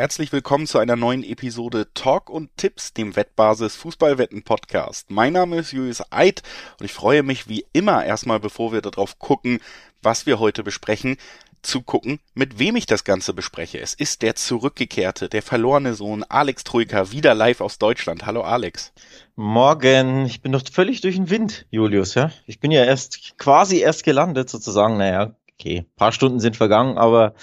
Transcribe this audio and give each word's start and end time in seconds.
Herzlich 0.00 0.32
willkommen 0.32 0.66
zu 0.66 0.78
einer 0.78 0.96
neuen 0.96 1.22
Episode 1.22 1.88
Talk 1.92 2.30
und 2.30 2.56
Tipps, 2.56 2.94
dem 2.94 3.16
Wettbasis 3.16 3.76
Fußballwetten 3.76 4.44
Podcast. 4.44 5.10
Mein 5.10 5.34
Name 5.34 5.58
ist 5.58 5.72
Julius 5.72 6.02
Eid 6.10 6.42
und 6.78 6.86
ich 6.86 6.94
freue 6.94 7.22
mich 7.22 7.48
wie 7.50 7.66
immer 7.74 8.02
erstmal, 8.02 8.40
bevor 8.40 8.72
wir 8.72 8.80
darauf 8.80 9.18
gucken, 9.18 9.60
was 10.00 10.24
wir 10.24 10.38
heute 10.38 10.64
besprechen, 10.64 11.18
zu 11.60 11.82
gucken, 11.82 12.18
mit 12.32 12.58
wem 12.58 12.76
ich 12.76 12.86
das 12.86 13.04
Ganze 13.04 13.34
bespreche. 13.34 13.78
Es 13.78 13.92
ist 13.92 14.22
der 14.22 14.36
zurückgekehrte, 14.36 15.28
der 15.28 15.42
verlorene 15.42 15.92
Sohn 15.92 16.24
Alex 16.26 16.64
Troika, 16.64 17.12
wieder 17.12 17.34
live 17.34 17.60
aus 17.60 17.76
Deutschland. 17.76 18.24
Hallo 18.24 18.40
Alex. 18.40 18.94
Morgen. 19.36 20.24
Ich 20.24 20.40
bin 20.40 20.52
doch 20.52 20.62
völlig 20.72 21.02
durch 21.02 21.16
den 21.16 21.28
Wind, 21.28 21.66
Julius, 21.70 22.14
ja. 22.14 22.32
Ich 22.46 22.58
bin 22.58 22.70
ja 22.70 22.86
erst 22.86 23.36
quasi 23.36 23.80
erst 23.80 24.04
gelandet, 24.04 24.48
sozusagen. 24.48 24.96
Naja, 24.96 25.36
okay, 25.58 25.84
paar 25.96 26.12
Stunden 26.12 26.40
sind 26.40 26.56
vergangen, 26.56 26.96
aber 26.96 27.34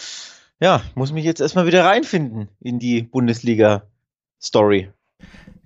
ja, 0.60 0.82
muss 0.96 1.12
mich 1.12 1.26
jetzt 1.26 1.42
erstmal 1.42 1.68
wieder 1.68 1.86
reinfinden 1.86 2.50
in 2.60 2.80
die 2.80 3.04
Bundesliga-Story. 3.04 4.92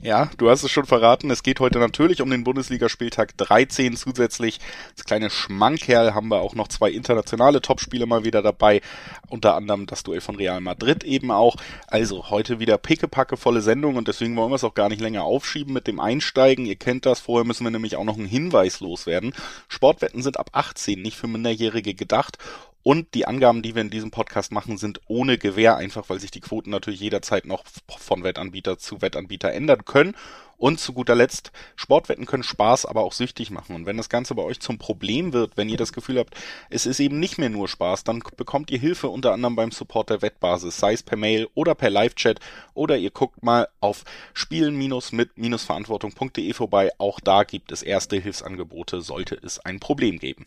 Ja, 0.03 0.31
du 0.37 0.49
hast 0.49 0.63
es 0.63 0.71
schon 0.71 0.87
verraten. 0.87 1.29
Es 1.29 1.43
geht 1.43 1.59
heute 1.59 1.77
natürlich 1.77 2.23
um 2.23 2.29
den 2.31 2.43
Bundesligaspieltag 2.43 3.37
13 3.37 3.95
zusätzlich. 3.95 4.59
Als 4.89 5.03
kleine 5.05 5.29
Schmankerl 5.29 6.15
haben 6.15 6.29
wir 6.29 6.41
auch 6.41 6.55
noch 6.55 6.69
zwei 6.69 6.89
internationale 6.89 7.61
Topspiele 7.61 8.07
mal 8.07 8.25
wieder 8.25 8.41
dabei. 8.41 8.81
Unter 9.29 9.53
anderem 9.53 9.85
das 9.85 10.01
Duell 10.01 10.19
von 10.19 10.37
Real 10.37 10.59
Madrid 10.59 11.03
eben 11.03 11.29
auch. 11.29 11.55
Also 11.85 12.31
heute 12.31 12.59
wieder 12.59 12.79
pickepacke 12.79 13.37
volle 13.37 13.61
Sendung 13.61 13.95
und 13.95 14.07
deswegen 14.07 14.35
wollen 14.35 14.49
wir 14.49 14.55
es 14.55 14.63
auch 14.63 14.73
gar 14.73 14.89
nicht 14.89 15.01
länger 15.01 15.23
aufschieben 15.23 15.71
mit 15.71 15.85
dem 15.85 15.99
Einsteigen. 15.99 16.65
Ihr 16.65 16.77
kennt 16.77 17.05
das. 17.05 17.19
Vorher 17.19 17.45
müssen 17.45 17.63
wir 17.63 17.71
nämlich 17.71 17.95
auch 17.95 18.03
noch 18.03 18.17
einen 18.17 18.25
Hinweis 18.25 18.79
loswerden. 18.79 19.33
Sportwetten 19.67 20.23
sind 20.23 20.39
ab 20.39 20.49
18 20.53 20.99
nicht 20.99 21.15
für 21.15 21.27
Minderjährige 21.27 21.93
gedacht 21.93 22.39
und 22.83 23.13
die 23.13 23.27
Angaben, 23.27 23.61
die 23.61 23.75
wir 23.75 23.81
in 23.81 23.89
diesem 23.89 24.11
Podcast 24.11 24.51
machen, 24.51 24.77
sind 24.77 25.01
ohne 25.07 25.37
Gewähr, 25.37 25.77
einfach 25.77 26.09
weil 26.09 26.19
sich 26.19 26.31
die 26.31 26.41
Quoten 26.41 26.71
natürlich 26.71 26.99
jederzeit 26.99 27.45
noch 27.45 27.63
von 27.87 28.23
Wettanbieter 28.23 28.77
zu 28.77 29.01
Wettanbieter 29.01 29.51
ändern 29.51 29.85
können. 29.85 30.15
Und 30.57 30.79
zu 30.79 30.93
guter 30.93 31.15
Letzt, 31.15 31.51
Sportwetten 31.75 32.27
können 32.27 32.43
Spaß, 32.43 32.85
aber 32.85 33.01
auch 33.01 33.13
süchtig 33.13 33.49
machen. 33.49 33.75
Und 33.75 33.87
wenn 33.87 33.97
das 33.97 34.09
Ganze 34.09 34.35
bei 34.35 34.43
euch 34.43 34.59
zum 34.59 34.77
Problem 34.77 35.33
wird, 35.33 35.57
wenn 35.57 35.69
ihr 35.69 35.77
das 35.77 35.91
Gefühl 35.91 36.19
habt, 36.19 36.35
es 36.69 36.85
ist 36.85 36.99
eben 36.99 37.19
nicht 37.19 37.39
mehr 37.39 37.49
nur 37.49 37.67
Spaß, 37.67 38.03
dann 38.03 38.21
bekommt 38.37 38.69
ihr 38.69 38.77
Hilfe 38.77 39.09
unter 39.09 39.33
anderem 39.33 39.55
beim 39.55 39.71
Support 39.71 40.11
der 40.11 40.21
Wettbasis, 40.21 40.77
sei 40.77 40.93
es 40.93 41.01
per 41.01 41.17
Mail 41.17 41.47
oder 41.55 41.73
per 41.73 41.89
Live-Chat 41.89 42.39
oder 42.75 42.95
ihr 42.95 43.09
guckt 43.09 43.41
mal 43.41 43.69
auf 43.79 44.03
spielen-mit-verantwortung.de 44.35 46.53
vorbei. 46.53 46.91
Auch 46.99 47.19
da 47.19 47.43
gibt 47.43 47.71
es 47.71 47.81
erste 47.81 48.17
Hilfsangebote, 48.17 49.01
sollte 49.01 49.39
es 49.41 49.57
ein 49.57 49.79
Problem 49.79 50.19
geben. 50.19 50.45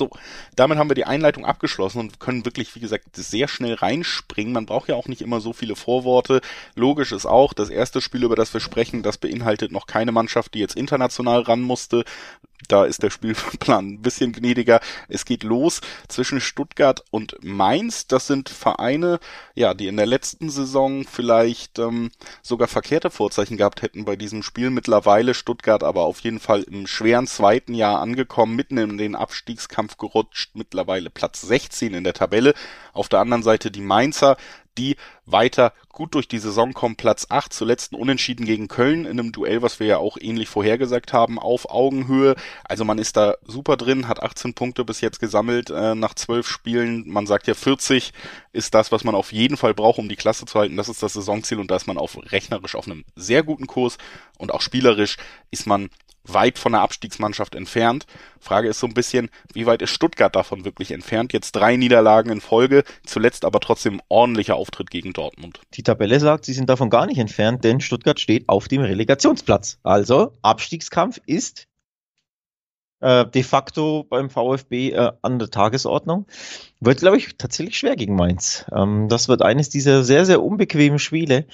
So, 0.00 0.08
damit 0.56 0.78
haben 0.78 0.88
wir 0.88 0.94
die 0.94 1.04
Einleitung 1.04 1.44
abgeschlossen 1.44 1.98
und 1.98 2.20
können 2.20 2.46
wirklich, 2.46 2.74
wie 2.74 2.80
gesagt, 2.80 3.14
sehr 3.16 3.48
schnell 3.48 3.74
reinspringen. 3.74 4.54
Man 4.54 4.64
braucht 4.64 4.88
ja 4.88 4.94
auch 4.94 5.08
nicht 5.08 5.20
immer 5.20 5.42
so 5.42 5.52
viele 5.52 5.76
Vorworte. 5.76 6.40
Logisch 6.74 7.12
ist 7.12 7.26
auch, 7.26 7.52
das 7.52 7.68
erste 7.68 8.00
Spiel, 8.00 8.24
über 8.24 8.34
das 8.34 8.54
wir 8.54 8.62
sprechen, 8.62 9.02
das 9.02 9.18
beinhaltet 9.18 9.72
noch 9.72 9.86
keine 9.86 10.10
Mannschaft, 10.10 10.54
die 10.54 10.60
jetzt 10.60 10.74
international 10.74 11.42
ran 11.42 11.60
musste. 11.60 12.04
Da 12.68 12.84
ist 12.84 13.02
der 13.02 13.10
Spielplan 13.10 13.94
ein 13.94 14.02
bisschen 14.02 14.32
gnädiger. 14.32 14.80
Es 15.08 15.24
geht 15.24 15.42
los 15.42 15.80
zwischen 16.08 16.40
Stuttgart 16.40 17.02
und 17.10 17.36
Mainz. 17.42 18.06
Das 18.06 18.26
sind 18.26 18.48
Vereine, 18.48 19.18
ja, 19.54 19.74
die 19.74 19.86
in 19.86 19.96
der 19.96 20.06
letzten 20.06 20.50
Saison 20.50 21.04
vielleicht 21.04 21.78
ähm, 21.78 22.10
sogar 22.42 22.68
verkehrte 22.68 23.10
Vorzeichen 23.10 23.56
gehabt 23.56 23.82
hätten 23.82 24.04
bei 24.04 24.16
diesem 24.16 24.42
Spiel. 24.42 24.70
Mittlerweile 24.70 25.34
Stuttgart 25.34 25.82
aber 25.82 26.02
auf 26.02 26.20
jeden 26.20 26.40
Fall 26.40 26.62
im 26.62 26.86
schweren 26.86 27.26
zweiten 27.26 27.74
Jahr 27.74 28.00
angekommen, 28.00 28.56
mitten 28.56 28.78
in 28.78 28.98
den 28.98 29.14
Abstiegskampf 29.14 29.96
gerutscht. 29.96 30.50
Mittlerweile 30.54 31.10
Platz 31.10 31.40
16 31.40 31.94
in 31.94 32.04
der 32.04 32.14
Tabelle. 32.14 32.54
Auf 32.92 33.08
der 33.08 33.20
anderen 33.20 33.42
Seite 33.42 33.70
die 33.70 33.80
Mainzer, 33.80 34.36
die 34.78 34.96
weiter 35.26 35.72
gut 36.00 36.14
durch 36.14 36.28
die 36.28 36.38
Saison 36.38 36.72
kommen. 36.72 36.96
Platz 36.96 37.26
8, 37.28 37.52
zuletzt 37.52 37.92
Unentschieden 37.92 38.46
gegen 38.46 38.68
Köln 38.68 39.04
in 39.04 39.20
einem 39.20 39.32
Duell, 39.32 39.60
was 39.60 39.80
wir 39.80 39.86
ja 39.86 39.98
auch 39.98 40.16
ähnlich 40.18 40.48
vorhergesagt 40.48 41.12
haben, 41.12 41.38
auf 41.38 41.68
Augenhöhe. 41.68 42.36
Also 42.64 42.86
man 42.86 42.96
ist 42.96 43.18
da 43.18 43.34
super 43.44 43.76
drin, 43.76 44.08
hat 44.08 44.22
18 44.22 44.54
Punkte 44.54 44.86
bis 44.86 45.02
jetzt 45.02 45.20
gesammelt 45.20 45.68
äh, 45.68 45.94
nach 45.94 46.14
12 46.14 46.48
Spielen. 46.48 47.04
Man 47.06 47.26
sagt 47.26 47.48
ja 47.48 47.52
40 47.52 48.14
ist 48.54 48.74
das, 48.74 48.92
was 48.92 49.04
man 49.04 49.14
auf 49.14 49.30
jeden 49.30 49.58
Fall 49.58 49.74
braucht, 49.74 49.98
um 49.98 50.08
die 50.08 50.16
Klasse 50.16 50.46
zu 50.46 50.58
halten. 50.58 50.78
Das 50.78 50.88
ist 50.88 51.02
das 51.02 51.12
Saisonziel 51.12 51.58
und 51.58 51.70
da 51.70 51.76
ist 51.76 51.86
man 51.86 51.98
auf 51.98 52.16
rechnerisch 52.32 52.76
auf 52.76 52.86
einem 52.86 53.04
sehr 53.14 53.42
guten 53.42 53.66
Kurs 53.66 53.98
und 54.38 54.54
auch 54.54 54.62
spielerisch 54.62 55.18
ist 55.50 55.66
man 55.66 55.90
weit 56.24 56.58
von 56.58 56.72
der 56.72 56.82
Abstiegsmannschaft 56.82 57.54
entfernt. 57.54 58.06
Frage 58.38 58.68
ist 58.68 58.80
so 58.80 58.86
ein 58.86 58.94
bisschen, 58.94 59.30
wie 59.52 59.66
weit 59.66 59.82
ist 59.82 59.90
Stuttgart 59.90 60.34
davon 60.34 60.64
wirklich 60.64 60.90
entfernt? 60.92 61.32
Jetzt 61.32 61.52
drei 61.52 61.76
Niederlagen 61.76 62.30
in 62.30 62.40
Folge, 62.40 62.84
zuletzt 63.04 63.44
aber 63.44 63.60
trotzdem 63.60 64.00
ordentlicher 64.08 64.56
Auftritt 64.56 64.90
gegen 64.90 65.12
Dortmund. 65.12 65.60
Die 65.74 65.82
Tabelle 65.82 66.20
sagt, 66.20 66.44
sie 66.44 66.52
sind 66.52 66.68
davon 66.68 66.90
gar 66.90 67.06
nicht 67.06 67.18
entfernt, 67.18 67.64
denn 67.64 67.80
Stuttgart 67.80 68.20
steht 68.20 68.48
auf 68.48 68.68
dem 68.68 68.82
Relegationsplatz. 68.82 69.78
Also 69.82 70.32
Abstiegskampf 70.42 71.20
ist 71.26 71.66
äh, 73.00 73.26
de 73.26 73.42
facto 73.42 74.04
beim 74.04 74.30
VfB 74.30 74.90
äh, 74.90 75.12
an 75.22 75.38
der 75.38 75.50
Tagesordnung. 75.50 76.26
Wird, 76.80 77.00
glaube 77.00 77.16
ich, 77.16 77.36
tatsächlich 77.36 77.78
schwer 77.78 77.96
gegen 77.96 78.14
Mainz. 78.14 78.64
Ähm, 78.72 79.08
das 79.08 79.28
wird 79.28 79.42
eines 79.42 79.70
dieser 79.70 80.04
sehr, 80.04 80.26
sehr 80.26 80.42
unbequemen 80.42 80.98
Spiele 80.98 81.46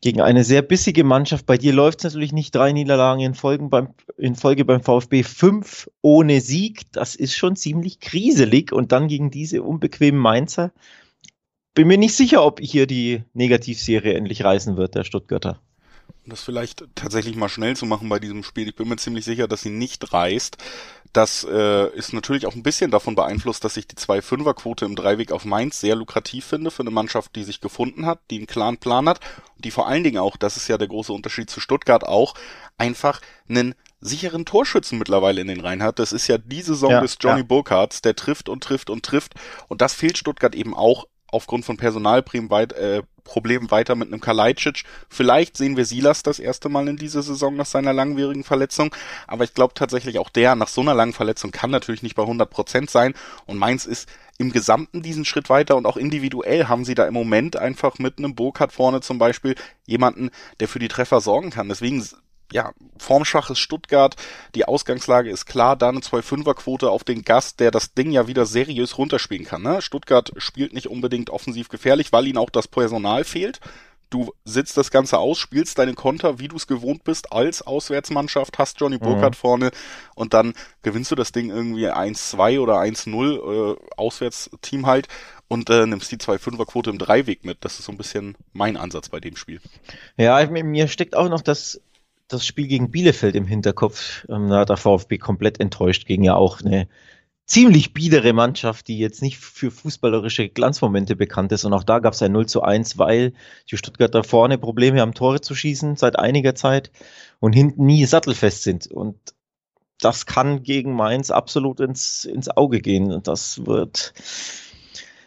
gegen 0.00 0.20
eine 0.20 0.44
sehr 0.44 0.62
bissige 0.62 1.04
Mannschaft. 1.04 1.46
Bei 1.46 1.56
dir 1.56 1.72
läuft 1.72 1.98
es 1.98 2.04
natürlich 2.04 2.32
nicht 2.32 2.54
drei 2.54 2.72
Niederlagen 2.72 3.20
in, 3.20 3.34
Folgen 3.34 3.70
beim, 3.70 3.94
in 4.18 4.36
Folge 4.36 4.64
beim 4.64 4.82
VfB, 4.82 5.22
fünf 5.22 5.90
ohne 6.02 6.40
Sieg. 6.40 6.92
Das 6.92 7.14
ist 7.14 7.34
schon 7.34 7.56
ziemlich 7.56 8.00
kriselig. 8.00 8.72
Und 8.72 8.92
dann 8.92 9.08
gegen 9.08 9.30
diese 9.30 9.62
unbequemen 9.62 10.20
Mainzer. 10.20 10.72
Bin 11.74 11.88
mir 11.88 11.98
nicht 11.98 12.14
sicher, 12.14 12.44
ob 12.44 12.60
hier 12.60 12.86
die 12.86 13.24
Negativserie 13.32 14.14
endlich 14.14 14.44
reißen 14.44 14.76
wird, 14.76 14.94
der 14.94 15.04
Stuttgarter 15.04 15.60
um 16.24 16.30
das 16.30 16.42
vielleicht 16.42 16.86
tatsächlich 16.94 17.36
mal 17.36 17.48
schnell 17.48 17.76
zu 17.76 17.86
machen 17.86 18.08
bei 18.08 18.18
diesem 18.18 18.42
Spiel, 18.42 18.68
ich 18.68 18.74
bin 18.74 18.88
mir 18.88 18.96
ziemlich 18.96 19.24
sicher, 19.24 19.46
dass 19.46 19.62
sie 19.62 19.70
nicht 19.70 20.12
reißt. 20.12 20.56
Das 21.14 21.46
äh, 21.48 21.88
ist 21.96 22.12
natürlich 22.12 22.44
auch 22.44 22.56
ein 22.56 22.64
bisschen 22.64 22.90
davon 22.90 23.14
beeinflusst, 23.14 23.64
dass 23.64 23.76
ich 23.76 23.86
die 23.86 23.94
2-5er-Quote 23.94 24.84
im 24.84 24.96
Dreiweg 24.96 25.30
auf 25.30 25.44
Mainz 25.44 25.78
sehr 25.78 25.94
lukrativ 25.94 26.44
finde 26.44 26.72
für 26.72 26.82
eine 26.82 26.90
Mannschaft, 26.90 27.36
die 27.36 27.44
sich 27.44 27.60
gefunden 27.60 28.04
hat, 28.04 28.18
die 28.32 28.38
einen 28.38 28.48
klaren 28.48 28.78
Plan 28.78 29.08
hat 29.08 29.20
und 29.54 29.64
die 29.64 29.70
vor 29.70 29.86
allen 29.86 30.02
Dingen 30.02 30.18
auch, 30.18 30.36
das 30.36 30.56
ist 30.56 30.66
ja 30.66 30.76
der 30.76 30.88
große 30.88 31.12
Unterschied 31.12 31.48
zu 31.48 31.60
Stuttgart 31.60 32.02
auch, 32.02 32.34
einfach 32.78 33.20
einen 33.48 33.76
sicheren 34.00 34.44
Torschützen 34.44 34.98
mittlerweile 34.98 35.40
in 35.40 35.46
den 35.46 35.60
Reihen 35.60 35.84
hat. 35.84 36.00
Das 36.00 36.12
ist 36.12 36.26
ja 36.26 36.36
die 36.36 36.62
Saison 36.62 36.90
ja, 36.90 37.00
des 37.00 37.16
Johnny 37.20 37.42
ja. 37.42 37.46
Burkhards, 37.46 38.02
der 38.02 38.16
trifft 38.16 38.48
und 38.48 38.64
trifft 38.64 38.90
und 38.90 39.06
trifft 39.06 39.34
und 39.68 39.82
das 39.82 39.94
fehlt 39.94 40.18
Stuttgart 40.18 40.56
eben 40.56 40.74
auch 40.74 41.06
aufgrund 41.34 41.64
von 41.64 41.76
Personalproblemen 41.76 42.50
weit, 42.50 42.72
äh, 42.72 43.02
weiter 43.70 43.94
mit 43.94 44.08
einem 44.08 44.20
Kalajdzic. 44.20 44.84
Vielleicht 45.08 45.56
sehen 45.56 45.76
wir 45.76 45.84
Silas 45.84 46.22
das 46.22 46.38
erste 46.38 46.68
Mal 46.68 46.88
in 46.88 46.96
dieser 46.96 47.22
Saison 47.22 47.56
nach 47.56 47.66
seiner 47.66 47.92
langwierigen 47.92 48.44
Verletzung, 48.44 48.94
aber 49.26 49.44
ich 49.44 49.54
glaube 49.54 49.74
tatsächlich 49.74 50.18
auch 50.18 50.30
der 50.30 50.54
nach 50.54 50.68
so 50.68 50.80
einer 50.80 50.94
langen 50.94 51.12
Verletzung 51.12 51.50
kann 51.50 51.70
natürlich 51.70 52.02
nicht 52.02 52.14
bei 52.14 52.22
100 52.22 52.48
Prozent 52.48 52.90
sein 52.90 53.14
und 53.46 53.58
Mainz 53.58 53.86
ist 53.86 54.08
im 54.38 54.52
Gesamten 54.52 55.02
diesen 55.02 55.24
Schritt 55.24 55.48
weiter 55.48 55.76
und 55.76 55.86
auch 55.86 55.96
individuell 55.96 56.66
haben 56.66 56.84
sie 56.84 56.94
da 56.94 57.06
im 57.06 57.14
Moment 57.14 57.56
einfach 57.56 57.98
mit 57.98 58.18
einem 58.18 58.34
Burkhardt 58.34 58.72
vorne 58.72 59.00
zum 59.00 59.18
Beispiel 59.18 59.54
jemanden, 59.86 60.30
der 60.60 60.68
für 60.68 60.78
die 60.78 60.88
Treffer 60.88 61.20
sorgen 61.20 61.50
kann. 61.50 61.68
Deswegen 61.68 62.04
ja, 62.52 62.72
formschwaches 62.98 63.58
Stuttgart, 63.58 64.16
die 64.54 64.64
Ausgangslage 64.64 65.30
ist 65.30 65.46
klar, 65.46 65.76
da 65.76 65.88
eine 65.88 66.00
2-5er-Quote 66.00 66.90
auf 66.90 67.04
den 67.04 67.22
Gast, 67.22 67.60
der 67.60 67.70
das 67.70 67.94
Ding 67.94 68.10
ja 68.10 68.26
wieder 68.26 68.46
seriös 68.46 68.98
runterspielen 68.98 69.44
kann. 69.44 69.62
Ne? 69.62 69.82
Stuttgart 69.82 70.32
spielt 70.36 70.72
nicht 70.72 70.88
unbedingt 70.88 71.30
offensiv 71.30 71.68
gefährlich, 71.68 72.12
weil 72.12 72.26
ihnen 72.26 72.38
auch 72.38 72.50
das 72.50 72.68
Personal 72.68 73.24
fehlt. 73.24 73.60
Du 74.10 74.32
sitzt 74.44 74.76
das 74.76 74.92
Ganze 74.92 75.18
aus, 75.18 75.38
spielst 75.38 75.78
deine 75.78 75.94
Konter, 75.94 76.38
wie 76.38 76.46
du 76.46 76.54
es 76.54 76.68
gewohnt 76.68 77.02
bist, 77.02 77.32
als 77.32 77.62
Auswärtsmannschaft, 77.62 78.58
hast 78.58 78.78
Johnny 78.78 78.98
Burkhardt 78.98 79.34
mhm. 79.34 79.38
vorne 79.38 79.70
und 80.14 80.34
dann 80.34 80.54
gewinnst 80.82 81.10
du 81.10 81.16
das 81.16 81.32
Ding 81.32 81.50
irgendwie 81.50 81.88
1-2 81.88 82.60
oder 82.60 82.74
1-0, 82.78 83.72
äh, 83.72 83.76
Auswärtsteam 83.96 84.86
halt, 84.86 85.08
und 85.48 85.68
äh, 85.70 85.86
nimmst 85.86 86.12
die 86.12 86.16
2-5er-Quote 86.16 86.90
im 86.90 86.98
Dreiweg 86.98 87.44
mit. 87.44 87.64
Das 87.64 87.78
ist 87.78 87.86
so 87.86 87.92
ein 87.92 87.98
bisschen 87.98 88.36
mein 88.52 88.76
Ansatz 88.76 89.08
bei 89.08 89.20
dem 89.20 89.36
Spiel. 89.36 89.60
Ja, 90.16 90.46
mir 90.46 90.88
steckt 90.88 91.16
auch 91.16 91.28
noch 91.28 91.42
das 91.42 91.80
das 92.28 92.46
Spiel 92.46 92.66
gegen 92.66 92.90
Bielefeld 92.90 93.34
im 93.34 93.46
Hinterkopf. 93.46 94.26
Ähm, 94.28 94.48
da 94.48 94.60
hat 94.60 94.70
der 94.70 94.76
VfB 94.76 95.18
komplett 95.18 95.60
enttäuscht 95.60 96.06
gegen 96.06 96.24
ja 96.24 96.34
auch 96.34 96.60
eine 96.60 96.88
ziemlich 97.46 97.92
biedere 97.92 98.32
Mannschaft, 98.32 98.88
die 98.88 98.98
jetzt 98.98 99.20
nicht 99.20 99.38
für 99.38 99.70
fußballerische 99.70 100.48
Glanzmomente 100.48 101.16
bekannt 101.16 101.52
ist. 101.52 101.64
Und 101.64 101.74
auch 101.74 101.84
da 101.84 101.98
gab 101.98 102.14
es 102.14 102.22
ein 102.22 102.32
0 102.32 102.46
zu 102.46 102.62
1, 102.62 102.98
weil 102.98 103.34
die 103.70 103.76
Stuttgarter 103.76 104.24
vorne 104.24 104.58
Probleme 104.58 105.00
haben, 105.00 105.14
Tore 105.14 105.40
zu 105.40 105.54
schießen 105.54 105.96
seit 105.96 106.18
einiger 106.18 106.54
Zeit 106.54 106.90
und 107.40 107.52
hinten 107.52 107.84
nie 107.84 108.06
sattelfest 108.06 108.62
sind. 108.62 108.86
Und 108.86 109.16
das 110.00 110.26
kann 110.26 110.62
gegen 110.62 110.94
Mainz 110.94 111.30
absolut 111.30 111.80
ins, 111.80 112.24
ins 112.24 112.48
Auge 112.48 112.80
gehen. 112.80 113.12
Und 113.12 113.28
das 113.28 113.66
wird. 113.66 114.14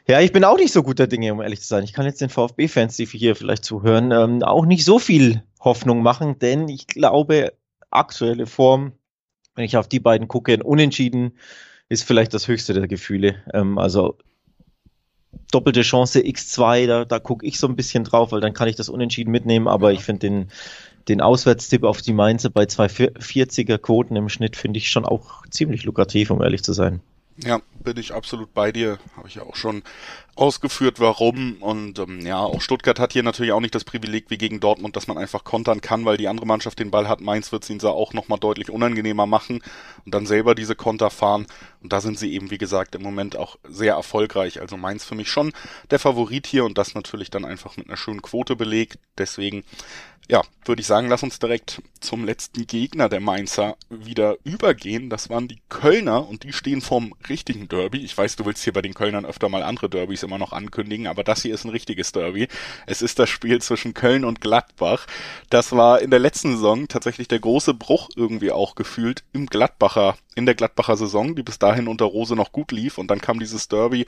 Ja, 0.09 0.21
ich 0.21 0.31
bin 0.31 0.45
auch 0.45 0.57
nicht 0.57 0.71
so 0.71 0.83
guter 0.83 1.06
Dinge, 1.06 1.33
um 1.33 1.42
ehrlich 1.42 1.59
zu 1.59 1.68
sein. 1.68 1.83
Ich 1.83 1.92
kann 1.92 2.06
jetzt 2.06 2.21
den 2.21 2.30
VfB-Fans, 2.30 2.95
die 2.95 3.06
hier 3.06 3.36
vielleicht 3.36 3.65
zuhören, 3.65 4.12
ähm, 4.12 4.42
auch 4.42 4.65
nicht 4.65 4.86
so 4.86 5.00
viel 5.00 5.44
Hoffnung 5.59 6.01
machen, 6.01 6.39
denn 6.39 6.69
ich 6.69 6.88
glaube, 6.88 7.54
aktuelle 7.89 8.45
Form, 8.45 8.94
wenn 9.56 9.65
ich 9.65 9.75
auf 9.75 9.89
die 9.89 10.00
beiden 10.00 10.30
gucke, 10.30 10.54
ein 10.54 10.62
Unentschieden 10.62 11.33
ist 11.89 12.04
vielleicht 12.04 12.33
das 12.33 12.48
höchste 12.48 12.74
der 12.74 12.88
Gefühle. 12.88 13.44
Ähm, 13.54 13.77
also 13.77 14.18
doppelte 15.51 15.81
Chance 15.81 16.19
X2, 16.19 16.88
da, 16.88 17.03
da 17.03 17.19
gucke 17.19 17.45
ich 17.45 17.60
so 17.60 17.68
ein 17.68 17.75
bisschen 17.75 18.06
drauf, 18.06 18.31
weil 18.31 18.42
dann 18.42 18.53
kann 18.53 18.69
ich 18.69 18.77
das 18.77 18.88
unentschieden 18.88 19.31
mitnehmen, 19.31 19.68
aber 19.68 19.92
ich 19.92 20.06
finde 20.06 20.19
den, 20.19 20.48
den 21.10 21.19
Auswärtstipp 21.19 21.83
auf 21.83 22.01
die 22.01 22.13
Mainzer 22.13 22.50
bei 22.50 22.63
240er 22.63 23.77
Quoten 23.77 24.15
im 24.15 24.30
Schnitt 24.30 24.56
finde 24.56 24.77
ich 24.77 24.89
schon 24.89 25.06
auch 25.06 25.45
ziemlich 25.50 25.83
lukrativ, 25.83 26.31
um 26.31 26.42
ehrlich 26.42 26.63
zu 26.63 26.71
sein. 26.71 27.01
Ja, 27.44 27.62
bin 27.84 27.98
ich 27.98 28.13
absolut 28.16 28.51
bei 28.56 28.72
dir. 28.72 28.98
Habe 29.16 29.28
ich 29.28 29.36
ja 29.36 29.44
auch 29.44 29.56
schon 29.56 29.84
ausgeführt, 30.36 31.00
warum. 31.00 31.57
Und 31.62 32.00
ähm, 32.00 32.25
ja, 32.25 32.39
auch 32.39 32.62
Stuttgart 32.62 33.00
hat 33.00 33.13
hier 33.13 33.22
natürlich 33.22 33.51
auch 33.51 33.60
nicht 33.60 33.75
das 33.75 33.84
Privileg 33.84 34.25
wie 34.30 34.39
gegen 34.39 34.60
Dortmund, 34.60 34.95
dass 34.95 35.07
man 35.07 35.19
einfach 35.19 35.44
kontern 35.44 35.80
kann, 35.80 36.04
weil 36.04 36.18
die 36.18 36.28
andere 36.28 36.48
Mannschaft 36.48 36.80
den 36.80 36.89
Ball 36.89 37.07
hat. 37.07 37.22
Mainz 37.22 37.51
wird 37.51 37.63
es 37.63 37.69
ihnen 37.69 37.81
auch 37.81 38.13
nochmal 38.13 38.39
deutlich 38.39 38.72
unangenehmer 38.72 39.28
machen 39.28 39.62
und 40.04 40.16
dann 40.16 40.25
selber 40.25 40.56
diese 40.56 40.75
Konter 40.75 41.12
fahren. 41.12 41.45
Und 41.84 41.94
da 41.94 42.01
sind 42.01 42.18
sie 42.18 42.34
eben, 42.34 42.50
wie 42.50 42.57
gesagt, 42.57 42.95
im 42.95 43.04
Moment 43.04 43.36
auch 43.36 43.57
sehr 43.68 43.94
erfolgreich. 43.94 44.60
Also 44.60 44.75
Mainz 44.75 45.06
für 45.06 45.16
mich 45.16 45.30
schon 45.30 45.54
der 45.92 46.00
Favorit 46.00 46.48
hier 46.48 46.66
und 46.66 46.80
das 46.80 46.95
natürlich 46.95 47.30
dann 47.30 47.45
einfach 47.45 47.78
mit 47.78 47.88
einer 47.88 47.98
schönen 47.98 48.24
Quote 48.24 48.56
belegt. 48.56 48.98
Deswegen 49.19 49.63
ja, 50.29 50.41
würde 50.65 50.81
ich 50.81 50.88
sagen, 50.88 51.07
lass 51.07 51.24
uns 51.24 51.39
direkt 51.39 51.81
zum 52.01 52.25
letzten 52.25 52.68
Gegner 52.68 53.07
der 53.07 53.21
Mainzer 53.21 53.77
wieder 53.89 54.35
übergehen. 54.44 55.09
Das 55.09 55.29
waren 55.29 55.47
die 55.47 55.62
Kölner 55.69 56.27
und 56.27 56.44
die 56.44 56.51
stehen 56.51 56.81
vorm 56.81 57.13
richtigen 57.29 57.69
Derby. 57.69 58.00
Ich 58.00 58.18
weiß, 58.18 58.35
du 58.35 58.45
willst 58.45 58.63
hier 58.63 58.74
bei 58.74 58.81
den 58.81 58.94
Kölnern 58.94 59.25
öfter 59.25 59.47
mal 59.47 59.63
andere 59.63 59.89
Derbys 59.89 60.24
immer 60.24 60.38
noch 60.38 60.51
ankündigen, 60.51 61.07
aber 61.07 61.24
das 61.24 61.44
hier 61.44 61.53
ist 61.53 61.63
ein 61.63 61.69
richtiges 61.69 62.12
Derby. 62.12 62.50
Es 62.85 63.01
ist 63.01 63.19
das 63.19 63.29
Spiel 63.29 63.62
zwischen 63.62 63.94
Köln 63.94 64.25
und 64.25 64.41
Gladbach. 64.41 65.07
Das 65.50 65.71
war 65.71 66.01
in 66.01 66.12
der 66.12 66.19
letzten 66.19 66.53
Saison 66.53 66.89
tatsächlich 66.89 67.29
der 67.29 67.39
große 67.39 67.74
Bruch 67.74 68.09
irgendwie 68.15 68.51
auch 68.51 68.75
gefühlt 68.75 69.24
im 69.31 69.45
Gladbacher 69.45 70.18
in 70.38 70.45
der 70.45 70.54
Gladbacher 70.54 70.95
Saison, 70.98 71.36
die 71.36 71.42
bis 71.42 71.57
dahin 71.57 71.88
unter 71.88 72.06
Rose 72.06 72.36
noch 72.36 72.51
gut 72.51 72.72
lief 72.72 73.00
und 73.00 73.10
dann 73.10 73.19
kam 73.19 73.39
dieses 73.39 73.68
Derby, 73.69 74.06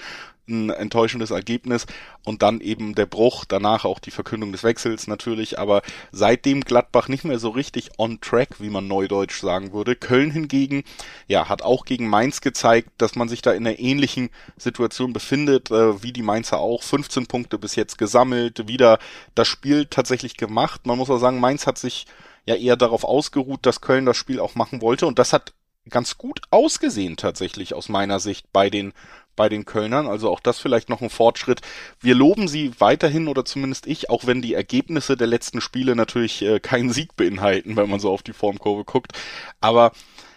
ein 0.48 0.70
enttäuschendes 0.70 1.32
Ergebnis 1.32 1.88
und 2.24 2.44
dann 2.44 2.62
eben 2.62 2.94
der 2.94 3.08
Bruch, 3.08 3.46
danach 3.46 3.84
auch 3.84 3.98
die 3.98 4.12
Verkündung 4.12 4.52
des 4.52 4.64
Wechsels 4.64 5.08
natürlich, 5.08 5.58
aber 5.58 5.82
seitdem 6.12 6.62
Gladbach 6.62 7.08
nicht 7.08 7.24
mehr 7.24 7.40
so 7.40 7.50
richtig 7.50 7.90
on 7.98 8.22
track, 8.22 8.60
wie 8.60 8.70
man 8.70 8.88
neudeutsch 8.88 9.42
sagen 9.42 9.74
würde. 9.74 9.96
Köln 9.96 10.30
hingegen, 10.30 10.84
ja, 11.28 11.50
hat 11.50 11.64
auch 11.64 11.84
gegen 11.84 12.08
Mainz 12.08 12.42
gezeigt, 12.42 12.90
dass 13.00 13.16
man 13.16 13.28
sich 13.28 13.42
da 13.42 13.52
in 13.52 13.66
einer 13.66 13.80
ähnlichen 13.80 14.30
Situation 14.56 15.14
befindet, 15.14 15.72
äh, 15.72 16.04
wie 16.04 16.14
die 16.14 16.24
Mainzer 16.24 16.60
auch. 16.60 16.84
15 16.84 17.26
Punkte 17.26 17.58
bis 17.58 17.76
jetzt 17.76 17.98
gesammelt, 17.98 18.68
wieder 18.68 19.00
das 19.34 19.48
Spiel 19.48 19.88
tatsächlich 19.88 20.38
gemacht. 20.38 20.86
Man 20.86 21.00
muss 21.00 21.10
auch 21.10 21.18
sagen, 21.18 21.40
Mainz 21.40 21.66
hat 21.66 21.80
sich 21.80 22.06
ja 22.46 22.56
eher 22.56 22.76
darauf 22.76 23.04
ausgeruht, 23.04 23.66
dass 23.66 23.82
Köln 23.82 24.06
das 24.06 24.18
Spiel 24.18 24.40
auch 24.40 24.56
machen 24.56 24.82
wollte 24.82 25.06
und 25.06 25.20
das 25.20 25.34
hat 25.34 25.54
ganz 25.90 26.18
gut 26.18 26.42
ausgesehen 26.52 27.18
tatsächlich 27.18 27.74
aus 27.74 27.90
meiner 27.90 28.20
Sicht 28.20 28.52
bei 28.54 28.70
den 28.70 28.94
bei 29.36 29.48
den 29.48 29.64
Kölnern. 29.64 30.08
Also 30.08 30.30
auch 30.30 30.42
das 30.42 30.60
vielleicht 30.60 30.90
noch 30.90 31.02
ein 31.02 31.10
Fortschritt. 31.10 31.62
Wir 32.02 32.14
loben 32.14 32.50
sie 32.50 32.74
weiterhin 32.80 33.30
oder 33.30 33.46
zumindest 33.46 33.88
ich, 33.88 34.10
auch 34.10 34.28
wenn 34.28 34.42
die 34.42 34.54
Ergebnisse 34.54 35.16
der 35.16 35.28
letzten 35.28 35.62
Spiele 35.62 35.96
natürlich 35.96 36.42
äh, 36.42 36.60
keinen 36.60 36.92
Sieg 36.92 37.16
beinhalten, 37.16 37.78
wenn 37.78 37.90
man 37.90 38.02
so 38.02 38.12
auf 38.12 38.22
die 38.22 38.34
Formkurve 38.34 38.84
guckt. 38.84 39.14
Aber 39.62 39.94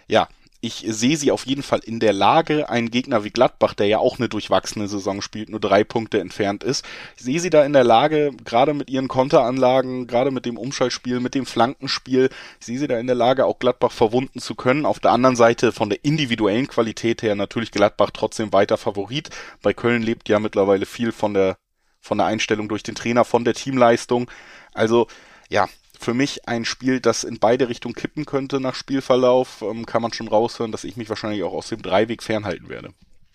ja, 0.07 0.29
ich 0.65 0.85
sehe 0.87 1.17
sie 1.17 1.33
auf 1.33 1.45
jeden 1.45 1.65
Fall 1.65 1.81
in 1.81 1.99
der 1.99 2.13
Lage, 2.13 2.71
einen 2.71 2.93
Gegner 2.93 3.25
wie 3.25 3.31
Gladbach, 3.31 3.75
der 3.75 3.89
ja 3.89 3.99
auch 3.99 4.19
eine 4.19 4.29
durchwachsene 4.29 4.87
Saison 4.87 5.21
spielt, 5.21 5.49
nur 5.49 5.59
drei 5.59 5.83
Punkte 5.83 6.21
entfernt 6.21 6.63
ist. 6.63 6.85
Ich 7.17 7.25
sehe 7.25 7.41
sie 7.41 7.51
da 7.51 7.65
in 7.65 7.73
der 7.73 7.83
Lage, 7.83 8.31
gerade 8.45 8.73
mit 8.73 8.89
ihren 8.89 9.09
Konteranlagen, 9.09 10.07
gerade 10.07 10.31
mit 10.31 10.47
dem 10.47 10.57
Umschaltspiel, 10.57 11.19
mit 11.19 11.35
dem 11.35 11.47
Flankenspiel, 11.47 12.31
ich 12.61 12.67
sehe 12.67 12.79
sie 12.79 12.87
da 12.87 12.97
in 13.01 13.09
der 13.09 13.17
Lage, 13.17 13.45
auch 13.45 13.59
Gladbach 13.59 13.91
verwunden 13.91 14.39
zu 14.39 14.55
können. 14.55 14.87
Auf 14.87 15.01
der 15.01 15.11
anderen 15.11 15.35
Seite 15.35 15.73
von 15.73 15.91
der 15.91 16.05
individuellen 16.05 16.69
Qualität 16.69 17.23
her 17.23 17.35
natürlich 17.35 17.73
Gladbach 17.73 18.11
trotzdem 18.13 18.53
weiter 18.53 18.77
Favorit. 18.77 19.31
Bei 19.63 19.75
Köln 19.75 20.03
lebt 20.03 20.29
ja 20.29 20.39
mittlerweile 20.39 20.87
viel 20.87 21.11
von 21.11 21.35
der 21.35 21.57
von 22.01 22.19
der 22.19 22.27
Einstellung 22.27 22.69
durch 22.69 22.83
den 22.83 22.97
Trainer, 22.97 23.25
von 23.25 23.45
der 23.45 23.55
Teamleistung. 23.55 24.31
Also 24.75 25.07
ja, 25.49 25.69
für 26.03 26.15
mich 26.15 26.49
ein 26.49 26.65
Spiel, 26.65 27.01
das 27.01 27.25
in 27.25 27.39
beide 27.39 27.69
Richtungen 27.69 27.95
kippen 27.95 28.27
könnte 28.27 28.61
nach 28.61 28.75
Spielverlauf. 28.75 29.63
Ähm, 29.63 29.87
kann 29.87 30.03
man 30.03 30.13
schon 30.13 30.29
raushören, 30.29 30.73
dass 30.73 30.85
ich 30.85 30.97
mich 30.97 31.09
wahrscheinlich 31.09 31.43
auch 31.43 31.53
aus 31.53 31.69
dem 31.69 31.83
Dreiweg 31.83 32.23
fernhalten 32.23 32.69
werde. 32.69 32.91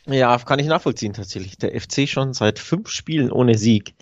Ja, 0.06 0.38
kann 0.38 0.60
ich 0.60 0.68
nachvollziehen 0.68 1.14
tatsächlich. 1.14 1.58
Der 1.58 1.80
FC 1.80 2.08
schon 2.08 2.34
seit 2.34 2.60
fünf 2.60 2.90
Spielen 2.90 3.32
ohne 3.32 3.58
Sieg. 3.58 3.94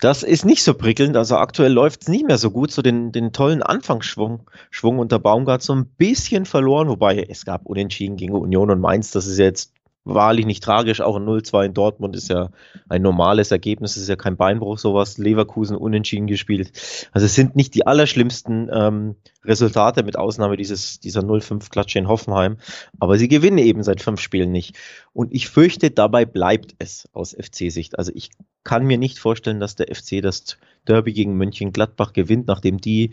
Das 0.00 0.22
ist 0.22 0.44
nicht 0.44 0.62
so 0.62 0.74
prickelnd. 0.74 1.16
Also 1.16 1.36
aktuell 1.36 1.72
läuft 1.72 2.02
es 2.02 2.08
nicht 2.08 2.26
mehr 2.26 2.38
so 2.38 2.50
gut. 2.50 2.72
So 2.72 2.82
den, 2.82 3.12
den 3.12 3.32
tollen 3.32 3.62
Anfangsschwung 3.62 4.50
Schwung 4.70 4.98
unter 4.98 5.18
Baumgart 5.18 5.62
so 5.62 5.74
ein 5.74 5.84
bisschen 5.86 6.46
verloren. 6.46 6.88
Wobei 6.88 7.26
es 7.28 7.44
gab 7.44 7.66
Unentschieden 7.66 8.16
gegen 8.16 8.34
Union 8.34 8.70
und 8.70 8.80
Mainz. 8.80 9.10
Das 9.10 9.26
ist 9.26 9.38
jetzt 9.38 9.72
wahrlich 10.04 10.46
nicht 10.46 10.62
tragisch. 10.62 11.00
Auch 11.00 11.16
ein 11.16 11.24
0-2 11.24 11.66
in 11.66 11.74
Dortmund 11.74 12.16
ist 12.16 12.28
ja 12.28 12.50
ein 12.88 13.02
normales 13.02 13.50
Ergebnis, 13.50 13.96
ist 13.96 14.08
ja 14.08 14.16
kein 14.16 14.36
Beinbruch, 14.36 14.78
sowas. 14.78 15.18
Leverkusen 15.18 15.76
unentschieden 15.76 16.26
gespielt. 16.26 16.72
Also 17.12 17.26
es 17.26 17.34
sind 17.34 17.56
nicht 17.56 17.74
die 17.74 17.86
allerschlimmsten 17.86 18.70
ähm, 18.72 19.16
Resultate, 19.44 20.02
mit 20.02 20.18
Ausnahme 20.18 20.56
dieses, 20.56 21.00
dieser 21.00 21.20
0-5-Klatsche 21.20 21.98
in 21.98 22.08
Hoffenheim. 22.08 22.56
Aber 22.98 23.18
sie 23.18 23.28
gewinnen 23.28 23.58
eben 23.58 23.82
seit 23.82 24.00
fünf 24.00 24.20
Spielen 24.20 24.52
nicht. 24.52 24.76
Und 25.12 25.32
ich 25.32 25.48
fürchte, 25.48 25.90
dabei 25.90 26.24
bleibt 26.24 26.74
es 26.78 27.08
aus 27.12 27.36
FC-Sicht. 27.38 27.98
Also 27.98 28.12
ich 28.14 28.30
kann 28.64 28.86
mir 28.86 28.98
nicht 28.98 29.18
vorstellen, 29.18 29.60
dass 29.60 29.76
der 29.76 29.94
FC 29.94 30.22
das 30.22 30.56
Derby 30.86 31.12
gegen 31.12 31.36
Mönchengladbach 31.36 32.12
gewinnt, 32.12 32.46
nachdem 32.46 32.80
die 32.80 33.12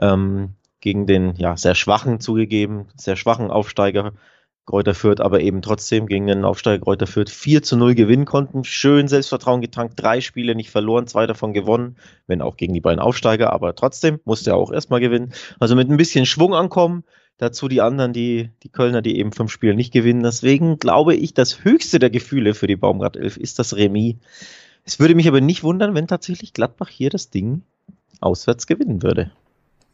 ähm, 0.00 0.50
gegen 0.80 1.06
den 1.06 1.34
ja 1.36 1.56
sehr 1.56 1.74
schwachen 1.74 2.20
zugegeben, 2.20 2.86
sehr 2.96 3.16
schwachen 3.16 3.50
Aufsteiger 3.50 4.12
Kräuter 4.66 4.94
Fürth 4.94 5.20
aber 5.20 5.40
eben 5.40 5.62
trotzdem 5.62 6.08
gegen 6.08 6.26
den 6.26 6.44
Aufsteiger 6.44 6.82
Kräuter 6.82 7.06
Fürth 7.06 7.30
4 7.30 7.62
zu 7.62 7.76
0 7.76 7.94
gewinnen 7.94 8.24
konnten. 8.24 8.64
Schön 8.64 9.06
Selbstvertrauen 9.06 9.60
getankt, 9.60 9.94
drei 9.96 10.20
Spiele 10.20 10.56
nicht 10.56 10.70
verloren, 10.70 11.06
zwei 11.06 11.28
davon 11.28 11.52
gewonnen, 11.52 11.96
wenn 12.26 12.42
auch 12.42 12.56
gegen 12.56 12.74
die 12.74 12.80
beiden 12.80 12.98
Aufsteiger, 12.98 13.52
aber 13.52 13.76
trotzdem 13.76 14.18
musste 14.24 14.50
er 14.50 14.56
auch 14.56 14.72
erstmal 14.72 14.98
gewinnen. 14.98 15.32
Also 15.60 15.76
mit 15.76 15.88
ein 15.88 15.96
bisschen 15.96 16.26
Schwung 16.26 16.52
ankommen. 16.52 17.04
Dazu 17.38 17.68
die 17.68 17.80
anderen, 17.80 18.12
die, 18.12 18.50
die 18.62 18.70
Kölner, 18.70 19.02
die 19.02 19.18
eben 19.18 19.30
fünf 19.30 19.52
Spiele 19.52 19.74
nicht 19.74 19.92
gewinnen. 19.92 20.22
Deswegen 20.22 20.78
glaube 20.78 21.14
ich, 21.14 21.32
das 21.32 21.64
höchste 21.64 21.98
der 21.98 22.10
Gefühle 22.10 22.54
für 22.54 22.66
die 22.66 22.76
Baumgart 22.76 23.16
11 23.16 23.36
ist 23.36 23.58
das 23.58 23.76
Remis. 23.76 24.16
Es 24.84 24.98
würde 24.98 25.14
mich 25.14 25.28
aber 25.28 25.40
nicht 25.40 25.62
wundern, 25.62 25.94
wenn 25.94 26.08
tatsächlich 26.08 26.54
Gladbach 26.54 26.88
hier 26.88 27.10
das 27.10 27.30
Ding 27.30 27.62
auswärts 28.20 28.66
gewinnen 28.66 29.02
würde. 29.02 29.30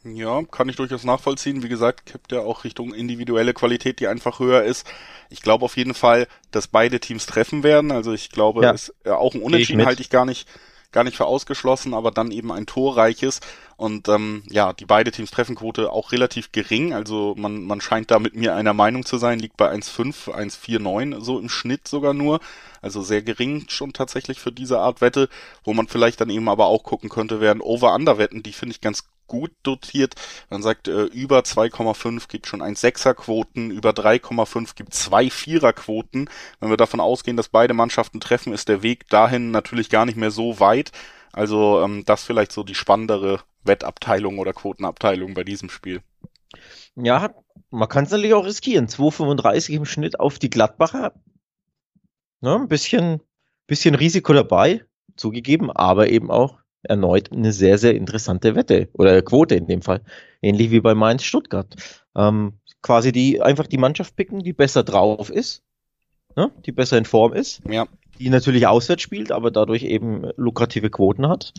Ja, 0.05 0.43
kann 0.43 0.69
ich 0.69 0.77
durchaus 0.77 1.05
nachvollziehen. 1.05 1.63
Wie 1.63 1.69
gesagt, 1.69 2.07
kippt 2.07 2.33
ja 2.33 2.41
auch 2.41 2.65
Richtung 2.65 2.93
individuelle 2.93 3.55
Qualität, 3.55 4.01
die 4.01 4.09
einfach 4.09 4.41
höher 4.41 4.65
ist. 4.65 4.87
Ich 5.31 5.43
glaube 5.43 5.65
auf 5.65 5.77
jeden 5.77 5.95
Fall, 5.95 6.27
dass 6.51 6.67
beide 6.67 6.99
Teams 6.99 7.27
treffen 7.27 7.63
werden. 7.63 7.93
Also 7.93 8.13
ich 8.13 8.31
glaube, 8.31 8.63
ja. 8.63 8.73
es, 8.73 8.93
ja, 9.05 9.17
auch 9.17 9.35
ein 9.35 9.43
Unentschieden 9.43 9.87
halte 9.87 10.03
ich 10.03 10.11
gar 10.11 10.25
nicht, 10.25 10.49
gar 10.91 11.05
nicht 11.05 11.17
für 11.17 11.27
ausgeschlossen, 11.27 11.95
aber 11.95 12.11
dann 12.11 12.33
eben 12.33 12.51
ein 12.51 12.67
torreiches. 12.67 13.41
Und 13.77 14.09
ähm, 14.09 14.43
ja, 14.51 14.73
die 14.73 14.87
beide 14.87 15.13
Teams 15.13 15.31
Treffenquote 15.31 15.93
auch 15.93 16.11
relativ 16.11 16.51
gering. 16.51 16.93
Also 16.93 17.37
man, 17.39 17.63
man 17.63 17.81
scheint 17.81 18.11
da 18.11 18.19
mit 18.19 18.35
mir 18.35 18.57
einer 18.57 18.75
Meinung 18.75 19.05
zu 19.05 19.19
sein, 19.19 19.39
liegt 19.39 19.57
bei 19.57 19.73
1,5, 19.73 20.31
1,49 20.33 21.21
so 21.21 21.39
im 21.39 21.49
Schnitt 21.49 21.87
sogar 21.87 22.13
nur. 22.13 22.41
Also 22.81 23.03
sehr 23.03 23.23
gering 23.23 23.67
schon 23.69 23.93
tatsächlich 23.93 24.41
für 24.41 24.51
diese 24.51 24.81
Art 24.81 25.01
Wette, 25.01 25.29
wo 25.63 25.75
man 25.75 25.87
vielleicht 25.87 26.21
dann 26.21 26.31
eben 26.31 26.49
aber 26.49 26.67
auch 26.67 26.83
gucken 26.83 27.09
könnte, 27.09 27.41
werden 27.41 27.63
Over-Under-Wetten, 27.63 28.43
die 28.43 28.53
finde 28.53 28.75
ich 28.75 28.81
ganz 28.81 29.05
gut 29.27 29.53
dotiert. 29.63 30.15
Man 30.51 30.63
sagt, 30.63 30.89
äh, 30.89 31.05
über 31.05 31.41
2,5 31.41 32.29
gibt 32.29 32.47
schon 32.47 32.63
1,6er 32.63 33.15
Quoten, 33.15 33.71
über 33.71 33.91
3,5 33.91 34.75
gibt 34.75 34.95
zwei 34.95 35.31
Vierer 35.31 35.73
Quoten. 35.73 36.29
Wenn 36.61 36.71
wir 36.71 36.77
davon 36.77 37.01
ausgehen, 37.01 37.37
dass 37.37 37.49
beide 37.49 37.75
Mannschaften 37.75 38.21
treffen, 38.21 38.53
ist 38.53 38.69
der 38.69 38.83
Weg 38.83 39.09
dahin 39.09 39.51
natürlich 39.51 39.89
gar 39.89 40.07
nicht 40.07 40.17
mehr 40.17 40.31
so 40.31 40.61
weit. 40.61 40.93
Also 41.33 41.83
ähm, 41.83 42.05
das 42.05 42.25
vielleicht 42.25 42.53
so 42.53 42.63
die 42.63 42.75
spannendere 42.75 43.41
Wettabteilung 43.65 44.39
oder 44.39 44.53
Quotenabteilung 44.53 45.35
bei 45.35 45.45
diesem 45.45 45.71
Spiel. 45.71 46.03
Ja, 46.95 47.35
man 47.71 47.89
kann 47.89 48.05
es 48.05 48.11
natürlich 48.11 48.35
auch 48.35 48.45
riskieren. 48.45 48.87
2,35 48.87 49.71
im 49.71 49.85
Schnitt 49.87 50.21
auf 50.21 50.39
die 50.39 50.51
Gladbacher. 50.51 51.15
Ne, 52.41 52.57
ein 52.57 52.69
bisschen, 52.69 53.21
bisschen 53.67 53.95
Risiko 53.95 54.33
dabei, 54.33 54.85
zugegeben, 55.17 55.71
aber 55.71 56.09
eben 56.09 56.31
auch 56.31 56.59
erneut 56.83 57.33
eine 57.33 57.53
sehr, 57.53 57.79
sehr 57.79 57.95
interessante 57.95 58.55
Wette 58.55 58.89
oder 58.95 59.23
Quote 59.23 59.55
in 59.55 59.67
dem 59.67 59.83
Fall. 59.83 60.01
Ähnlich 60.41 60.71
wie 60.71 60.81
bei 60.81 60.95
Mainz 60.95 61.23
Stuttgart. 61.23 61.75
Ähm, 62.17 62.55
quasi 62.83 63.13
die 63.13 63.41
einfach 63.41 63.67
die 63.67 63.79
Mannschaft 63.79 64.17
picken, 64.17 64.41
die 64.41 64.53
besser 64.53 64.83
drauf 64.83 65.31
ist, 65.31 65.63
ne? 66.37 66.51
die 66.67 66.73
besser 66.73 66.99
in 66.99 67.05
Form 67.05 67.33
ist. 67.33 67.63
Ja 67.69 67.87
die 68.23 68.31
natürlich 68.31 68.67
auswärts 68.69 69.03
spielt, 69.03 69.33
aber 69.33 69.51
dadurch 69.51 69.83
eben 69.83 70.31
lukrative 70.37 70.91
Quoten 70.91 71.29
hat. 71.29 71.53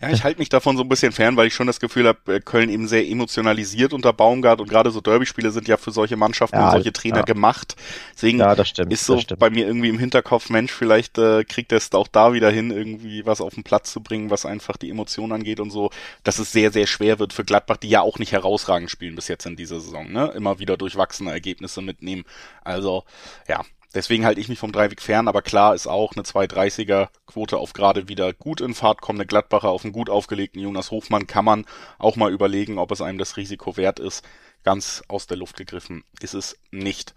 Ja, 0.00 0.10
ich 0.10 0.24
halte 0.24 0.40
mich 0.40 0.48
davon 0.48 0.76
so 0.76 0.82
ein 0.82 0.88
bisschen 0.88 1.12
fern, 1.12 1.36
weil 1.36 1.46
ich 1.46 1.54
schon 1.54 1.68
das 1.68 1.78
Gefühl 1.78 2.08
habe, 2.08 2.34
äh, 2.34 2.40
Köln 2.40 2.68
eben 2.68 2.88
sehr 2.88 3.06
emotionalisiert 3.08 3.92
unter 3.92 4.12
Baumgart 4.12 4.60
und 4.60 4.68
gerade 4.68 4.90
so 4.90 5.00
Derby-Spiele 5.00 5.52
sind 5.52 5.68
ja 5.68 5.76
für 5.76 5.92
solche 5.92 6.16
Mannschaften 6.16 6.56
ja, 6.56 6.66
und 6.66 6.72
solche 6.72 6.92
Trainer 6.92 7.18
ja. 7.18 7.22
gemacht. 7.22 7.76
Deswegen 8.14 8.38
ja, 8.38 8.64
stimmt, 8.64 8.92
ist 8.92 9.06
so 9.06 9.20
bei 9.38 9.50
mir 9.50 9.66
irgendwie 9.66 9.88
im 9.88 9.98
Hinterkopf, 9.98 10.50
Mensch, 10.50 10.72
vielleicht 10.72 11.16
äh, 11.18 11.44
kriegt 11.44 11.70
er 11.70 11.78
es 11.78 11.92
auch 11.92 12.08
da 12.08 12.32
wieder 12.32 12.50
hin, 12.50 12.72
irgendwie 12.72 13.24
was 13.24 13.40
auf 13.40 13.54
den 13.54 13.62
Platz 13.62 13.92
zu 13.92 14.02
bringen, 14.02 14.30
was 14.30 14.44
einfach 14.44 14.76
die 14.76 14.90
Emotionen 14.90 15.32
angeht 15.32 15.60
und 15.60 15.70
so, 15.70 15.90
dass 16.24 16.40
es 16.40 16.50
sehr, 16.50 16.72
sehr 16.72 16.88
schwer 16.88 17.20
wird 17.20 17.32
für 17.32 17.44
Gladbach, 17.44 17.76
die 17.76 17.88
ja 17.88 18.00
auch 18.00 18.18
nicht 18.18 18.32
herausragend 18.32 18.90
spielen 18.90 19.14
bis 19.14 19.28
jetzt 19.28 19.46
in 19.46 19.54
dieser 19.54 19.78
Saison, 19.78 20.10
ne? 20.10 20.32
Immer 20.34 20.58
wieder 20.58 20.76
durchwachsene 20.76 21.30
Ergebnisse 21.30 21.82
mitnehmen. 21.82 22.24
Also, 22.64 23.04
ja, 23.48 23.62
deswegen 23.94 24.24
halte 24.24 24.40
ich 24.40 24.48
mich 24.48 24.58
vom 24.58 24.72
Dreiweg 24.72 25.00
fern, 25.00 25.28
aber 25.28 25.42
klar 25.42 25.74
ist 25.74 25.86
auch 25.86 26.12
eine 26.12 26.22
230er 26.22 27.08
Quote 27.26 27.58
auf 27.58 27.72
gerade 27.72 28.08
wieder 28.08 28.32
gut 28.32 28.60
in 28.60 28.74
Fahrt 28.74 29.00
kommende 29.00 29.26
Gladbacher 29.26 29.70
auf 29.70 29.84
einen 29.84 29.92
gut 29.92 30.10
aufgelegten 30.10 30.60
Jonas 30.60 30.90
Hofmann 30.90 31.26
kann 31.26 31.44
man 31.44 31.66
auch 31.98 32.16
mal 32.16 32.32
überlegen, 32.32 32.78
ob 32.78 32.90
es 32.90 33.00
einem 33.00 33.18
das 33.18 33.36
Risiko 33.36 33.76
wert 33.76 33.98
ist. 33.98 34.24
Ganz 34.62 35.02
aus 35.08 35.26
der 35.26 35.36
Luft 35.36 35.56
gegriffen 35.56 36.04
ist 36.20 36.34
es 36.34 36.58
nicht. 36.70 37.14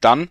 Dann, 0.00 0.30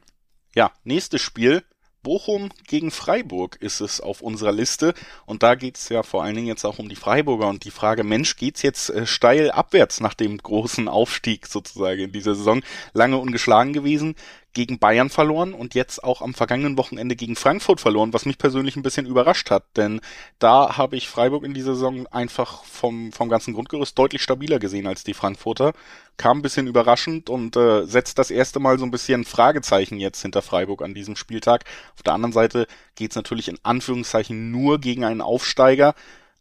ja, 0.55 0.71
nächstes 0.83 1.21
Spiel. 1.21 1.63
Bochum 2.03 2.49
gegen 2.67 2.89
Freiburg 2.89 3.57
ist 3.57 3.79
es 3.79 4.01
auf 4.01 4.21
unserer 4.21 4.51
Liste. 4.51 4.93
Und 5.25 5.43
da 5.43 5.55
geht's 5.55 5.89
ja 5.89 6.01
vor 6.03 6.23
allen 6.23 6.35
Dingen 6.35 6.47
jetzt 6.47 6.65
auch 6.65 6.79
um 6.79 6.89
die 6.89 6.95
Freiburger 6.95 7.47
und 7.47 7.63
die 7.63 7.71
Frage, 7.71 8.03
Mensch, 8.03 8.37
geht's 8.37 8.63
jetzt 8.63 8.89
äh, 8.89 9.05
steil 9.05 9.51
abwärts 9.51 9.99
nach 9.99 10.15
dem 10.15 10.37
großen 10.37 10.87
Aufstieg 10.87 11.45
sozusagen 11.45 12.01
in 12.01 12.11
dieser 12.11 12.33
Saison? 12.33 12.63
Lange 12.93 13.17
ungeschlagen 13.17 13.73
gewesen 13.73 14.15
gegen 14.53 14.79
Bayern 14.79 15.09
verloren 15.09 15.53
und 15.53 15.75
jetzt 15.75 16.03
auch 16.03 16.21
am 16.21 16.33
vergangenen 16.33 16.77
Wochenende 16.77 17.15
gegen 17.15 17.35
Frankfurt 17.35 17.79
verloren, 17.79 18.13
was 18.13 18.25
mich 18.25 18.37
persönlich 18.37 18.75
ein 18.75 18.83
bisschen 18.83 19.05
überrascht 19.05 19.49
hat, 19.49 19.63
denn 19.77 20.01
da 20.39 20.77
habe 20.77 20.97
ich 20.97 21.07
Freiburg 21.07 21.43
in 21.43 21.53
dieser 21.53 21.75
Saison 21.75 22.05
einfach 22.07 22.63
vom, 22.65 23.11
vom 23.13 23.29
ganzen 23.29 23.53
Grundgerüst 23.53 23.97
deutlich 23.97 24.21
stabiler 24.21 24.59
gesehen 24.59 24.87
als 24.87 25.03
die 25.03 25.13
Frankfurter. 25.13 25.73
Kam 26.17 26.39
ein 26.39 26.41
bisschen 26.41 26.67
überraschend 26.67 27.29
und 27.29 27.55
äh, 27.55 27.85
setzt 27.85 28.17
das 28.19 28.29
erste 28.29 28.59
Mal 28.59 28.77
so 28.77 28.85
ein 28.85 28.91
bisschen 28.91 29.23
Fragezeichen 29.23 29.99
jetzt 29.99 30.21
hinter 30.21 30.41
Freiburg 30.41 30.81
an 30.81 30.93
diesem 30.93 31.15
Spieltag. 31.15 31.63
Auf 31.95 32.03
der 32.03 32.13
anderen 32.13 32.33
Seite 32.33 32.67
geht's 32.95 33.15
natürlich 33.15 33.47
in 33.47 33.57
Anführungszeichen 33.63 34.51
nur 34.51 34.79
gegen 34.79 35.05
einen 35.05 35.21
Aufsteiger. 35.21 35.95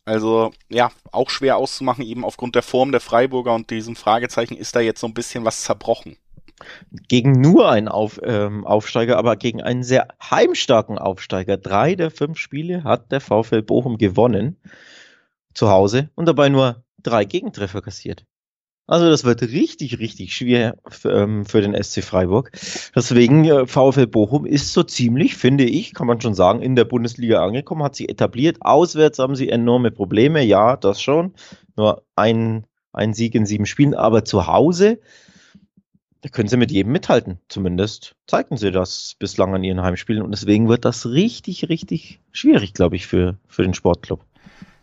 Also 0.04 0.52
ja, 0.68 0.90
auch 1.12 1.30
schwer 1.30 1.56
auszumachen, 1.56 2.04
eben 2.04 2.24
aufgrund 2.24 2.56
der 2.56 2.62
Form 2.62 2.90
der 2.90 3.00
Freiburger 3.00 3.54
und 3.54 3.70
diesem 3.70 3.94
Fragezeichen 3.94 4.56
ist 4.56 4.74
da 4.74 4.80
jetzt 4.80 5.00
so 5.00 5.06
ein 5.06 5.14
bisschen 5.14 5.44
was 5.44 5.62
zerbrochen 5.62 6.16
gegen 7.08 7.32
nur 7.32 7.70
einen 7.70 7.88
Auf, 7.88 8.20
ähm, 8.22 8.66
Aufsteiger, 8.66 9.18
aber 9.18 9.36
gegen 9.36 9.62
einen 9.62 9.82
sehr 9.82 10.08
heimstarken 10.22 10.98
Aufsteiger. 10.98 11.56
Drei 11.56 11.94
der 11.94 12.10
fünf 12.10 12.38
Spiele 12.38 12.84
hat 12.84 13.12
der 13.12 13.20
VfL 13.20 13.62
Bochum 13.62 13.98
gewonnen 13.98 14.56
zu 15.54 15.68
Hause 15.68 16.10
und 16.14 16.26
dabei 16.26 16.48
nur 16.48 16.84
drei 17.02 17.24
Gegentreffer 17.24 17.82
kassiert. 17.82 18.24
Also 18.90 19.08
das 19.08 19.22
wird 19.22 19.42
richtig, 19.42 20.00
richtig 20.00 20.34
schwer 20.34 20.76
für, 20.88 21.12
ähm, 21.12 21.44
für 21.44 21.60
den 21.60 21.80
SC 21.80 22.02
Freiburg. 22.02 22.50
Deswegen 22.92 23.44
äh, 23.44 23.64
VfL 23.64 24.08
Bochum 24.08 24.46
ist 24.46 24.72
so 24.72 24.82
ziemlich, 24.82 25.36
finde 25.36 25.62
ich, 25.62 25.94
kann 25.94 26.08
man 26.08 26.20
schon 26.20 26.34
sagen, 26.34 26.60
in 26.60 26.74
der 26.74 26.86
Bundesliga 26.86 27.40
angekommen, 27.40 27.84
hat 27.84 27.94
sich 27.94 28.08
etabliert. 28.08 28.56
Auswärts 28.62 29.20
haben 29.20 29.36
sie 29.36 29.48
enorme 29.48 29.92
Probleme, 29.92 30.42
ja, 30.42 30.76
das 30.76 31.00
schon. 31.00 31.34
Nur 31.76 32.02
ein, 32.16 32.66
ein 32.92 33.14
Sieg 33.14 33.36
in 33.36 33.46
sieben 33.46 33.64
Spielen, 33.64 33.94
aber 33.94 34.24
zu 34.24 34.48
Hause 34.48 34.98
da 36.22 36.28
können 36.28 36.48
sie 36.48 36.56
mit 36.56 36.70
jedem 36.70 36.92
mithalten. 36.92 37.38
Zumindest 37.48 38.14
zeigten 38.26 38.56
sie 38.56 38.70
das 38.70 39.16
bislang 39.18 39.54
an 39.54 39.64
ihren 39.64 39.82
Heimspielen. 39.82 40.22
Und 40.22 40.32
deswegen 40.32 40.68
wird 40.68 40.84
das 40.84 41.06
richtig, 41.06 41.68
richtig 41.68 42.20
schwierig, 42.32 42.74
glaube 42.74 42.96
ich, 42.96 43.06
für, 43.06 43.38
für 43.48 43.62
den 43.62 43.74
Sportclub. 43.74 44.24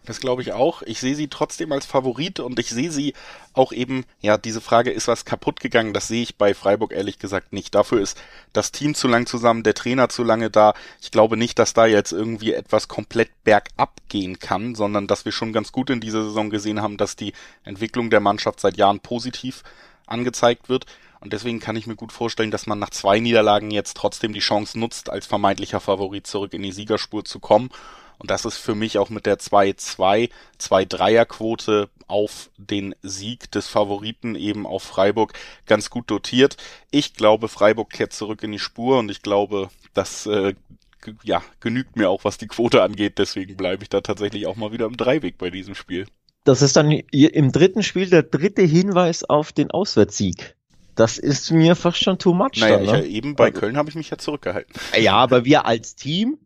Das 0.07 0.21
glaube 0.21 0.41
ich 0.41 0.53
auch. 0.53 0.83
Ich 0.83 1.01
sehe 1.01 1.15
sie 1.15 1.27
trotzdem 1.27 1.73
als 1.73 1.85
Favorit 1.85 2.39
und 2.39 2.57
ich 2.59 2.69
sehe 2.69 2.91
sie 2.91 3.13
auch 3.51 3.73
eben, 3.73 4.05
ja, 4.21 4.37
diese 4.37 4.61
Frage, 4.61 4.89
ist 4.89 5.09
was 5.09 5.25
kaputt 5.25 5.59
gegangen? 5.59 5.93
Das 5.93 6.07
sehe 6.07 6.23
ich 6.23 6.37
bei 6.37 6.53
Freiburg 6.53 6.93
ehrlich 6.93 7.19
gesagt 7.19 7.51
nicht. 7.51 7.75
Dafür 7.75 7.99
ist 7.99 8.17
das 8.53 8.71
Team 8.71 8.95
zu 8.95 9.09
lang 9.09 9.25
zusammen, 9.25 9.63
der 9.63 9.73
Trainer 9.73 10.07
zu 10.07 10.23
lange 10.23 10.49
da. 10.49 10.75
Ich 11.01 11.11
glaube 11.11 11.35
nicht, 11.35 11.59
dass 11.59 11.73
da 11.73 11.85
jetzt 11.85 12.13
irgendwie 12.13 12.53
etwas 12.53 12.87
komplett 12.87 13.31
bergab 13.43 13.99
gehen 14.07 14.39
kann, 14.39 14.75
sondern 14.75 15.07
dass 15.07 15.25
wir 15.25 15.33
schon 15.33 15.51
ganz 15.51 15.73
gut 15.73 15.89
in 15.89 15.99
dieser 15.99 16.23
Saison 16.23 16.49
gesehen 16.49 16.81
haben, 16.81 16.95
dass 16.95 17.17
die 17.17 17.33
Entwicklung 17.65 18.09
der 18.09 18.21
Mannschaft 18.21 18.61
seit 18.61 18.77
Jahren 18.77 19.01
positiv 19.01 19.61
angezeigt 20.05 20.69
wird. 20.69 20.85
Und 21.19 21.33
deswegen 21.33 21.59
kann 21.59 21.75
ich 21.75 21.87
mir 21.87 21.95
gut 21.95 22.11
vorstellen, 22.11 22.51
dass 22.51 22.67
man 22.67 22.79
nach 22.79 22.91
zwei 22.91 23.19
Niederlagen 23.19 23.71
jetzt 23.71 23.97
trotzdem 23.97 24.33
die 24.33 24.39
Chance 24.39 24.79
nutzt, 24.79 25.09
als 25.09 25.25
vermeintlicher 25.25 25.79
Favorit 25.79 26.27
zurück 26.27 26.53
in 26.53 26.63
die 26.63 26.71
Siegerspur 26.71 27.25
zu 27.25 27.39
kommen. 27.39 27.69
Und 28.19 28.31
das 28.31 28.45
ist 28.45 28.57
für 28.57 28.75
mich 28.75 28.97
auch 28.97 29.09
mit 29.09 29.25
der 29.25 29.37
2-2, 29.37 30.29
2-3er-Quote 30.59 31.89
auf 32.07 32.49
den 32.57 32.95
Sieg 33.03 33.51
des 33.51 33.67
Favoriten 33.67 34.35
eben 34.35 34.65
auf 34.65 34.83
Freiburg 34.83 35.33
ganz 35.65 35.89
gut 35.89 36.09
dotiert. 36.09 36.57
Ich 36.89 37.13
glaube, 37.13 37.47
Freiburg 37.47 37.91
kehrt 37.91 38.13
zurück 38.13 38.41
in 38.43 38.51
die 38.51 38.59
Spur 38.59 38.99
und 38.99 39.11
ich 39.11 39.21
glaube, 39.21 39.69
das 39.93 40.25
äh, 40.25 40.55
ja, 41.23 41.43
genügt 41.59 41.95
mir 41.95 42.09
auch, 42.09 42.23
was 42.23 42.37
die 42.37 42.47
Quote 42.47 42.81
angeht. 42.81 43.19
Deswegen 43.19 43.55
bleibe 43.55 43.83
ich 43.83 43.89
da 43.89 44.01
tatsächlich 44.01 44.47
auch 44.47 44.55
mal 44.55 44.71
wieder 44.71 44.87
im 44.87 44.97
Dreiweg 44.97 45.37
bei 45.37 45.49
diesem 45.51 45.75
Spiel. 45.75 46.07
Das 46.43 46.61
ist 46.61 46.75
dann 46.75 46.91
im 46.91 47.51
dritten 47.51 47.83
Spiel 47.83 48.09
der 48.09 48.23
dritte 48.23 48.61
Hinweis 48.61 49.23
auf 49.23 49.51
den 49.51 49.69
Auswärtssieg. 49.69 50.56
Das 50.97 51.19
ist 51.19 51.51
mir 51.51 51.75
fast 51.75 52.03
schon 52.03 52.17
too 52.17 52.33
much. 52.33 52.57
Naja, 52.57 52.77
dann, 52.77 52.85
ne? 52.85 53.05
ich, 53.05 53.15
eben 53.15 53.35
bei 53.35 53.45
also, 53.45 53.59
Köln 53.59 53.77
habe 53.77 53.87
ich 53.89 53.95
mich 53.95 54.09
ja 54.09 54.17
zurückgehalten. 54.17 54.73
Ja, 54.99 55.13
aber 55.13 55.45
wir 55.45 55.65
als 55.65 55.95
Team 55.95 56.39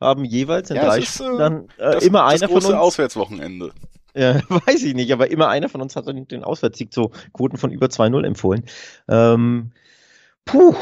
haben 0.00 0.24
jeweils 0.24 0.70
in 0.70 0.76
ja, 0.76 0.84
drei 0.84 0.98
ist, 0.98 1.20
äh, 1.20 1.36
dann 1.38 1.64
äh, 1.78 1.92
das, 1.92 2.04
immer 2.04 2.26
einer 2.26 2.46
von 2.46 2.56
uns. 2.56 2.66
Auswärtswochenende. 2.66 3.72
Ja, 4.14 4.40
weiß 4.66 4.82
ich 4.84 4.94
nicht, 4.94 5.12
aber 5.12 5.30
immer 5.30 5.48
einer 5.48 5.70
von 5.70 5.80
uns 5.80 5.96
hat 5.96 6.06
dann 6.06 6.28
den 6.28 6.44
Auswärtssieg 6.44 6.92
zu 6.92 7.10
Quoten 7.32 7.56
von 7.56 7.72
über 7.72 7.86
2-0 7.86 8.26
empfohlen. 8.26 8.64
Ähm, 9.08 9.72
puh. 10.44 10.74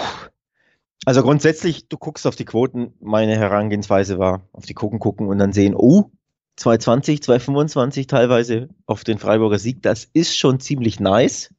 Also 1.05 1.23
grundsätzlich, 1.23 1.89
du 1.89 1.99
guckst 1.99 2.27
auf 2.27 2.37
die 2.37 2.45
Quoten, 2.45 2.95
meine 3.01 3.37
Herangehensweise 3.37 4.19
war, 4.19 4.49
auf 4.53 4.67
die 4.67 4.75
gucken, 4.75 4.99
gucken 4.99 5.29
und 5.29 5.39
dann 5.39 5.53
sehen, 5.53 5.75
oh, 5.77 6.11
220, 6.57 7.23
225 7.23 8.07
teilweise 8.07 8.69
auf 8.87 9.05
den 9.05 9.19
Freiburger 9.19 9.59
Sieg, 9.59 9.83
das 9.83 10.09
ist 10.13 10.37
schon 10.37 10.61
ziemlich 10.61 11.01
nice. 11.01 11.53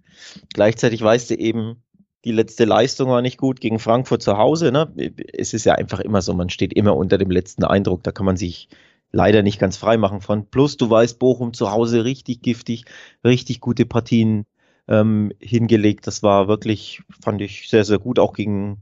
Gleichzeitig 0.54 1.02
weißt 1.02 1.32
du 1.32 1.36
eben, 1.36 1.84
die 2.26 2.32
letzte 2.32 2.66
Leistung 2.66 3.10
war 3.10 3.22
nicht 3.22 3.38
gut 3.38 3.60
gegen 3.60 3.80
Frankfurt 3.80 4.22
zu 4.22 4.38
Hause. 4.38 4.72
Ne? 4.72 4.94
Es 5.34 5.54
ist 5.54 5.66
ja 5.66 5.76
einfach 5.76 6.00
immer 6.00 6.22
so, 6.22 6.34
man 6.34 6.50
steht 6.50 6.74
immer 6.74 6.96
unter 6.96 7.18
dem 7.18 7.32
letzten 7.32 7.66
Eindruck. 7.66 8.04
Da 8.04 8.12
kann 8.12 8.26
man 8.26 8.38
sich 8.38 8.70
leider 9.12 9.44
nicht 9.44 9.60
ganz 9.60 9.78
frei 9.78 9.98
machen 9.98 10.22
von. 10.22 10.50
Plus, 10.50 10.78
du 10.78 10.90
weißt, 10.90 11.20
Bochum 11.20 11.54
zu 11.54 11.72
Hause 11.72 12.06
richtig 12.06 12.42
giftig, 12.42 12.86
richtig 13.24 13.60
gute 13.60 13.86
Partien 13.86 14.46
ähm, 14.88 15.32
hingelegt. 15.40 16.08
Das 16.08 16.24
war 16.24 16.48
wirklich, 16.48 17.02
fand 17.22 17.42
ich 17.42 17.70
sehr, 17.70 17.84
sehr 17.84 18.00
gut. 18.00 18.20
Auch 18.20 18.34
gegen, 18.34 18.82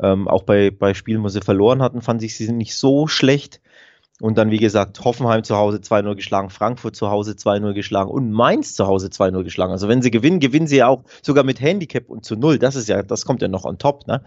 ähm, 0.00 0.26
auch 0.26 0.42
bei, 0.42 0.70
bei 0.70 0.94
Spielen, 0.94 1.22
wo 1.22 1.28
sie 1.28 1.42
verloren 1.42 1.82
hatten, 1.82 2.00
fand 2.00 2.22
ich 2.22 2.36
sie 2.36 2.50
nicht 2.52 2.74
so 2.74 3.06
schlecht. 3.06 3.60
Und 4.20 4.36
dann, 4.36 4.50
wie 4.50 4.58
gesagt, 4.58 5.04
Hoffenheim 5.04 5.44
zu 5.44 5.56
Hause 5.56 5.78
2-0 5.78 6.16
geschlagen, 6.16 6.50
Frankfurt 6.50 6.96
zu 6.96 7.08
Hause 7.08 7.32
2-0 7.32 7.72
geschlagen 7.72 8.10
und 8.10 8.32
Mainz 8.32 8.74
zu 8.74 8.86
Hause 8.86 9.08
2-0 9.08 9.44
geschlagen. 9.44 9.70
Also 9.70 9.88
wenn 9.88 10.02
sie 10.02 10.10
gewinnen, 10.10 10.40
gewinnen 10.40 10.66
sie 10.66 10.78
ja 10.78 10.88
auch 10.88 11.04
sogar 11.22 11.44
mit 11.44 11.60
Handicap 11.60 12.08
und 12.08 12.24
zu 12.24 12.34
Null. 12.34 12.58
Das 12.58 12.74
ist 12.74 12.88
ja, 12.88 13.02
das 13.02 13.24
kommt 13.24 13.42
ja 13.42 13.48
noch 13.48 13.64
on 13.64 13.78
top, 13.78 14.08
ne? 14.08 14.22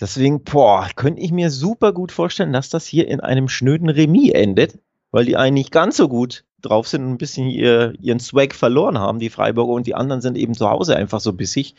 Deswegen, 0.00 0.42
boah, 0.44 0.88
könnte 0.94 1.20
ich 1.22 1.32
mir 1.32 1.50
super 1.50 1.92
gut 1.92 2.12
vorstellen, 2.12 2.52
dass 2.52 2.70
das 2.70 2.86
hier 2.86 3.08
in 3.08 3.20
einem 3.20 3.48
schnöden 3.48 3.88
Remis 3.88 4.32
endet, 4.32 4.78
weil 5.10 5.24
die 5.24 5.36
einen 5.36 5.54
nicht 5.54 5.72
ganz 5.72 5.96
so 5.96 6.08
gut 6.08 6.44
drauf 6.62 6.88
sind 6.88 7.04
und 7.04 7.12
ein 7.12 7.18
bisschen 7.18 7.48
ihr, 7.48 7.94
ihren 8.00 8.20
Swag 8.20 8.54
verloren 8.54 8.98
haben, 8.98 9.18
die 9.18 9.30
Freiburger, 9.30 9.72
und 9.72 9.86
die 9.86 9.94
anderen 9.94 10.20
sind 10.20 10.36
eben 10.36 10.54
zu 10.54 10.68
Hause 10.68 10.96
einfach 10.96 11.20
so 11.20 11.32
bissig. 11.32 11.74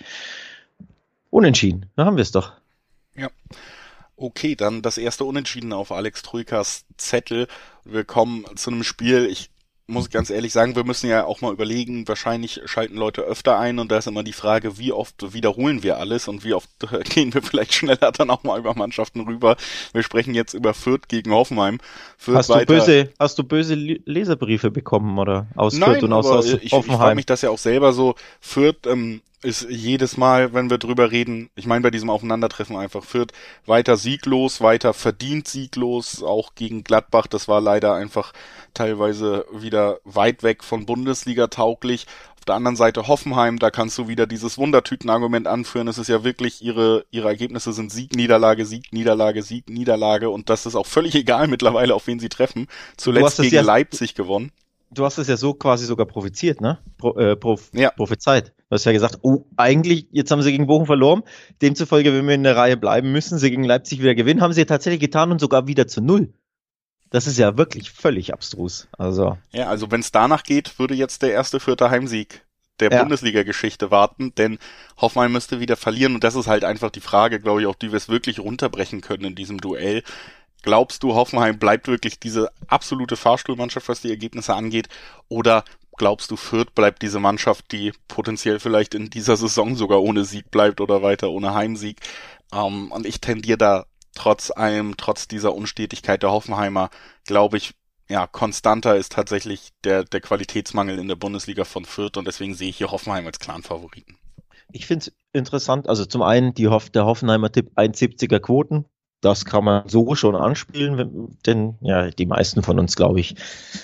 Unentschieden, 1.30 1.86
da 1.96 2.06
haben 2.06 2.18
wir 2.18 2.22
es 2.22 2.32
doch. 2.32 2.54
Ja. 3.16 3.30
Okay, 4.22 4.56
dann 4.56 4.82
das 4.82 4.98
erste 4.98 5.24
Unentschieden 5.24 5.72
auf 5.72 5.94
Alex 5.94 6.24
Trujkas 6.24 6.84
Zettel. 6.98 7.48
Wir 7.86 8.04
kommen 8.04 8.46
zu 8.58 8.70
einem 8.70 8.84
Spiel, 8.84 9.26
ich 9.32 9.50
muss 9.88 10.10
ganz 10.10 10.30
ehrlich 10.30 10.52
sagen, 10.52 10.76
wir 10.76 10.84
müssen 10.84 11.10
ja 11.10 11.24
auch 11.24 11.40
mal 11.40 11.54
überlegen, 11.54 12.06
wahrscheinlich 12.08 12.60
schalten 12.66 12.98
Leute 12.98 13.22
öfter 13.22 13.58
ein 13.58 13.80
und 13.80 13.92
da 13.92 13.98
ist 13.98 14.08
immer 14.08 14.24
die 14.24 14.34
Frage, 14.34 14.78
wie 14.78 14.92
oft 14.92 15.34
wiederholen 15.34 15.84
wir 15.84 15.98
alles 15.98 16.28
und 16.28 16.44
wie 16.44 16.54
oft 16.54 16.70
gehen 17.10 17.34
wir 17.34 17.42
vielleicht 17.42 17.74
schneller 17.74 18.12
dann 18.12 18.30
auch 18.30 18.44
mal 18.44 18.60
über 18.60 18.76
Mannschaften 18.76 19.22
rüber. 19.22 19.56
Wir 19.94 20.04
sprechen 20.04 20.36
jetzt 20.36 20.54
über 20.54 20.74
Fürth 20.74 21.08
gegen 21.08 21.32
Hoffenheim. 21.32 21.80
Fürth 22.18 22.38
hast, 22.38 22.50
du 22.50 22.66
böse, 22.66 23.14
hast 23.20 23.40
du 23.40 23.44
böse 23.44 23.74
Leserbriefe 23.74 24.70
bekommen 24.70 25.18
oder 25.18 25.48
aus 25.56 25.76
Nein, 25.76 25.92
Fürth 25.92 26.04
und 26.04 26.14
aus, 26.14 26.28
aus 26.28 26.46
ich, 26.46 26.74
Hoffenheim? 26.74 26.96
Ich 26.96 27.02
frage 27.02 27.16
mich 27.16 27.26
das 27.26 27.42
ja 27.42 27.52
auch 27.52 27.58
selber 27.58 27.94
so. 27.94 28.16
Fürth 28.42 28.86
ähm, 28.86 29.22
ist 29.42 29.68
jedes 29.70 30.18
Mal, 30.18 30.54
wenn 30.54 30.70
wir 30.70 30.78
drüber 30.78 31.12
reden, 31.12 31.50
ich 31.56 31.66
meine 31.66 31.82
bei 31.82 31.92
diesem 31.92 32.10
Aufeinandertreffen 32.10 32.76
einfach 32.76 33.04
Fürth 33.04 33.32
weiter 33.66 33.96
sieglos, 33.96 34.60
weiter 34.62 34.94
verdient 34.94 35.48
sieglos, 35.48 36.24
auch 36.24 36.56
gegen 36.56 36.84
Gladbach, 36.84 37.28
das 37.28 37.48
war 37.48 37.62
leider 37.62 37.94
einfach 37.94 38.34
teilweise 38.74 39.46
wieder 39.54 40.00
weit 40.04 40.44
weg 40.44 40.64
von 40.64 40.86
Bundesliga 40.86 41.48
tauglich. 41.48 42.06
Auf 42.38 42.46
der 42.46 42.56
anderen 42.56 42.76
Seite 42.76 43.08
Hoffenheim, 43.08 43.60
da 43.60 43.70
kannst 43.70 43.98
du 43.98 44.08
wieder 44.08 44.26
dieses 44.26 44.58
Wundertütenargument 44.58 45.46
anführen. 45.46 45.90
Es 45.90 45.98
ist 45.98 46.08
ja 46.08 46.24
wirklich, 46.24 46.62
ihre, 46.62 47.06
ihre 47.12 47.28
Ergebnisse 47.28 47.74
sind 47.74 47.92
Sieg, 47.92 48.16
Niederlage, 48.16 48.66
Sieg, 48.66 48.94
Niederlage, 48.94 49.44
Sieg, 49.44 49.70
Niederlage 49.70 50.30
und 50.30 50.50
das 50.50 50.66
ist 50.66 50.76
auch 50.76 50.86
völlig 50.86 51.16
egal 51.16 51.48
mittlerweile, 51.48 51.96
auf 51.96 52.08
wen 52.08 52.20
sie 52.20 52.30
treffen. 52.30 52.68
Zuletzt 52.98 53.42
gegen 53.42 53.56
ja, 53.56 53.62
Leipzig 53.62 54.16
gewonnen. 54.16 54.52
Du 54.92 55.06
hast 55.06 55.18
es 55.18 55.28
ja 55.28 55.38
so 55.38 55.54
quasi 55.54 55.86
sogar 55.86 56.08
profiziert, 56.08 56.62
ne? 56.62 56.80
Pro, 56.98 57.16
äh, 57.16 57.36
prof, 57.36 57.70
ja. 57.74 57.92
Prophezeit. 57.92 58.54
Du 58.70 58.76
hast 58.76 58.86
ja 58.86 58.92
gesagt, 58.92 59.18
oh, 59.24 59.46
eigentlich, 59.58 60.08
jetzt 60.12 60.30
haben 60.30 60.44
sie 60.44 60.52
gegen 60.52 60.68
Bochum 60.68 60.86
verloren. 60.86 61.24
Demzufolge, 61.62 62.14
wenn 62.14 62.28
wir 62.28 62.36
in 62.36 62.44
der 62.44 62.56
Reihe 62.56 62.78
bleiben, 62.78 63.12
müssen 63.12 63.40
sie 63.40 63.50
gegen 63.50 63.64
Leipzig 63.64 64.00
wieder 64.00 64.14
gewinnen. 64.14 64.42
Haben 64.42 64.54
sie 64.54 64.62
ja 64.62 64.66
tatsächlich 64.66 65.02
getan 65.02 65.32
und 65.32 65.40
sogar 65.40 65.66
wieder 65.66 65.88
zu 65.88 66.02
Null. 66.02 66.32
Das 67.10 67.26
ist 67.26 67.40
ja 67.40 67.58
wirklich 67.58 67.90
völlig 67.90 68.32
abstrus. 68.32 68.88
Also. 68.96 69.40
Ja, 69.52 69.68
also 69.70 69.90
wenn 69.90 70.02
es 70.02 70.12
danach 70.12 70.44
geht, 70.44 70.78
würde 70.78 70.94
jetzt 70.94 71.24
der 71.24 71.32
erste 71.32 71.60
vierte 71.60 71.90
Heimsieg 71.90 72.46
der 72.80 72.92
ja. 72.92 73.00
Bundesliga-Geschichte 73.00 73.92
warten, 73.92 74.34
denn 74.36 74.60
Hoffenheim 74.98 75.34
müsste 75.34 75.60
wieder 75.60 75.76
verlieren 75.76 76.16
und 76.16 76.24
das 76.24 76.36
ist 76.36 76.48
halt 76.48 76.64
einfach 76.64 76.92
die 76.92 77.02
Frage, 77.02 77.40
glaube 77.40 77.62
ich, 77.62 77.68
auch 77.68 77.76
die 77.76 77.92
wir 77.92 77.98
es 77.98 78.08
wirklich 78.08 78.40
runterbrechen 78.40 79.02
können 79.02 79.26
in 79.26 79.36
diesem 79.36 79.60
Duell. 79.60 80.04
Glaubst 80.62 81.04
du, 81.04 81.14
Hoffenheim 81.14 81.58
bleibt 81.58 81.88
wirklich 81.88 82.20
diese 82.20 82.52
absolute 82.68 83.16
Fahrstuhlmannschaft, 83.16 83.90
was 83.90 84.02
die 84.02 84.10
Ergebnisse 84.10 84.54
angeht? 84.56 84.90
Oder 85.30 85.64
glaubst 86.00 86.32
du, 86.32 86.36
Fürth 86.36 86.74
bleibt 86.74 87.04
diese 87.04 87.20
Mannschaft, 87.20 87.72
die 87.72 87.94
potenziell 88.08 88.60
vielleicht 88.60 88.96
in 88.96 89.12
dieser 89.12 89.38
Saison 89.38 89.76
sogar 89.76 90.02
ohne 90.02 90.26
Sieg 90.26 90.50
bleibt 90.50 90.82
oder 90.82 91.04
weiter 91.04 91.30
ohne 91.30 91.54
Heimsieg? 91.54 92.00
Ähm, 92.52 92.92
und 92.92 93.06
ich 93.06 93.22
tendiere 93.22 93.60
da 93.60 93.86
trotz 94.16 94.50
allem, 94.50 94.98
trotz 94.98 95.28
dieser 95.28 95.54
Unstetigkeit 95.54 96.24
der 96.24 96.32
Hoffenheimer, 96.32 96.90
glaube 97.26 97.58
ich, 97.58 97.76
ja, 98.10 98.26
konstanter 98.26 98.96
ist 98.96 99.12
tatsächlich 99.12 99.70
der, 99.84 100.04
der 100.04 100.20
Qualitätsmangel 100.20 100.98
in 100.98 101.08
der 101.08 101.16
Bundesliga 101.16 101.64
von 101.64 101.86
Fürth 101.86 102.18
und 102.18 102.26
deswegen 102.26 102.56
sehe 102.56 102.70
ich 102.70 102.78
hier 102.78 102.90
Hoffenheim 102.90 103.28
als 103.28 103.38
klaren 103.38 103.62
Favoriten. 103.62 104.18
Ich 104.72 104.88
finde 104.88 105.06
es 105.06 105.14
interessant, 105.32 105.88
also 105.88 106.06
zum 106.06 106.24
einen 106.24 106.56
die 106.56 106.68
Hoff, 106.68 106.90
der 106.90 107.06
Hoffenheimer 107.06 107.52
Tipp 107.52 107.72
1,70er 107.76 108.40
Quoten, 108.40 108.86
das 109.22 109.46
kann 109.46 109.64
man 109.64 109.88
so 109.88 110.16
schon 110.16 110.36
anspielen, 110.36 111.38
denn 111.46 111.76
ja, 111.82 112.10
die 112.10 112.26
meisten 112.26 112.64
von 112.64 112.80
uns, 112.80 112.96
glaube 112.96 113.20
ich, 113.20 113.36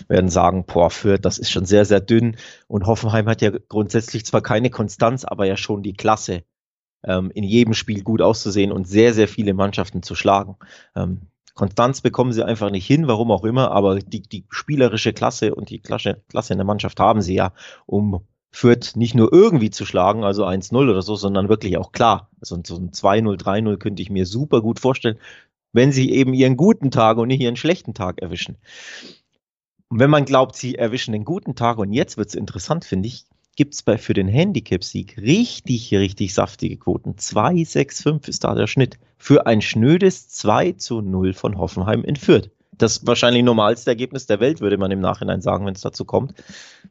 werden 0.08 0.30
sagen, 0.30 0.66
boah, 0.66 0.90
Fürth, 0.90 1.24
das 1.24 1.38
ist 1.38 1.52
schon 1.52 1.66
sehr, 1.66 1.86
sehr 1.86 2.00
dünn. 2.00 2.38
Und 2.68 2.86
Hoffenheim 2.86 3.28
hat 3.28 3.42
ja 3.42 3.52
grundsätzlich 3.68 4.26
zwar 4.26 4.42
keine 4.42 4.70
Konstanz, 4.70 5.26
aber 5.26 5.46
ja 5.46 5.58
schon 5.58 5.84
die 5.84 5.94
Klasse, 5.94 6.44
ähm, 7.04 7.32
in 7.32 7.44
jedem 7.44 7.74
Spiel 7.74 8.04
gut 8.04 8.22
auszusehen 8.22 8.72
und 8.72 8.88
sehr, 8.88 9.14
sehr 9.14 9.28
viele 9.28 9.54
Mannschaften 9.54 10.04
zu 10.04 10.16
schlagen. 10.16 10.56
Ähm, 10.96 11.28
Konstanz 11.54 12.02
bekommen 12.02 12.34
sie 12.34 12.46
einfach 12.46 12.70
nicht 12.70 12.86
hin, 12.86 13.08
warum 13.08 13.32
auch 13.32 13.46
immer, 13.46 13.72
aber 13.72 14.00
die, 14.00 14.22
die 14.22 14.46
spielerische 14.50 15.14
Klasse 15.14 15.56
und 15.56 15.70
die 15.70 15.80
Klasse, 15.80 16.22
Klasse 16.30 16.54
in 16.54 16.60
der 16.60 16.66
Mannschaft 16.66 17.00
haben 17.00 17.22
sie 17.22 17.36
ja, 17.36 17.54
um 17.86 18.26
Fürth 18.56 18.96
nicht 18.96 19.16
nur 19.16 19.34
irgendwie 19.34 19.70
zu 19.70 19.86
schlagen, 19.86 20.24
also 20.24 20.46
1-0 20.46 20.74
oder 20.90 21.02
so, 21.02 21.18
sondern 21.18 21.50
wirklich 21.50 21.78
auch 21.78 21.92
klar. 21.92 22.30
Also 22.40 22.58
so 22.66 22.78
ein 22.78 22.92
2-0, 22.92 23.38
3-0 23.38 23.76
könnte 23.76 24.02
ich 24.02 24.10
mir 24.10 24.26
super 24.26 24.62
gut 24.62 24.80
vorstellen, 24.80 25.20
wenn 25.74 25.92
sie 25.92 26.10
eben 26.10 26.34
ihren 26.34 26.56
guten 26.56 26.90
Tag 26.90 27.18
und 27.18 27.28
nicht 27.28 27.42
ihren 27.42 27.58
schlechten 27.58 27.94
Tag 27.94 28.22
erwischen. 28.22 28.56
Und 29.90 30.00
wenn 30.00 30.10
man 30.10 30.24
glaubt, 30.24 30.56
sie 30.56 30.76
erwischen 30.76 31.12
den 31.12 31.26
guten 31.26 31.56
Tag, 31.56 31.80
und 31.80 31.92
jetzt 31.92 32.16
wird 32.16 32.30
es 32.30 32.36
interessant, 32.36 32.86
finde 32.86 33.10
ich, 33.10 33.26
gibt 33.58 33.74
es 33.74 33.84
für 34.02 34.14
den 34.14 34.30
Handicap-Sieg 34.30 35.18
richtig, 35.18 35.94
richtig 35.94 36.34
saftige 36.34 36.78
Quoten. 36.78 37.16
2,65 37.16 38.30
ist 38.30 38.46
da 38.46 38.56
der 38.56 38.68
Schnitt. 38.68 38.98
Für 39.18 39.48
ein 39.48 39.62
schnödes 39.62 40.30
2 40.30 40.72
zu 40.74 41.02
0 41.02 41.34
von 41.34 41.58
Hoffenheim 41.58 42.06
in 42.06 42.16
Fürth. 42.16 42.52
Das 42.72 43.06
wahrscheinlich 43.06 43.44
normalste 43.44 43.90
Ergebnis 43.92 44.28
der 44.28 44.40
Welt, 44.40 44.62
würde 44.62 44.78
man 44.78 44.92
im 44.92 45.02
Nachhinein 45.02 45.42
sagen, 45.42 45.66
wenn 45.66 45.76
es 45.76 45.82
dazu 45.82 46.06
kommt. 46.06 46.34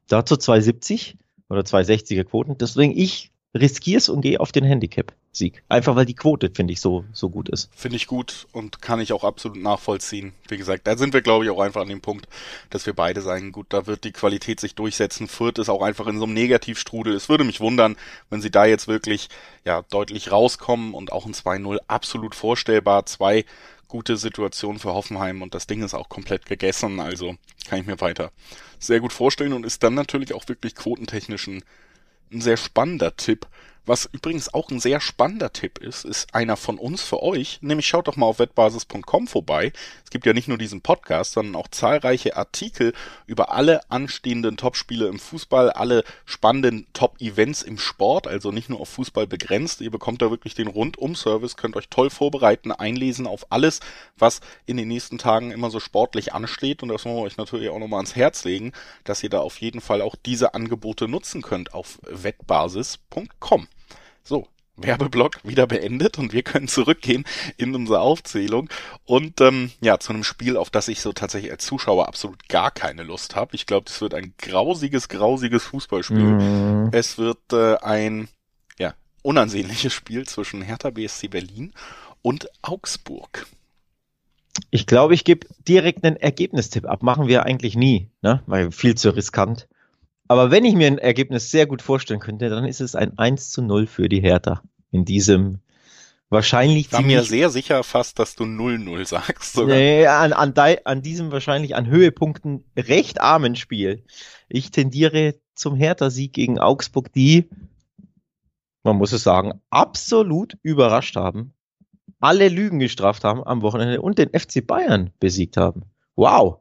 Dazu 0.09 0.35
2,70 0.35 1.14
oder 1.49 1.63
260er 1.63 2.25
Quoten. 2.25 2.59
Deswegen 2.59 2.97
ich 2.97 3.31
riskiere 3.55 3.99
es 3.99 4.09
und 4.09 4.21
gehe 4.21 4.41
auf 4.41 4.51
den 4.51 4.65
Handicap-Sieg. 4.65 5.63
Einfach 5.69 5.95
weil 5.95 6.07
die 6.07 6.15
Quote, 6.15 6.51
finde 6.53 6.73
ich, 6.73 6.81
so, 6.81 7.05
so 7.13 7.31
gut 7.31 7.49
ist. 7.49 7.71
Finde 7.75 7.97
ich 7.97 8.07
gut 8.07 8.47
und 8.53 8.83
kann 8.83 9.01
ich 9.01 9.13
auch 9.13 9.23
absolut 9.23 9.63
nachvollziehen. 9.63 10.33
Wie 10.49 10.57
gesagt, 10.57 10.87
da 10.87 10.97
sind 10.97 11.15
wir, 11.15 11.23
glaube 11.23 11.45
ich, 11.45 11.51
auch 11.51 11.61
einfach 11.61 11.83
an 11.83 11.89
dem 11.89 12.01
Punkt, 12.01 12.27
dass 12.71 12.87
wir 12.87 12.95
beide 12.95 13.21
sagen, 13.21 13.53
gut, 13.53 13.67
da 13.69 13.87
wird 13.87 14.05
die 14.05 14.13
Qualität 14.13 14.59
sich 14.59 14.75
durchsetzen. 14.75 15.29
Fürth 15.29 15.59
ist 15.59 15.69
auch 15.69 15.83
einfach 15.83 16.09
in 16.09 16.19
so 16.19 16.25
einem 16.25 16.35
Negativstrudel. 16.35 17.15
Es 17.15 17.29
würde 17.29 17.45
mich 17.45 17.61
wundern, 17.61 17.97
wenn 18.29 18.43
sie 18.43 18.51
da 18.51 18.65
jetzt 18.65 18.89
wirklich, 18.89 19.29
ja, 19.65 19.83
deutlich 19.83 20.33
rauskommen 20.33 20.93
und 20.93 21.13
auch 21.13 21.27
ein 21.27 21.35
2-0 21.35 21.79
absolut 21.87 22.35
vorstellbar. 22.35 23.07
Zwei 23.07 23.45
gute 23.95 24.17
Situationen 24.17 24.81
für 24.81 24.93
Hoffenheim 24.93 25.41
und 25.41 25.55
das 25.55 25.69
Ding 25.69 25.81
ist 25.85 25.95
auch 25.95 26.09
komplett 26.09 26.47
gegessen, 26.47 26.99
also 26.99 27.37
kann 27.69 27.79
ich 27.79 27.87
mir 27.87 28.01
weiter 28.01 28.33
sehr 28.81 28.99
gut 28.99 29.13
vorstellen 29.13 29.53
und 29.53 29.65
ist 29.65 29.85
dann 29.85 29.95
natürlich 29.95 30.35
auch 30.35 30.49
wirklich 30.49 30.75
quotentechnisch 30.75 31.47
ein, 31.47 31.63
ein 32.33 32.41
sehr 32.41 32.57
spannender 32.57 33.15
Tipp. 33.15 33.47
Was 33.87 34.09
übrigens 34.11 34.53
auch 34.55 34.71
ein 34.71 34.81
sehr 34.81 34.99
spannender 34.99 35.53
Tipp 35.53 35.76
ist, 35.76 36.07
ist 36.07 36.35
einer 36.35 36.57
von 36.57 36.79
uns 36.79 37.03
für 37.03 37.23
euch, 37.23 37.59
nämlich 37.61 37.87
schaut 37.87 38.09
doch 38.09 38.17
mal 38.17 38.25
auf 38.25 38.38
wettbasis.com 38.38 39.28
vorbei. 39.28 39.75
Es 40.04 40.11
gibt 40.11 40.25
ja 40.25 40.32
nicht 40.32 40.49
nur 40.49 40.56
diesen 40.56 40.80
Podcast, 40.80 41.32
sondern 41.35 41.54
auch 41.56 41.69
zahlreiche 41.69 42.35
Artikel 42.35 42.95
über 43.26 43.52
alle 43.52 43.91
anstehenden 43.91 44.56
Topspiele 44.56 45.06
im 45.08 45.19
Fußball, 45.19 45.71
alle 45.71 46.02
spannenden 46.25 46.87
Top-Events 46.95 47.61
im 47.61 47.76
Sport, 47.76 48.26
also 48.26 48.52
nicht 48.52 48.71
nur 48.71 48.80
auf 48.80 48.89
Fußball 48.89 49.26
begrenzt. 49.26 49.82
Ihr 49.82 49.91
bekommt 49.91 50.23
da 50.23 50.30
wirklich 50.30 50.54
den 50.54 50.69
Rundum-Service, 50.69 51.58
könnt 51.58 51.76
euch 51.76 51.91
toll 51.91 52.08
vorbereiten, 52.08 52.73
einlesen 52.73 53.26
auf 53.26 53.52
alles, 53.52 53.80
was 54.17 54.41
in 54.65 54.78
den 54.78 54.89
nächsten 54.89 55.19
Tagen 55.19 55.50
immer 55.50 55.71
so 55.71 55.78
sportlich 55.78 56.32
ansteht. 56.32 56.82
Und 56.82 56.89
das 56.89 57.04
wollen 57.04 57.17
wir 57.17 57.23
euch 57.23 57.37
natürlich 57.37 57.69
auch 57.69 57.78
nochmal 57.78 57.99
ans 57.99 58.17
Herz 58.17 58.45
legen, 58.45 58.73
dass 59.04 59.23
ihr 59.23 59.28
da 59.28 59.41
auf 59.41 59.61
jeden 59.61 59.82
Fall 59.82 60.00
auch 60.00 60.17
diese 60.17 60.54
Angebote 60.54 61.06
nutzen 61.06 61.43
könnt 61.43 61.75
auf 61.75 61.99
wettbasis.com. 62.08 63.69
So, 64.25 64.49
Werbeblock 64.76 65.45
wieder 65.45 65.67
beendet 65.67 66.19
und 66.19 66.32
wir 66.32 66.43
können 66.43 66.67
zurückgehen 66.67 67.25
in 67.58 67.75
unsere 67.75 68.00
Aufzählung 68.00 68.71
und 69.04 69.41
ähm, 69.43 69.71
ja 69.80 69.99
zu 69.99 70.13
einem 70.13 70.25
Spiel, 70.25 70.56
auf 70.56 70.71
das 70.71 70.89
ich 70.89 71.00
so 71.00 71.13
tatsächlich 71.13 71.52
als 71.52 71.67
Zuschauer 71.67 72.08
absolut 72.08 72.49
gar 72.49 72.71
keine 72.71 73.02
Lust 73.02 73.37
habe. 73.37 73.54
Ich 73.54 73.67
glaube, 73.67 73.87
es 73.89 74.00
wird 74.00 74.15
ein 74.15 74.34
grausiges, 74.39 75.08
grausiges 75.08 75.65
Fußballspiel. 75.65 76.19
Mhm. 76.19 76.89
Es 76.93 77.19
wird 77.19 77.52
äh, 77.52 77.76
ein 77.76 78.28
ja 78.78 78.95
unansehnliches 79.23 79.93
Spiel 79.93 80.26
zwischen 80.26 80.63
Hertha 80.63 80.91
BSC 80.91 81.28
Berlin 81.28 81.73
und 82.23 82.49
Augsburg. 82.63 83.47
Ich 84.71 84.87
glaube, 84.87 85.15
ich 85.15 85.25
gebe 85.25 85.47
direkt 85.69 86.04
einen 86.04 86.17
Ergebnistipp 86.17 86.87
ab. 86.87 87.02
Machen 87.02 87.26
wir 87.26 87.45
eigentlich 87.45 87.76
nie, 87.76 88.10
ne? 88.23 88.43
weil 88.47 88.71
viel 88.73 88.95
zu 88.95 89.10
riskant. 89.15 89.69
Aber 90.28 90.50
wenn 90.50 90.65
ich 90.65 90.75
mir 90.75 90.87
ein 90.87 90.99
Ergebnis 90.99 91.50
sehr 91.50 91.67
gut 91.67 91.82
vorstellen 91.82 92.21
könnte, 92.21 92.49
dann 92.49 92.65
ist 92.65 92.80
es 92.80 92.95
ein 92.95 93.19
1 93.19 93.50
zu 93.50 93.63
0 93.63 93.87
für 93.87 94.08
die 94.08 94.21
Hertha. 94.21 94.63
In 94.91 95.04
diesem 95.04 95.60
wahrscheinlich 96.30 96.87
ich 96.87 96.93
war 96.93 97.02
mir 97.02 97.23
sehr 97.23 97.50
sicher 97.50 97.82
fast, 97.84 98.19
dass 98.19 98.34
du 98.34 98.45
0-0 98.45 99.06
sagst. 99.06 99.52
Sogar. 99.54 99.76
Nee, 99.76 100.06
an, 100.06 100.32
an, 100.32 100.54
an 100.84 101.02
diesem 101.02 101.30
wahrscheinlich 101.30 101.75
an 101.75 101.87
Höhepunkten 101.87 102.65
recht 102.76 103.21
armen 103.21 103.56
Spiel. 103.56 104.04
Ich 104.49 104.71
tendiere 104.71 105.34
zum 105.54 105.76
Hertha-Sieg 105.76 106.32
gegen 106.32 106.58
Augsburg, 106.58 107.13
die, 107.13 107.49
man 108.82 108.97
muss 108.97 109.13
es 109.13 109.23
sagen, 109.23 109.60
absolut 109.71 110.58
überrascht 110.63 111.17
haben, 111.17 111.54
alle 112.21 112.49
Lügen 112.49 112.78
gestraft 112.78 113.25
haben 113.25 113.45
am 113.45 113.63
Wochenende 113.63 114.00
und 114.00 114.19
den 114.19 114.30
FC 114.30 114.67
Bayern 114.67 115.10
besiegt 115.21 115.56
haben. 115.56 115.82
Wow. 116.17 116.60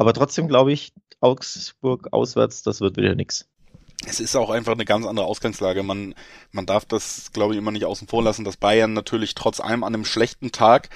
Aber 0.00 0.14
trotzdem 0.14 0.48
glaube 0.48 0.72
ich, 0.72 0.94
Augsburg 1.20 2.08
auswärts, 2.10 2.62
das 2.62 2.80
wird 2.80 2.96
wieder 2.96 3.14
nichts. 3.14 3.50
Es 4.06 4.18
ist 4.18 4.34
auch 4.34 4.48
einfach 4.48 4.72
eine 4.72 4.86
ganz 4.86 5.04
andere 5.04 5.26
Ausgangslage. 5.26 5.82
Man, 5.82 6.14
man 6.52 6.64
darf 6.64 6.86
das, 6.86 7.32
glaube 7.34 7.52
ich, 7.52 7.58
immer 7.58 7.70
nicht 7.70 7.84
außen 7.84 8.08
vor 8.08 8.22
lassen, 8.22 8.46
dass 8.46 8.56
Bayern 8.56 8.94
natürlich 8.94 9.34
trotz 9.34 9.60
allem 9.60 9.84
an 9.84 9.92
einem 9.92 10.06
schlechten 10.06 10.52
Tag 10.52 10.88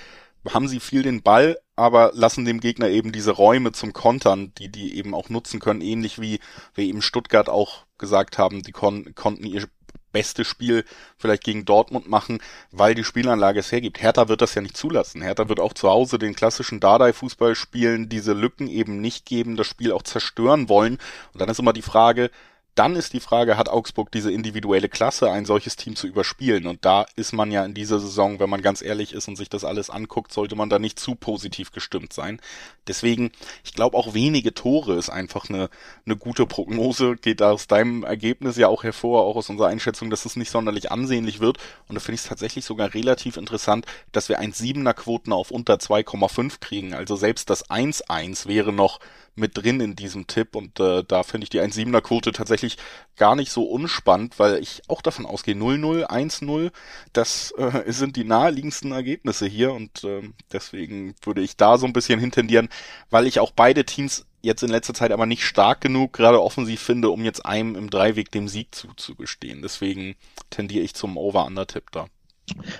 haben 0.48 0.68
sie 0.68 0.80
viel 0.80 1.02
den 1.02 1.22
Ball, 1.22 1.58
aber 1.76 2.12
lassen 2.14 2.46
dem 2.46 2.60
Gegner 2.60 2.88
eben 2.88 3.12
diese 3.12 3.32
Räume 3.32 3.72
zum 3.72 3.92
Kontern, 3.92 4.52
die 4.56 4.70
die 4.70 4.96
eben 4.96 5.14
auch 5.14 5.28
nutzen 5.28 5.60
können, 5.60 5.82
ähnlich 5.82 6.18
wie 6.18 6.40
wir 6.74 6.84
eben 6.84 7.02
Stuttgart 7.02 7.50
auch 7.50 7.84
gesagt 7.98 8.38
haben, 8.38 8.62
die 8.62 8.72
kon 8.72 9.14
konnten 9.14 9.44
ihr 9.44 9.66
beste 10.14 10.46
Spiel 10.46 10.86
vielleicht 11.18 11.44
gegen 11.44 11.66
Dortmund 11.66 12.08
machen, 12.08 12.38
weil 12.70 12.94
die 12.94 13.04
Spielanlage 13.04 13.60
es 13.60 13.70
hergibt. 13.70 14.00
Hertha 14.00 14.28
wird 14.28 14.40
das 14.40 14.54
ja 14.54 14.62
nicht 14.62 14.78
zulassen. 14.78 15.20
Hertha 15.20 15.50
wird 15.50 15.60
auch 15.60 15.74
zu 15.74 15.90
Hause 15.90 16.18
den 16.18 16.34
klassischen 16.34 16.80
Dardai-Fußball 16.80 17.54
spielen, 17.54 18.08
diese 18.08 18.32
Lücken 18.32 18.68
eben 18.68 19.02
nicht 19.02 19.26
geben, 19.26 19.56
das 19.56 19.66
Spiel 19.66 19.92
auch 19.92 20.02
zerstören 20.02 20.70
wollen. 20.70 20.98
Und 21.34 21.40
dann 21.42 21.50
ist 21.50 21.58
immer 21.58 21.74
die 21.74 21.82
Frage, 21.82 22.30
dann 22.74 22.96
ist 22.96 23.12
die 23.12 23.20
Frage, 23.20 23.56
hat 23.56 23.68
Augsburg 23.68 24.10
diese 24.10 24.32
individuelle 24.32 24.88
Klasse, 24.88 25.30
ein 25.30 25.44
solches 25.44 25.76
Team 25.76 25.94
zu 25.94 26.06
überspielen? 26.06 26.66
Und 26.66 26.84
da 26.84 27.06
ist 27.14 27.32
man 27.32 27.52
ja 27.52 27.64
in 27.64 27.74
dieser 27.74 28.00
Saison, 28.00 28.40
wenn 28.40 28.50
man 28.50 28.62
ganz 28.62 28.82
ehrlich 28.82 29.12
ist 29.12 29.28
und 29.28 29.36
sich 29.36 29.48
das 29.48 29.64
alles 29.64 29.90
anguckt, 29.90 30.32
sollte 30.32 30.56
man 30.56 30.70
da 30.70 30.78
nicht 30.78 30.98
zu 30.98 31.14
positiv 31.14 31.70
gestimmt 31.70 32.12
sein. 32.12 32.40
Deswegen, 32.88 33.30
ich 33.62 33.74
glaube 33.74 33.96
auch 33.96 34.14
wenige 34.14 34.54
Tore 34.54 34.94
ist 34.94 35.08
einfach 35.08 35.48
eine, 35.48 35.70
eine 36.04 36.16
gute 36.16 36.46
Prognose, 36.46 37.16
geht 37.16 37.42
aus 37.42 37.68
deinem 37.68 38.02
Ergebnis 38.02 38.56
ja 38.56 38.68
auch 38.68 38.82
hervor, 38.82 39.22
auch 39.22 39.36
aus 39.36 39.50
unserer 39.50 39.68
Einschätzung, 39.68 40.10
dass 40.10 40.24
es 40.24 40.36
nicht 40.36 40.50
sonderlich 40.50 40.90
ansehnlich 40.90 41.40
wird. 41.40 41.58
Und 41.88 41.94
da 41.94 42.00
finde 42.00 42.16
ich 42.16 42.22
es 42.22 42.28
tatsächlich 42.28 42.64
sogar 42.64 42.92
relativ 42.92 43.36
interessant, 43.36 43.86
dass 44.10 44.28
wir 44.28 44.40
ein 44.40 44.52
Siebener 44.52 44.94
Quoten 44.94 45.32
auf 45.32 45.50
unter 45.50 45.74
2,5 45.74 46.60
kriegen. 46.60 46.94
Also 46.94 47.14
selbst 47.14 47.50
das 47.50 47.70
1-1 47.70 48.48
wäre 48.48 48.72
noch 48.72 48.98
mit 49.36 49.56
drin 49.56 49.80
in 49.80 49.96
diesem 49.96 50.26
Tipp 50.26 50.54
und 50.54 50.78
äh, 50.80 51.02
da 51.06 51.22
finde 51.22 51.44
ich 51.44 51.50
die 51.50 51.60
1,7er 51.60 52.00
Quote 52.00 52.32
tatsächlich 52.32 52.78
gar 53.16 53.34
nicht 53.34 53.50
so 53.50 53.64
unspannend, 53.64 54.38
weil 54.38 54.58
ich 54.58 54.82
auch 54.88 55.02
davon 55.02 55.26
ausgehe 55.26 55.54
0-0, 55.54 56.04
1-0, 56.06 56.70
das 57.12 57.52
äh, 57.52 57.90
sind 57.92 58.16
die 58.16 58.24
naheliegendsten 58.24 58.92
Ergebnisse 58.92 59.46
hier 59.46 59.72
und 59.72 60.04
äh, 60.04 60.22
deswegen 60.52 61.14
würde 61.22 61.42
ich 61.42 61.56
da 61.56 61.78
so 61.78 61.86
ein 61.86 61.92
bisschen 61.92 62.20
hintendieren, 62.20 62.68
weil 63.10 63.26
ich 63.26 63.40
auch 63.40 63.50
beide 63.50 63.84
Teams 63.84 64.26
jetzt 64.42 64.62
in 64.62 64.70
letzter 64.70 64.94
Zeit 64.94 65.10
aber 65.10 65.26
nicht 65.26 65.44
stark 65.44 65.80
genug, 65.80 66.12
gerade 66.12 66.42
offensiv 66.42 66.80
finde, 66.80 67.10
um 67.10 67.24
jetzt 67.24 67.44
einem 67.44 67.74
im 67.76 67.90
Dreiweg 67.90 68.30
dem 68.30 68.46
Sieg 68.46 68.74
zuzugestehen. 68.74 69.62
Deswegen 69.62 70.16
tendiere 70.50 70.84
ich 70.84 70.94
zum 70.94 71.16
Over-Under-Tipp 71.16 71.90
da. 71.92 72.06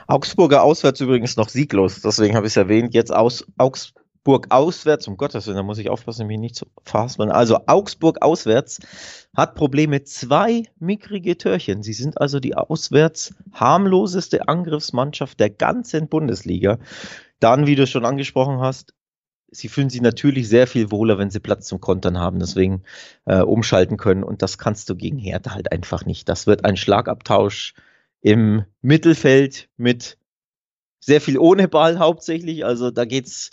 Augsburger 0.07 0.62
auswärts 0.62 1.01
übrigens 1.01 1.37
noch 1.37 1.49
sieglos, 1.49 2.03
deswegen 2.03 2.37
habe 2.37 2.47
ich 2.47 2.53
es 2.53 2.57
erwähnt. 2.57 2.93
Jetzt 2.93 3.12
aus 3.12 3.47
Augsburg 3.57 4.04
Augsburg 4.24 4.46
auswärts, 4.48 5.06
um 5.06 5.18
Gottes 5.18 5.46
Willen, 5.46 5.58
da 5.58 5.62
muss 5.62 5.76
ich 5.76 5.90
aufpassen, 5.90 6.26
mich 6.26 6.38
nicht 6.38 6.56
zu 6.56 6.64
verhaspeln. 6.82 7.30
Also 7.30 7.58
Augsburg 7.66 8.22
auswärts 8.22 8.80
hat 9.37 9.54
Probleme, 9.54 10.02
zwei 10.04 10.62
mickrige 10.78 11.37
Törchen. 11.37 11.82
Sie 11.82 11.92
sind 11.92 12.18
also 12.18 12.40
die 12.40 12.54
auswärts 12.54 13.34
harmloseste 13.52 14.48
Angriffsmannschaft 14.48 15.38
der 15.40 15.50
ganzen 15.50 16.08
Bundesliga. 16.08 16.78
Dann, 17.38 17.66
wie 17.66 17.76
du 17.76 17.87
schon 17.87 18.06
angesprochen 18.06 18.60
hast, 18.60 18.94
sie 19.50 19.68
fühlen 19.68 19.90
sich 19.90 20.00
natürlich 20.00 20.48
sehr 20.48 20.66
viel 20.66 20.90
wohler, 20.90 21.18
wenn 21.18 21.28
sie 21.28 21.40
Platz 21.40 21.66
zum 21.66 21.82
Kontern 21.82 22.18
haben, 22.18 22.38
deswegen 22.38 22.82
äh, 23.26 23.42
umschalten 23.42 23.98
können. 23.98 24.24
Und 24.24 24.40
das 24.40 24.56
kannst 24.56 24.88
du 24.88 24.96
gegen 24.96 25.18
Hertha 25.18 25.50
halt 25.50 25.70
einfach 25.70 26.06
nicht. 26.06 26.30
Das 26.30 26.46
wird 26.46 26.64
ein 26.64 26.78
Schlagabtausch 26.78 27.74
im 28.22 28.64
Mittelfeld 28.80 29.68
mit 29.76 30.16
sehr 30.98 31.20
viel 31.20 31.37
ohne 31.37 31.68
Ball 31.68 31.98
hauptsächlich. 31.98 32.64
Also 32.64 32.90
da 32.90 33.04
geht's 33.04 33.50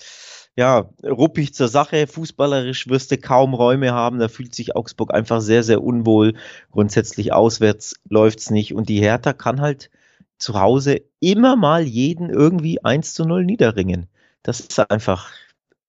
ja 0.55 0.89
ruppig 1.03 1.53
zur 1.53 1.67
Sache. 1.67 2.07
Fußballerisch 2.07 2.87
wirst 2.87 3.11
du 3.11 3.17
kaum 3.17 3.53
Räume 3.53 3.93
haben. 3.93 4.19
Da 4.19 4.27
fühlt 4.27 4.55
sich 4.55 4.75
Augsburg 4.75 5.13
einfach 5.13 5.41
sehr, 5.41 5.63
sehr 5.63 5.83
unwohl. 5.83 6.33
Grundsätzlich 6.71 7.33
auswärts 7.33 7.95
läuft's 8.09 8.49
nicht. 8.49 8.73
Und 8.73 8.89
die 8.89 9.01
Hertha 9.01 9.33
kann 9.33 9.61
halt 9.61 9.89
zu 10.37 10.59
Hause 10.59 11.01
immer 11.19 11.55
mal 11.55 11.83
jeden 11.83 12.29
irgendwie 12.29 12.83
1 12.83 13.13
zu 13.13 13.25
0 13.25 13.45
niederringen. 13.45 14.07
Das 14.43 14.59
ist 14.59 14.79
einfach, 14.91 15.31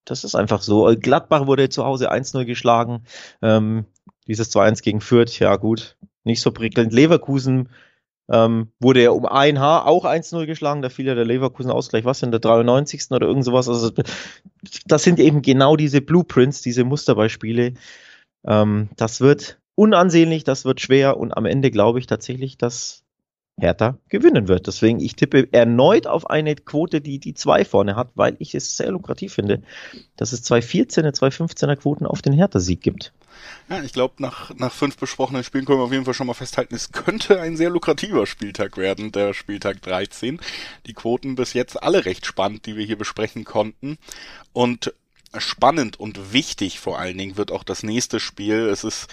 das 0.04 0.24
ist 0.24 0.34
einfach 0.34 0.62
so. 0.62 0.94
Gladbach 0.98 1.46
wurde 1.46 1.68
zu 1.68 1.84
Hause 1.84 2.12
1-0 2.12 2.44
geschlagen. 2.44 3.04
Ähm, 3.40 3.86
dieses 4.26 4.54
2-1 4.54 4.82
gegen 4.82 5.00
Fürth, 5.00 5.38
ja 5.38 5.56
gut, 5.56 5.96
nicht 6.24 6.42
so 6.42 6.52
prickelnd. 6.52 6.92
Leverkusen 6.92 7.70
ähm, 8.32 8.72
wurde 8.80 9.02
er 9.02 9.14
um 9.14 9.26
ein 9.26 9.60
Haar 9.60 9.86
auch 9.86 10.04
1-0 10.04 10.46
geschlagen. 10.46 10.80
Da 10.82 10.88
fiel 10.88 11.06
ja 11.06 11.14
der 11.14 11.26
Leverkusen-Ausgleich, 11.26 12.04
was 12.06 12.22
in 12.22 12.30
der 12.30 12.40
93. 12.40 13.10
oder 13.10 13.26
irgend 13.26 13.44
sowas. 13.44 13.68
Also, 13.68 13.92
das 14.86 15.02
sind 15.02 15.20
eben 15.20 15.42
genau 15.42 15.76
diese 15.76 16.00
Blueprints, 16.00 16.62
diese 16.62 16.84
Musterbeispiele. 16.84 17.74
Ähm, 18.44 18.88
das 18.96 19.20
wird 19.20 19.58
unansehnlich, 19.74 20.44
das 20.44 20.64
wird 20.64 20.80
schwer 20.80 21.18
und 21.18 21.36
am 21.36 21.44
Ende 21.44 21.70
glaube 21.70 21.98
ich 21.98 22.06
tatsächlich, 22.06 22.56
dass 22.56 23.02
Hertha 23.60 23.98
gewinnen 24.08 24.48
wird. 24.48 24.66
Deswegen, 24.66 24.98
ich 24.98 25.14
tippe 25.14 25.52
erneut 25.52 26.06
auf 26.06 26.30
eine 26.30 26.54
Quote, 26.54 27.02
die 27.02 27.18
die 27.18 27.34
zwei 27.34 27.66
vorne 27.66 27.96
hat, 27.96 28.10
weil 28.14 28.36
ich 28.38 28.54
es 28.54 28.78
sehr 28.78 28.90
lukrativ 28.90 29.34
finde, 29.34 29.62
dass 30.16 30.32
es 30.32 30.42
zwei 30.42 30.60
14er, 30.60 31.12
zwei 31.12 31.28
15er 31.28 31.76
Quoten 31.76 32.06
auf 32.06 32.22
den 32.22 32.32
Hertha-Sieg 32.32 32.80
gibt. 32.80 33.12
Ja, 33.68 33.82
ich 33.82 33.92
glaube, 33.92 34.14
nach, 34.18 34.54
nach 34.54 34.72
fünf 34.72 34.96
besprochenen 34.96 35.44
Spielen 35.44 35.64
können 35.64 35.78
wir 35.78 35.84
auf 35.84 35.92
jeden 35.92 36.04
Fall 36.04 36.14
schon 36.14 36.26
mal 36.26 36.34
festhalten, 36.34 36.74
es 36.74 36.92
könnte 36.92 37.40
ein 37.40 37.56
sehr 37.56 37.70
lukrativer 37.70 38.26
Spieltag 38.26 38.76
werden, 38.76 39.12
der 39.12 39.34
Spieltag 39.34 39.82
13. 39.82 40.40
Die 40.86 40.94
Quoten 40.94 41.34
bis 41.34 41.52
jetzt 41.52 41.82
alle 41.82 42.04
recht 42.04 42.26
spannend, 42.26 42.66
die 42.66 42.76
wir 42.76 42.84
hier 42.84 42.98
besprechen 42.98 43.44
konnten. 43.44 43.98
Und 44.52 44.94
spannend 45.38 45.98
und 45.98 46.32
wichtig 46.32 46.80
vor 46.80 46.98
allen 46.98 47.16
Dingen 47.16 47.36
wird 47.36 47.50
auch 47.50 47.64
das 47.64 47.82
nächste 47.82 48.20
Spiel. 48.20 48.68
Es 48.68 48.84
ist 48.84 49.08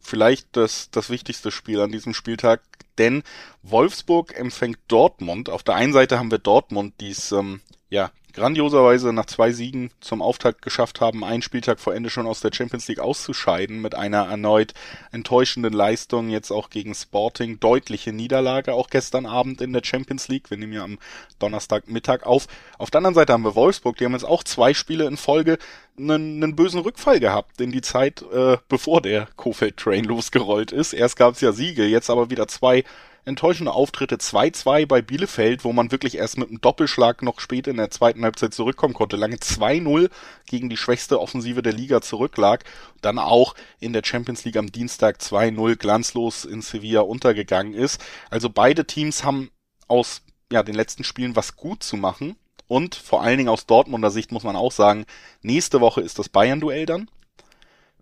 vielleicht 0.00 0.48
das, 0.56 0.90
das 0.90 1.10
wichtigste 1.10 1.50
Spiel 1.50 1.80
an 1.80 1.92
diesem 1.92 2.14
Spieltag, 2.14 2.62
denn 2.98 3.22
Wolfsburg 3.62 4.36
empfängt 4.36 4.78
Dortmund. 4.88 5.48
Auf 5.48 5.62
der 5.62 5.74
einen 5.74 5.92
Seite 5.92 6.18
haben 6.18 6.30
wir 6.30 6.38
Dortmund, 6.38 6.94
die 7.00 7.10
es 7.10 7.32
ähm, 7.32 7.60
ja 7.90 8.10
grandioserweise 8.32 9.12
nach 9.12 9.26
zwei 9.26 9.52
Siegen 9.52 9.90
zum 10.00 10.22
Auftakt 10.22 10.62
geschafft 10.62 11.00
haben, 11.00 11.24
einen 11.24 11.42
Spieltag 11.42 11.80
vor 11.80 11.94
Ende 11.94 12.10
schon 12.10 12.26
aus 12.26 12.40
der 12.40 12.52
Champions 12.52 12.88
League 12.88 13.00
auszuscheiden, 13.00 13.80
mit 13.80 13.94
einer 13.94 14.28
erneut 14.28 14.72
enttäuschenden 15.12 15.72
Leistung, 15.72 16.28
jetzt 16.30 16.50
auch 16.50 16.70
gegen 16.70 16.94
Sporting, 16.94 17.60
deutliche 17.60 18.12
Niederlage, 18.12 18.74
auch 18.74 18.88
gestern 18.88 19.26
Abend 19.26 19.60
in 19.60 19.72
der 19.72 19.84
Champions 19.84 20.28
League, 20.28 20.50
wir 20.50 20.56
nehmen 20.56 20.72
ja 20.72 20.84
am 20.84 20.98
Donnerstagmittag 21.38 22.22
auf. 22.24 22.46
Auf 22.78 22.90
der 22.90 22.98
anderen 22.98 23.14
Seite 23.14 23.32
haben 23.32 23.44
wir 23.44 23.54
Wolfsburg, 23.54 23.96
die 23.96 24.04
haben 24.04 24.12
jetzt 24.12 24.24
auch 24.24 24.44
zwei 24.44 24.74
Spiele 24.74 25.06
in 25.06 25.16
Folge 25.16 25.58
einen, 25.98 26.42
einen 26.42 26.56
bösen 26.56 26.80
Rückfall 26.80 27.20
gehabt 27.20 27.60
in 27.60 27.72
die 27.72 27.82
Zeit, 27.82 28.22
äh, 28.32 28.58
bevor 28.68 29.02
der 29.02 29.28
Kofeld-Train 29.36 30.04
losgerollt 30.06 30.72
ist. 30.72 30.92
Erst 30.92 31.16
gab 31.16 31.34
es 31.34 31.40
ja 31.40 31.52
Siege, 31.52 31.84
jetzt 31.84 32.10
aber 32.10 32.30
wieder 32.30 32.48
zwei 32.48 32.84
enttäuschende 33.24 33.72
Auftritte 33.72 34.16
2-2 34.16 34.86
bei 34.86 35.02
Bielefeld, 35.02 35.64
wo 35.64 35.72
man 35.72 35.92
wirklich 35.92 36.16
erst 36.16 36.38
mit 36.38 36.48
einem 36.48 36.60
Doppelschlag 36.60 37.22
noch 37.22 37.40
spät 37.40 37.66
in 37.66 37.76
der 37.76 37.90
zweiten 37.90 38.22
Halbzeit 38.24 38.54
zurückkommen 38.54 38.94
konnte. 38.94 39.16
Lange 39.16 39.36
2-0 39.36 40.10
gegen 40.46 40.68
die 40.68 40.76
schwächste 40.76 41.20
Offensive 41.20 41.62
der 41.62 41.72
Liga 41.72 42.00
zurücklag. 42.00 42.64
Dann 43.00 43.18
auch 43.18 43.54
in 43.78 43.92
der 43.92 44.02
Champions 44.04 44.44
League 44.44 44.56
am 44.56 44.72
Dienstag 44.72 45.18
2-0 45.18 45.76
glanzlos 45.76 46.44
in 46.44 46.62
Sevilla 46.62 47.00
untergegangen 47.00 47.74
ist. 47.74 48.00
Also 48.30 48.50
beide 48.50 48.86
Teams 48.86 49.24
haben 49.24 49.50
aus 49.88 50.22
ja, 50.52 50.62
den 50.62 50.74
letzten 50.74 51.04
Spielen 51.04 51.36
was 51.36 51.56
gut 51.56 51.82
zu 51.82 51.96
machen. 51.96 52.36
Und 52.68 52.94
vor 52.94 53.22
allen 53.22 53.38
Dingen 53.38 53.48
aus 53.48 53.66
Dortmunder 53.66 54.10
Sicht 54.10 54.30
muss 54.30 54.44
man 54.44 54.54
auch 54.56 54.72
sagen, 54.72 55.04
nächste 55.42 55.80
Woche 55.80 56.00
ist 56.00 56.18
das 56.18 56.28
Bayern-Duell 56.28 56.86
dann. 56.86 57.10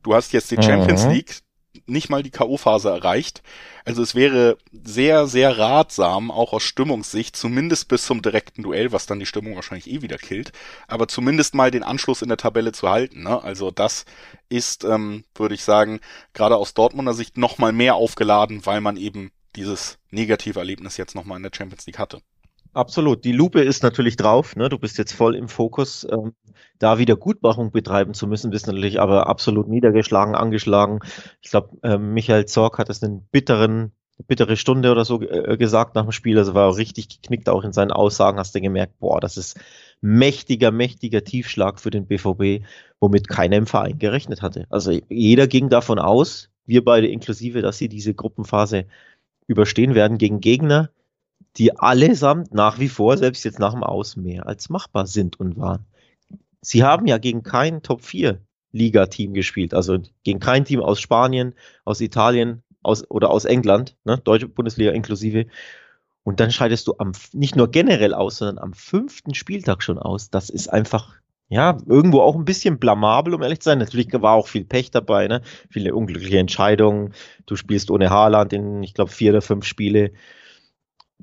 Du 0.03 0.15
hast 0.15 0.33
jetzt 0.33 0.51
die 0.51 0.63
Champions 0.63 1.05
mhm. 1.05 1.11
League, 1.11 1.41
nicht 1.87 2.09
mal 2.09 2.23
die 2.23 2.31
K.O.-Phase 2.31 2.91
erreicht. 2.91 3.43
Also 3.85 4.03
es 4.03 4.15
wäre 4.15 4.59
sehr, 4.73 5.27
sehr 5.27 5.59
ratsam, 5.59 6.31
auch 6.31 6.53
aus 6.53 6.63
Stimmungssicht, 6.63 7.37
zumindest 7.37 7.89
bis 7.89 8.05
zum 8.05 8.23
direkten 8.23 8.63
Duell, 8.63 8.93
was 8.93 9.07
dann 9.07 9.21
die 9.21 9.27
Stimmung 9.27 9.55
wahrscheinlich 9.55 9.91
eh 9.91 10.03
wieder 10.03 10.19
killt, 10.19 10.53
aber 10.87 11.09
zumindest 11.09 11.55
mal 11.55 11.71
den 11.71 11.83
Anschluss 11.83 12.23
in 12.23 12.29
der 12.29 12.37
Tabelle 12.37 12.73
zu 12.73 12.89
halten. 12.89 13.23
Ne? 13.23 13.43
Also 13.43 13.71
das 13.71 14.05
ist, 14.49 14.85
ähm, 14.85 15.25
würde 15.35 15.55
ich 15.55 15.65
sagen, 15.65 16.01
gerade 16.35 16.57
aus 16.57 16.75
Dortmunder 16.75 17.15
Sicht 17.15 17.37
nochmal 17.37 17.73
mehr 17.73 17.95
aufgeladen, 17.95 18.67
weil 18.67 18.81
man 18.81 18.97
eben 18.97 19.31
dieses 19.57 19.99
negative 20.11 20.59
Erlebnis 20.59 20.97
jetzt 20.97 21.15
nochmal 21.15 21.37
in 21.37 21.43
der 21.43 21.53
Champions 21.55 21.87
League 21.87 21.99
hatte. 21.99 22.21
Absolut. 22.79 23.25
Die 23.25 23.33
Lupe 23.33 23.61
ist 23.61 23.83
natürlich 23.83 24.15
drauf. 24.15 24.55
Ne? 24.55 24.69
Du 24.69 24.79
bist 24.79 24.99
jetzt 24.99 25.13
voll 25.13 25.35
im 25.35 25.49
Fokus. 25.49 26.07
Ähm, 26.13 26.35
da 26.79 26.99
wieder 26.99 27.17
Gutmachung 27.17 27.73
betreiben 27.73 28.15
zu 28.15 28.29
müssen, 28.29 28.53
bist 28.53 28.69
natürlich 28.69 29.01
aber 29.01 29.27
absolut 29.27 29.67
niedergeschlagen, 29.67 30.37
angeschlagen. 30.37 31.01
Ich 31.43 31.51
glaube, 31.51 31.77
äh, 31.83 31.99
Michael 31.99 32.47
Zorg 32.47 32.79
hat 32.79 32.89
es 32.89 33.03
einen 33.03 33.27
bitteren, 33.33 33.91
bittere 34.29 34.57
Stunde 34.57 34.93
oder 34.93 35.05
so 35.05 35.21
äh, 35.21 35.57
gesagt 35.57 35.97
nach 35.97 36.05
dem 36.05 36.13
Spiel. 36.13 36.39
Also 36.39 36.55
war 36.55 36.77
richtig 36.77 37.09
geknickt 37.09 37.49
auch 37.49 37.65
in 37.65 37.73
seinen 37.73 37.91
Aussagen. 37.91 38.39
Hast 38.39 38.55
du 38.55 38.61
gemerkt, 38.61 38.97
boah, 39.01 39.21
das 39.21 39.37
ist 39.37 39.59
mächtiger, 40.01 40.71
mächtiger 40.71 41.25
Tiefschlag 41.25 41.81
für 41.81 41.91
den 41.91 42.07
BVB, 42.07 42.65
womit 43.01 43.27
keiner 43.27 43.57
im 43.57 43.67
Verein 43.67 43.99
gerechnet 43.99 44.41
hatte. 44.41 44.67
Also 44.71 44.93
jeder 45.09 45.49
ging 45.49 45.69
davon 45.69 45.99
aus, 45.99 46.49
wir 46.65 46.85
beide 46.85 47.09
inklusive, 47.09 47.61
dass 47.61 47.79
sie 47.79 47.89
diese 47.89 48.15
Gruppenphase 48.15 48.85
überstehen 49.49 49.97
werden 49.97 50.17
gegen 50.19 50.39
Gegner, 50.41 50.91
die 51.59 51.77
allesamt 51.77 52.55
nach 52.55 52.79
wie 52.79 52.89
vor, 52.89 53.17
selbst 53.17 53.45
jetzt 53.45 53.59
nach 53.59 53.73
dem 53.73 53.83
Aus, 53.83 54.17
mehr 54.17 54.47
als 54.47 54.69
machbar 54.69 55.07
sind 55.07 55.39
und 55.41 55.59
waren. 55.59 55.87
Sie 56.61 56.85
haben 56.85 57.07
ja 57.07 57.19
gegen 57.19 57.43
kein 57.43 57.83
Top 57.83 58.03
4 58.03 58.41
Liga-Team 58.73 59.35
gespielt, 59.35 59.75
also 59.75 59.99
gegen 60.25 60.41
kein 60.41 60.65
Team 60.65 60.81
aus 60.81 61.01
Spanien, 61.01 61.55
aus 61.85 62.01
Italien 62.01 62.63
aus, 62.83 63.09
oder 63.11 63.31
aus 63.31 63.45
England, 63.45 63.97
ne, 64.05 64.19
deutsche 64.19 64.49
Bundesliga 64.49 64.93
inklusive. 64.93 65.47
Und 66.23 66.41
dann 66.41 66.51
scheidest 66.51 66.87
du 66.87 66.95
am, 66.99 67.13
nicht 67.33 67.57
nur 67.57 67.71
generell 67.71 68.15
aus, 68.15 68.39
sondern 68.39 68.59
am 68.59 68.73
fünften 68.75 69.35
Spieltag 69.35 69.83
schon 69.83 69.99
aus. 69.99 70.31
Das 70.31 70.51
ist 70.51 70.69
einfach, 70.69 71.15
ja, 71.49 71.79
irgendwo 71.87 72.21
auch 72.21 72.37
ein 72.37 72.45
bisschen 72.45 72.79
blamabel, 72.79 73.35
um 73.35 73.43
ehrlich 73.43 73.61
zu 73.61 73.71
sein. 73.71 73.79
Natürlich 73.79 74.13
war 74.13 74.35
auch 74.35 74.47
viel 74.47 74.65
Pech 74.65 74.91
dabei, 74.91 75.27
ne? 75.27 75.41
Viele 75.71 75.95
unglückliche 75.95 76.39
Entscheidungen. 76.39 77.15
Du 77.47 77.57
spielst 77.57 77.91
ohne 77.91 78.11
Haaland 78.11 78.53
in, 78.53 78.83
ich 78.83 78.93
glaube, 78.93 79.11
vier 79.11 79.31
oder 79.33 79.41
fünf 79.41 79.65
Spiele. 79.65 80.13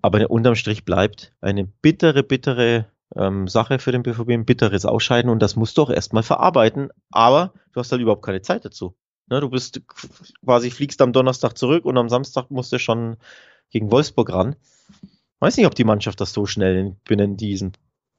Aber 0.01 0.29
unterm 0.29 0.55
Strich 0.55 0.85
bleibt 0.85 1.33
eine 1.41 1.65
bittere, 1.65 2.23
bittere 2.23 2.85
ähm, 3.15 3.47
Sache 3.47 3.79
für 3.79 3.91
den 3.91 4.03
BVB, 4.03 4.29
ein 4.31 4.45
bitteres 4.45 4.85
Ausscheiden 4.85 5.29
und 5.29 5.41
das 5.41 5.55
musst 5.55 5.77
du 5.77 5.83
auch 5.83 5.89
erstmal 5.89 6.23
verarbeiten. 6.23 6.89
Aber 7.11 7.53
du 7.71 7.79
hast 7.79 7.91
halt 7.91 8.01
überhaupt 8.01 8.25
keine 8.25 8.41
Zeit 8.41 8.65
dazu. 8.65 8.95
Ne, 9.27 9.39
du 9.39 9.49
bist 9.49 9.81
quasi 10.45 10.69
fliegst 10.69 11.01
am 11.01 11.13
Donnerstag 11.13 11.57
zurück 11.57 11.85
und 11.85 11.97
am 11.97 12.09
Samstag 12.09 12.51
musst 12.51 12.71
du 12.71 12.77
schon 12.77 13.17
gegen 13.71 13.91
Wolfsburg 13.91 14.31
ran. 14.31 14.55
Weiß 15.39 15.57
nicht, 15.57 15.65
ob 15.65 15.75
die 15.75 15.83
Mannschaft 15.83 16.21
das 16.21 16.33
so 16.33 16.45
schnell 16.45 16.95
binnen 17.05 17.35
diesen 17.35 17.73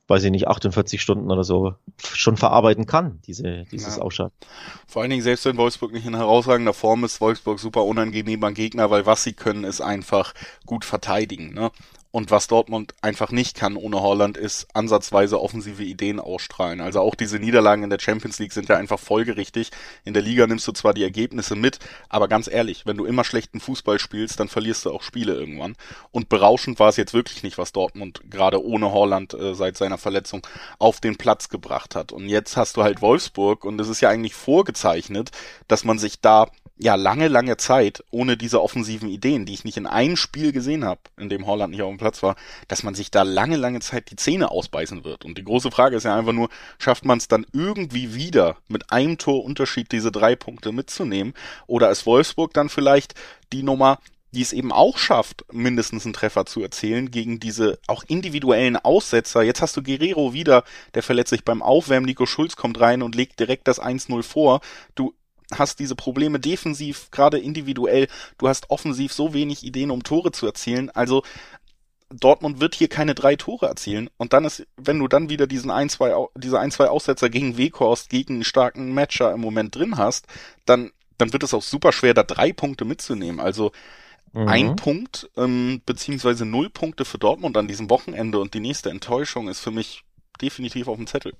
weiß 0.08 0.24
ich 0.24 0.30
nicht, 0.30 0.46
48 0.46 1.02
Stunden 1.02 1.30
oder 1.30 1.42
so 1.42 1.74
schon 2.00 2.36
verarbeiten 2.36 2.86
kann, 2.86 3.20
diese, 3.26 3.64
dieses 3.64 3.96
ja. 3.96 4.02
Ausschalten. 4.02 4.36
Vor 4.86 5.02
allen 5.02 5.10
Dingen, 5.10 5.22
selbst 5.22 5.44
wenn 5.44 5.56
Wolfsburg 5.56 5.92
nicht 5.92 6.06
in 6.06 6.14
herausragender 6.14 6.74
Form 6.74 7.04
ist, 7.04 7.20
Wolfsburg 7.20 7.58
super 7.58 7.84
unangenehmer 7.84 8.52
Gegner, 8.52 8.90
weil 8.90 9.06
was 9.06 9.24
sie 9.24 9.32
können, 9.32 9.64
ist 9.64 9.80
einfach 9.80 10.32
gut 10.64 10.84
verteidigen. 10.84 11.54
Ne? 11.54 11.70
Und 12.16 12.30
was 12.30 12.46
Dortmund 12.46 12.94
einfach 13.02 13.30
nicht 13.30 13.58
kann 13.58 13.76
ohne 13.76 14.00
Holland, 14.00 14.38
ist 14.38 14.68
ansatzweise 14.72 15.38
offensive 15.38 15.82
Ideen 15.82 16.18
ausstrahlen. 16.18 16.80
Also 16.80 17.02
auch 17.02 17.14
diese 17.14 17.38
Niederlagen 17.38 17.82
in 17.82 17.90
der 17.90 17.98
Champions 17.98 18.38
League 18.38 18.54
sind 18.54 18.70
ja 18.70 18.78
einfach 18.78 18.98
folgerichtig. 18.98 19.70
In 20.06 20.14
der 20.14 20.22
Liga 20.22 20.46
nimmst 20.46 20.66
du 20.66 20.72
zwar 20.72 20.94
die 20.94 21.02
Ergebnisse 21.02 21.56
mit, 21.56 21.78
aber 22.08 22.26
ganz 22.26 22.48
ehrlich, 22.48 22.86
wenn 22.86 22.96
du 22.96 23.04
immer 23.04 23.22
schlechten 23.22 23.60
Fußball 23.60 23.98
spielst, 23.98 24.40
dann 24.40 24.48
verlierst 24.48 24.86
du 24.86 24.92
auch 24.92 25.02
Spiele 25.02 25.34
irgendwann. 25.34 25.76
Und 26.10 26.30
berauschend 26.30 26.78
war 26.78 26.88
es 26.88 26.96
jetzt 26.96 27.12
wirklich 27.12 27.42
nicht, 27.42 27.58
was 27.58 27.72
Dortmund 27.72 28.22
gerade 28.30 28.64
ohne 28.64 28.92
Holland 28.92 29.34
äh, 29.34 29.54
seit 29.54 29.76
seiner 29.76 29.98
Verletzung 29.98 30.40
auf 30.78 31.02
den 31.02 31.16
Platz 31.16 31.50
gebracht 31.50 31.94
hat. 31.94 32.12
Und 32.12 32.30
jetzt 32.30 32.56
hast 32.56 32.78
du 32.78 32.82
halt 32.82 33.02
Wolfsburg 33.02 33.66
und 33.66 33.78
es 33.78 33.90
ist 33.90 34.00
ja 34.00 34.08
eigentlich 34.08 34.34
vorgezeichnet, 34.34 35.32
dass 35.68 35.84
man 35.84 35.98
sich 35.98 36.22
da 36.22 36.46
ja 36.78 36.94
lange, 36.94 37.28
lange 37.28 37.56
Zeit 37.56 38.04
ohne 38.10 38.36
diese 38.36 38.62
offensiven 38.62 39.08
Ideen, 39.08 39.46
die 39.46 39.54
ich 39.54 39.64
nicht 39.64 39.76
in 39.76 39.86
einem 39.86 40.16
Spiel 40.16 40.52
gesehen 40.52 40.84
habe, 40.84 41.00
in 41.18 41.28
dem 41.28 41.46
Holland 41.46 41.70
nicht 41.72 41.82
auf 41.82 41.90
dem 41.90 41.98
Platz 41.98 42.22
war, 42.22 42.36
dass 42.68 42.82
man 42.82 42.94
sich 42.94 43.10
da 43.10 43.22
lange, 43.22 43.56
lange 43.56 43.80
Zeit 43.80 44.10
die 44.10 44.16
Zähne 44.16 44.50
ausbeißen 44.50 45.04
wird. 45.04 45.24
Und 45.24 45.38
die 45.38 45.44
große 45.44 45.70
Frage 45.70 45.96
ist 45.96 46.04
ja 46.04 46.16
einfach 46.16 46.32
nur, 46.32 46.50
schafft 46.78 47.04
man 47.04 47.18
es 47.18 47.28
dann 47.28 47.46
irgendwie 47.52 48.14
wieder 48.14 48.56
mit 48.68 48.92
einem 48.92 49.16
Torunterschied 49.16 49.90
diese 49.90 50.12
drei 50.12 50.36
Punkte 50.36 50.72
mitzunehmen? 50.72 51.34
Oder 51.66 51.90
ist 51.90 52.04
Wolfsburg 52.04 52.52
dann 52.52 52.68
vielleicht 52.68 53.14
die 53.52 53.62
Nummer, 53.62 53.98
die 54.32 54.42
es 54.42 54.52
eben 54.52 54.70
auch 54.70 54.98
schafft, 54.98 55.46
mindestens 55.50 56.04
einen 56.04 56.12
Treffer 56.12 56.44
zu 56.44 56.62
erzielen 56.62 57.10
gegen 57.10 57.40
diese 57.40 57.78
auch 57.86 58.04
individuellen 58.06 58.76
Aussetzer. 58.76 59.42
Jetzt 59.42 59.62
hast 59.62 59.76
du 59.78 59.82
Guerrero 59.82 60.34
wieder, 60.34 60.62
der 60.94 61.02
verletzt 61.02 61.30
sich 61.30 61.44
beim 61.44 61.62
Aufwärmen. 61.62 62.04
Nico 62.04 62.26
Schulz 62.26 62.54
kommt 62.54 62.78
rein 62.78 63.02
und 63.02 63.14
legt 63.14 63.40
direkt 63.40 63.66
das 63.66 63.80
1-0 63.80 64.22
vor. 64.22 64.60
Du 64.94 65.14
hast 65.52 65.78
diese 65.78 65.94
Probleme 65.94 66.40
defensiv, 66.40 67.10
gerade 67.10 67.38
individuell. 67.38 68.08
Du 68.38 68.48
hast 68.48 68.70
offensiv 68.70 69.12
so 69.12 69.32
wenig 69.32 69.64
Ideen, 69.64 69.90
um 69.90 70.02
Tore 70.02 70.32
zu 70.32 70.46
erzielen. 70.46 70.90
Also 70.90 71.22
Dortmund 72.10 72.60
wird 72.60 72.74
hier 72.74 72.88
keine 72.88 73.14
drei 73.14 73.36
Tore 73.36 73.66
erzielen. 73.66 74.10
Und 74.16 74.32
dann 74.32 74.44
ist, 74.44 74.66
wenn 74.76 74.98
du 74.98 75.08
dann 75.08 75.28
wieder 75.28 75.46
diesen 75.46 75.70
ein, 75.70 75.88
zwei, 75.88 76.14
diese 76.36 76.60
ein, 76.60 76.70
zwei 76.70 76.88
Aussetzer 76.88 77.28
gegen 77.28 77.56
Weghorst, 77.56 78.10
gegen 78.10 78.34
einen 78.34 78.44
starken 78.44 78.94
Matcher 78.94 79.32
im 79.32 79.40
Moment 79.40 79.74
drin 79.74 79.96
hast, 79.96 80.26
dann, 80.64 80.92
dann 81.18 81.32
wird 81.32 81.42
es 81.42 81.54
auch 81.54 81.62
super 81.62 81.92
schwer, 81.92 82.14
da 82.14 82.22
drei 82.22 82.52
Punkte 82.52 82.84
mitzunehmen. 82.84 83.40
Also, 83.40 83.72
mhm. 84.32 84.48
ein 84.48 84.76
Punkt, 84.76 85.30
ähm, 85.36 85.82
beziehungsweise 85.84 86.44
null 86.44 86.70
Punkte 86.70 87.04
für 87.04 87.18
Dortmund 87.18 87.56
an 87.56 87.68
diesem 87.68 87.90
Wochenende 87.90 88.38
und 88.38 88.54
die 88.54 88.60
nächste 88.60 88.90
Enttäuschung 88.90 89.48
ist 89.48 89.60
für 89.60 89.72
mich 89.72 90.04
definitiv 90.40 90.86
auf 90.88 90.96
dem 90.96 91.06
Zettel. 91.06 91.32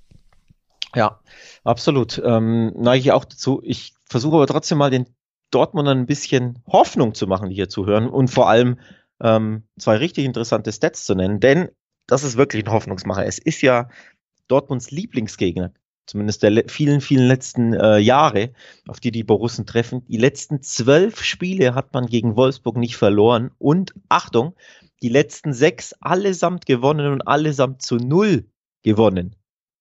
Ja, 0.94 1.20
absolut. 1.62 2.20
Ähm, 2.24 2.72
neige 2.74 3.00
ich 3.00 3.12
auch 3.12 3.24
dazu. 3.24 3.60
Ich 3.64 3.92
versuche 4.08 4.36
aber 4.36 4.46
trotzdem 4.46 4.78
mal 4.78 4.90
den 4.90 5.06
Dortmundern 5.50 5.98
ein 5.98 6.06
bisschen 6.06 6.62
Hoffnung 6.66 7.14
zu 7.14 7.26
machen, 7.26 7.50
die 7.50 7.54
hier 7.54 7.68
zuhören 7.68 8.08
und 8.08 8.28
vor 8.28 8.48
allem 8.48 8.78
ähm, 9.20 9.62
zwei 9.78 9.96
richtig 9.96 10.24
interessante 10.24 10.72
Stats 10.72 11.04
zu 11.04 11.14
nennen, 11.14 11.40
denn 11.40 11.68
das 12.06 12.24
ist 12.24 12.36
wirklich 12.36 12.64
ein 12.64 12.72
Hoffnungsmacher. 12.72 13.26
Es 13.26 13.38
ist 13.38 13.62
ja 13.62 13.88
Dortmunds 14.48 14.90
Lieblingsgegner, 14.90 15.72
zumindest 16.06 16.42
der 16.42 16.64
vielen, 16.68 17.00
vielen 17.00 17.26
letzten 17.26 17.74
äh, 17.74 17.98
Jahre, 17.98 18.52
auf 18.86 19.00
die 19.00 19.10
die 19.10 19.24
Borussen 19.24 19.66
treffen. 19.66 20.04
Die 20.06 20.18
letzten 20.18 20.62
zwölf 20.62 21.22
Spiele 21.22 21.74
hat 21.74 21.94
man 21.94 22.06
gegen 22.06 22.36
Wolfsburg 22.36 22.76
nicht 22.76 22.96
verloren 22.96 23.50
und 23.58 23.94
Achtung, 24.08 24.54
die 25.02 25.08
letzten 25.08 25.52
sechs 25.52 25.94
allesamt 26.00 26.66
gewonnen 26.66 27.12
und 27.12 27.22
allesamt 27.22 27.82
zu 27.82 27.96
null 27.96 28.46
gewonnen. 28.82 29.36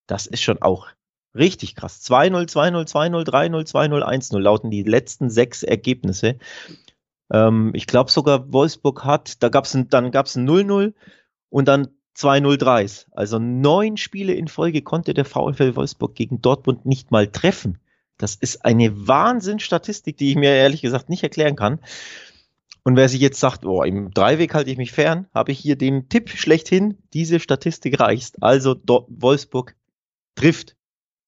Das 0.06 0.26
ist 0.26 0.42
schon 0.42 0.62
auch 0.62 0.88
Richtig 1.36 1.74
krass. 1.74 2.02
2-0, 2.02 2.48
2-0, 2.50 2.88
2-0, 2.88 3.24
3-0, 3.24 3.68
2-0, 3.68 4.02
1-0 4.02 4.38
lauten 4.38 4.70
die 4.70 4.82
letzten 4.82 5.28
sechs 5.28 5.62
Ergebnisse. 5.62 6.36
Ähm, 7.30 7.72
ich 7.74 7.86
glaube 7.86 8.10
sogar 8.10 8.52
Wolfsburg 8.52 9.04
hat, 9.04 9.42
da 9.42 9.48
gab 9.48 9.66
es 9.66 9.74
ein 9.74 9.88
0-0 9.88 10.94
und 11.50 11.68
dann 11.68 11.88
2-0-3. 12.16 13.06
Also 13.12 13.38
neun 13.38 13.96
Spiele 13.96 14.32
in 14.32 14.48
Folge 14.48 14.82
konnte 14.82 15.12
der 15.12 15.24
VfL 15.24 15.76
Wolfsburg 15.76 16.14
gegen 16.14 16.40
Dortmund 16.40 16.86
nicht 16.86 17.10
mal 17.10 17.26
treffen. 17.26 17.78
Das 18.16 18.34
ist 18.34 18.64
eine 18.64 19.06
Wahnsinnsstatistik, 19.06 20.16
die 20.16 20.30
ich 20.30 20.36
mir 20.36 20.54
ehrlich 20.54 20.80
gesagt 20.80 21.10
nicht 21.10 21.22
erklären 21.22 21.56
kann. 21.56 21.80
Und 22.82 22.96
wer 22.96 23.08
sich 23.08 23.20
jetzt 23.20 23.40
sagt, 23.40 23.66
oh, 23.66 23.82
im 23.82 24.12
Dreiweg 24.12 24.54
halte 24.54 24.70
ich 24.70 24.78
mich 24.78 24.92
fern, 24.92 25.26
habe 25.34 25.52
ich 25.52 25.58
hier 25.58 25.76
den 25.76 26.08
Tipp 26.08 26.30
schlechthin, 26.30 26.96
diese 27.12 27.40
Statistik 27.40 28.00
reicht. 28.00 28.42
Also 28.42 28.76
Wolfsburg 28.86 29.74
trifft 30.36 30.75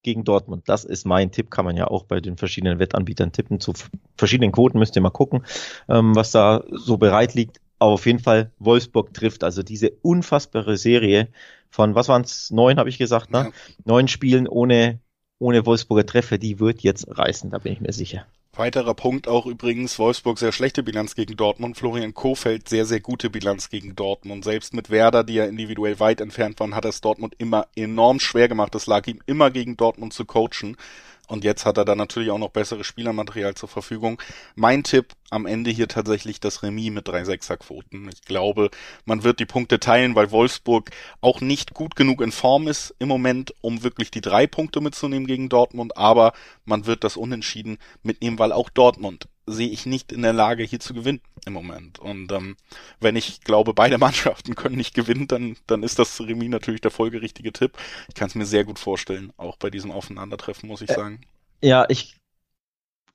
gegen 0.03 0.23
Dortmund. 0.23 0.63
Das 0.67 0.85
ist 0.85 1.05
mein 1.05 1.31
Tipp, 1.31 1.51
kann 1.51 1.65
man 1.65 1.75
ja 1.77 1.87
auch 1.87 2.03
bei 2.03 2.21
den 2.21 2.37
verschiedenen 2.37 2.79
Wettanbietern 2.79 3.31
tippen. 3.31 3.59
Zu 3.59 3.73
verschiedenen 4.17 4.51
Quoten 4.51 4.79
müsst 4.79 4.95
ihr 4.95 5.01
mal 5.01 5.09
gucken, 5.09 5.45
ähm, 5.87 6.15
was 6.15 6.31
da 6.31 6.63
so 6.71 6.97
bereit 6.97 7.33
liegt. 7.33 7.59
Aber 7.79 7.91
auf 7.91 8.05
jeden 8.05 8.19
Fall 8.19 8.51
Wolfsburg 8.59 9.13
trifft. 9.13 9.43
Also 9.43 9.63
diese 9.63 9.91
unfassbare 10.01 10.77
Serie 10.77 11.29
von, 11.69 11.95
was 11.95 12.07
waren 12.07 12.23
es, 12.23 12.51
neun 12.51 12.77
habe 12.77 12.89
ich 12.89 12.97
gesagt, 12.97 13.31
ne? 13.31 13.37
Ja. 13.37 13.51
Neun 13.85 14.07
Spielen 14.07 14.47
ohne, 14.47 14.99
ohne 15.37 15.65
Wolfsburger 15.65 16.05
Treffer, 16.05 16.37
die 16.37 16.59
wird 16.59 16.81
jetzt 16.81 17.07
reißen, 17.09 17.49
da 17.49 17.59
bin 17.59 17.73
ich 17.73 17.81
mir 17.81 17.93
sicher. 17.93 18.25
Weiterer 18.55 18.95
Punkt 18.95 19.27
auch 19.27 19.45
übrigens, 19.45 19.99
Wolfsburg 19.99 20.39
sehr 20.39 20.51
schlechte 20.51 20.81
Bilanz 20.81 21.15
gegen 21.15 21.37
Dortmund, 21.37 21.77
Florian 21.77 22.13
Kofeld 22.13 22.67
sehr, 22.67 22.85
sehr 22.85 22.99
gute 22.99 23.29
Bilanz 23.29 23.69
gegen 23.69 23.95
Dortmund. 23.95 24.43
Selbst 24.43 24.73
mit 24.73 24.89
Werder, 24.89 25.23
die 25.23 25.35
ja 25.35 25.45
individuell 25.45 25.99
weit 25.99 26.19
entfernt 26.19 26.59
waren, 26.59 26.75
hat 26.75 26.85
es 26.85 26.99
Dortmund 26.99 27.35
immer 27.37 27.67
enorm 27.75 28.19
schwer 28.19 28.47
gemacht. 28.47 28.73
Es 28.73 28.87
lag 28.87 29.05
ihm 29.07 29.21
immer 29.27 29.51
gegen 29.51 29.77
Dortmund 29.77 30.13
zu 30.13 30.25
coachen. 30.25 30.77
Und 31.29 31.43
jetzt 31.43 31.63
hat 31.63 31.77
er 31.77 31.85
da 31.85 31.93
natürlich 31.93 32.31
auch 32.31 32.39
noch 32.39 32.49
besseres 32.49 32.87
Spielermaterial 32.87 33.53
zur 33.53 33.69
Verfügung. 33.69 34.19
Mein 34.55 34.83
Tipp 34.83 35.13
am 35.29 35.45
Ende 35.45 35.69
hier 35.69 35.87
tatsächlich 35.87 36.39
das 36.39 36.63
Remis 36.63 36.91
mit 36.91 37.07
drei 37.07 37.23
Sechserquoten. 37.23 38.09
Ich 38.11 38.23
glaube, 38.23 38.71
man 39.05 39.23
wird 39.23 39.39
die 39.39 39.45
Punkte 39.45 39.79
teilen, 39.79 40.15
weil 40.15 40.31
Wolfsburg 40.31 40.89
auch 41.21 41.39
nicht 41.39 41.75
gut 41.75 41.95
genug 41.95 42.21
in 42.21 42.31
Form 42.31 42.67
ist 42.67 42.95
im 42.97 43.09
Moment, 43.09 43.53
um 43.61 43.83
wirklich 43.83 44.09
die 44.09 44.21
drei 44.21 44.47
Punkte 44.47 44.81
mitzunehmen 44.81 45.27
gegen 45.27 45.49
Dortmund. 45.49 45.97
Aber 45.97 46.33
man 46.69 46.85
wird 46.85 47.03
das 47.03 47.17
Unentschieden 47.17 47.77
mitnehmen, 48.03 48.39
weil 48.39 48.53
auch 48.53 48.69
Dortmund 48.69 49.27
sehe 49.45 49.67
ich 49.67 49.85
nicht 49.85 50.11
in 50.11 50.21
der 50.21 50.31
Lage, 50.31 50.63
hier 50.63 50.79
zu 50.79 50.93
gewinnen 50.93 51.21
im 51.45 51.53
Moment. 51.53 51.99
Und 51.99 52.31
ähm, 52.31 52.55
wenn 52.99 53.15
ich 53.15 53.41
glaube, 53.41 53.73
beide 53.73 53.97
Mannschaften 53.97 54.55
können 54.55 54.77
nicht 54.77 54.93
gewinnen, 54.93 55.27
dann, 55.27 55.57
dann 55.67 55.83
ist 55.83 55.99
das 55.99 56.21
Remis 56.21 56.49
natürlich 56.49 56.81
der 56.81 56.91
folgerichtige 56.91 57.51
Tipp. 57.51 57.77
Ich 58.07 58.15
kann 58.15 58.27
es 58.27 58.35
mir 58.35 58.45
sehr 58.45 58.63
gut 58.63 58.79
vorstellen, 58.79 59.33
auch 59.37 59.57
bei 59.57 59.69
diesem 59.69 59.91
Aufeinandertreffen, 59.91 60.69
muss 60.69 60.81
ich 60.81 60.91
sagen. 60.91 61.21
Ja, 61.61 61.85
ich 61.89 62.15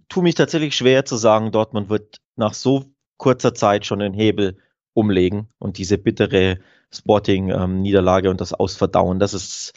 tue 0.09 0.23
mich 0.23 0.35
tatsächlich 0.35 0.77
schwer 0.77 1.05
zu 1.05 1.17
sagen, 1.17 1.51
Dortmund 1.51 1.89
wird 1.89 2.21
nach 2.37 2.53
so 2.53 2.85
kurzer 3.17 3.55
Zeit 3.55 3.87
schon 3.87 4.01
den 4.01 4.13
Hebel 4.13 4.59
umlegen 4.93 5.49
und 5.59 5.79
diese 5.79 5.99
bittere 5.99 6.59
Sporting-Niederlage 6.93 8.29
ähm, 8.29 8.33
und 8.33 8.41
das 8.41 8.53
Ausverdauen, 8.53 9.19
das 9.19 9.35
ist 9.35 9.73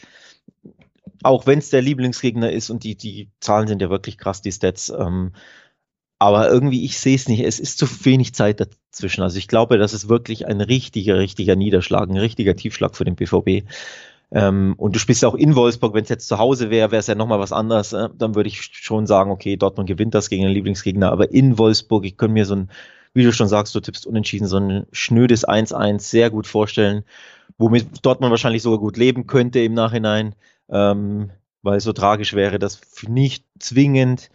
auch 1.24 1.46
wenn 1.48 1.60
es 1.60 1.70
der 1.70 1.82
Lieblingsgegner 1.82 2.52
ist 2.52 2.70
und 2.70 2.84
die, 2.84 2.96
die 2.96 3.30
Zahlen 3.40 3.68
sind 3.68 3.82
ja 3.82 3.90
wirklich 3.90 4.18
krass, 4.18 4.42
die 4.42 4.52
Stats, 4.52 4.90
ähm, 4.90 5.32
aber 6.20 6.50
irgendwie, 6.50 6.84
ich 6.84 6.98
sehe 7.00 7.16
es 7.16 7.28
nicht. 7.28 7.42
Es 7.42 7.60
ist 7.60 7.78
zu 7.78 7.88
wenig 8.06 8.34
Zeit 8.34 8.60
dazwischen. 8.60 9.22
Also 9.22 9.38
ich 9.38 9.48
glaube, 9.48 9.78
das 9.78 9.94
ist 9.94 10.10
wirklich 10.10 10.48
ein 10.48 10.62
richtiger, 10.62 11.20
richtiger 11.20 11.56
Niederschlag, 11.56 12.10
ein 12.10 12.18
richtiger 12.18 12.56
Tiefschlag 12.56 12.96
für 12.96 13.06
den 13.06 13.16
BVB. 13.16 13.68
Ähm, 14.32 14.74
und 14.78 14.96
du 14.96 15.00
spielst 15.00 15.22
ja 15.22 15.30
auch 15.30 15.36
in 15.36 15.56
Wolfsburg, 15.56 15.94
wenn 15.94 16.04
es 16.04 16.10
jetzt 16.10 16.28
zu 16.28 16.38
Hause 16.38 16.70
wäre, 16.70 16.92
wäre 16.92 17.00
es 17.00 17.08
ja 17.08 17.16
nochmal 17.16 17.40
was 17.40 17.52
anderes. 17.52 17.94
Äh, 17.94 18.10
dann 18.18 18.36
würde 18.36 18.50
ich 18.50 18.62
schon 18.62 19.06
sagen, 19.06 19.32
okay, 19.32 19.58
Dortmund 19.58 19.88
gewinnt 19.88 20.16
das 20.16 20.30
gegen 20.30 20.44
den 20.44 20.52
Lieblingsgegner. 20.52 21.12
Aber 21.12 21.32
in 21.32 21.58
Wolfsburg, 21.58 22.04
ich 22.06 22.18
könnte 22.18 22.34
mir 22.34 22.46
so 22.46 22.56
ein, 22.56 22.72
wie 23.14 23.24
du 23.24 23.32
schon 23.32 23.48
sagst, 23.48 23.76
du 23.76 23.80
tippst 23.80 24.08
unentschieden, 24.08 24.48
so 24.48 24.58
ein 24.58 24.86
schnödes 24.92 25.48
1-1 25.48 26.00
sehr 26.00 26.30
gut 26.30 26.48
vorstellen, 26.48 27.04
womit 27.58 28.06
Dortmund 28.06 28.32
wahrscheinlich 28.32 28.64
sogar 28.64 28.80
gut 28.80 28.98
leben 28.98 29.28
könnte 29.28 29.60
im 29.60 29.74
Nachhinein. 29.74 30.36
Ähm, 30.70 31.32
weil 31.64 31.80
so 31.80 31.94
tragisch 31.94 32.34
wäre 32.34 32.60
das 32.60 32.80
nicht 33.08 33.44
zwingend. 33.60 34.30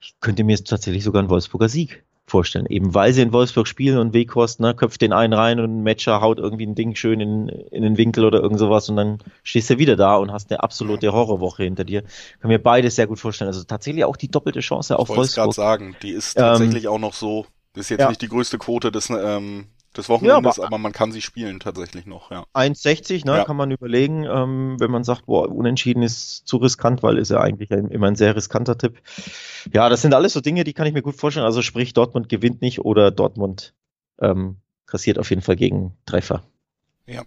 Ich 0.00 0.14
könnte 0.20 0.44
mir 0.44 0.56
tatsächlich 0.62 1.04
sogar 1.04 1.20
einen 1.20 1.30
Wolfsburger 1.30 1.68
Sieg 1.68 2.04
vorstellen, 2.30 2.66
eben 2.66 2.94
weil 2.94 3.12
sie 3.12 3.22
in 3.22 3.32
Wolfsburg 3.32 3.66
spielen 3.66 3.98
und 3.98 4.14
Weghorst 4.14 4.60
ne, 4.60 4.74
köpft 4.74 5.02
den 5.02 5.12
einen 5.12 5.32
rein 5.32 5.58
und 5.58 5.78
ein 5.78 5.82
Matcher 5.82 6.20
haut 6.20 6.38
irgendwie 6.38 6.64
ein 6.64 6.76
Ding 6.76 6.94
schön 6.94 7.20
in, 7.20 7.48
in 7.48 7.82
den 7.82 7.98
Winkel 7.98 8.24
oder 8.24 8.40
irgend 8.40 8.60
sowas 8.60 8.88
und 8.88 8.96
dann 8.96 9.18
stehst 9.42 9.68
du 9.68 9.78
wieder 9.78 9.96
da 9.96 10.16
und 10.16 10.32
hast 10.32 10.50
eine 10.50 10.62
absolute 10.62 11.12
Horrorwoche 11.12 11.64
hinter 11.64 11.84
dir. 11.84 12.04
Kann 12.40 12.50
mir 12.50 12.62
beides 12.62 12.96
sehr 12.96 13.08
gut 13.08 13.18
vorstellen. 13.18 13.48
Also 13.48 13.64
tatsächlich 13.64 14.04
auch 14.04 14.16
die 14.16 14.30
doppelte 14.30 14.60
Chance 14.60 14.98
auf 14.98 15.10
ich 15.10 15.16
Wolfsburg. 15.16 15.50
Ich 15.50 15.56
gerade 15.56 15.68
sagen, 15.68 15.96
die 16.02 16.12
ist 16.12 16.34
tatsächlich 16.34 16.84
ähm, 16.84 16.90
auch 16.90 16.98
noch 16.98 17.14
so, 17.14 17.46
das 17.74 17.86
ist 17.86 17.90
jetzt 17.90 18.00
ja. 18.00 18.08
nicht 18.08 18.22
die 18.22 18.28
größte 18.28 18.58
Quote 18.58 18.92
des 18.92 19.10
ähm, 19.10 19.66
des 19.96 20.08
Wochenendes, 20.08 20.56
ja, 20.56 20.62
aber, 20.62 20.66
aber, 20.68 20.78
man 20.78 20.92
kann 20.92 21.12
sie 21.12 21.20
spielen 21.20 21.58
tatsächlich 21.60 22.06
noch, 22.06 22.30
ja. 22.30 22.44
1,60, 22.54 23.26
ne, 23.26 23.38
ja. 23.38 23.44
kann 23.44 23.56
man 23.56 23.70
überlegen, 23.70 24.24
ähm, 24.24 24.76
wenn 24.78 24.90
man 24.90 25.04
sagt, 25.04 25.26
boah, 25.26 25.48
unentschieden 25.48 26.02
ist 26.02 26.46
zu 26.46 26.58
riskant, 26.58 27.02
weil 27.02 27.18
ist 27.18 27.30
ja 27.30 27.40
eigentlich 27.40 27.72
ein, 27.72 27.88
immer 27.88 28.06
ein 28.06 28.16
sehr 28.16 28.36
riskanter 28.36 28.78
Tipp. 28.78 29.00
Ja, 29.72 29.88
das 29.88 30.02
sind 30.02 30.14
alles 30.14 30.32
so 30.32 30.40
Dinge, 30.40 30.64
die 30.64 30.72
kann 30.72 30.86
ich 30.86 30.92
mir 30.92 31.02
gut 31.02 31.16
vorstellen. 31.16 31.46
Also 31.46 31.62
sprich, 31.62 31.92
Dortmund 31.92 32.28
gewinnt 32.28 32.62
nicht 32.62 32.80
oder 32.80 33.10
Dortmund 33.10 33.74
ähm, 34.20 34.58
kassiert 34.86 35.18
auf 35.18 35.30
jeden 35.30 35.42
Fall 35.42 35.56
gegen 35.56 35.96
Treffer. 36.06 36.42
Ja 37.06 37.22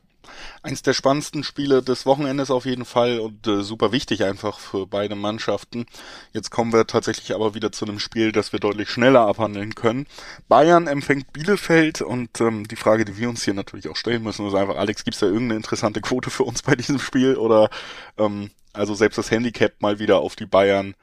eins 0.63 0.81
der 0.81 0.93
spannendsten 0.93 1.43
Spiele 1.43 1.83
des 1.83 2.05
Wochenendes 2.05 2.49
auf 2.49 2.65
jeden 2.65 2.85
Fall 2.85 3.19
und 3.19 3.45
äh, 3.47 3.61
super 3.61 3.91
wichtig 3.91 4.23
einfach 4.23 4.59
für 4.59 4.87
beide 4.87 5.15
Mannschaften. 5.15 5.85
Jetzt 6.31 6.49
kommen 6.49 6.71
wir 6.71 6.87
tatsächlich 6.87 7.35
aber 7.35 7.53
wieder 7.53 7.71
zu 7.71 7.85
einem 7.85 7.99
Spiel, 7.99 8.31
das 8.31 8.53
wir 8.53 8.59
deutlich 8.59 8.89
schneller 8.89 9.27
abhandeln 9.27 9.75
können. 9.75 10.07
Bayern 10.47 10.87
empfängt 10.87 11.33
Bielefeld 11.33 12.01
und 12.01 12.39
ähm, 12.39 12.67
die 12.67 12.77
Frage, 12.77 13.03
die 13.05 13.17
wir 13.17 13.29
uns 13.29 13.43
hier 13.43 13.53
natürlich 13.53 13.89
auch 13.89 13.97
stellen 13.97 14.23
müssen, 14.23 14.47
ist 14.47 14.55
einfach, 14.55 14.77
Alex, 14.77 15.03
gibt's 15.03 15.19
da 15.19 15.25
irgendeine 15.25 15.57
interessante 15.57 16.01
Quote 16.01 16.29
für 16.29 16.43
uns 16.43 16.61
bei 16.63 16.75
diesem 16.75 16.99
Spiel 16.99 17.35
oder 17.35 17.69
ähm, 18.17 18.49
also 18.71 18.95
selbst 18.95 19.17
das 19.17 19.29
Handicap 19.29 19.73
mal 19.81 19.99
wieder 19.99 20.19
auf 20.19 20.35
die 20.35 20.47
Bayern 20.47 20.95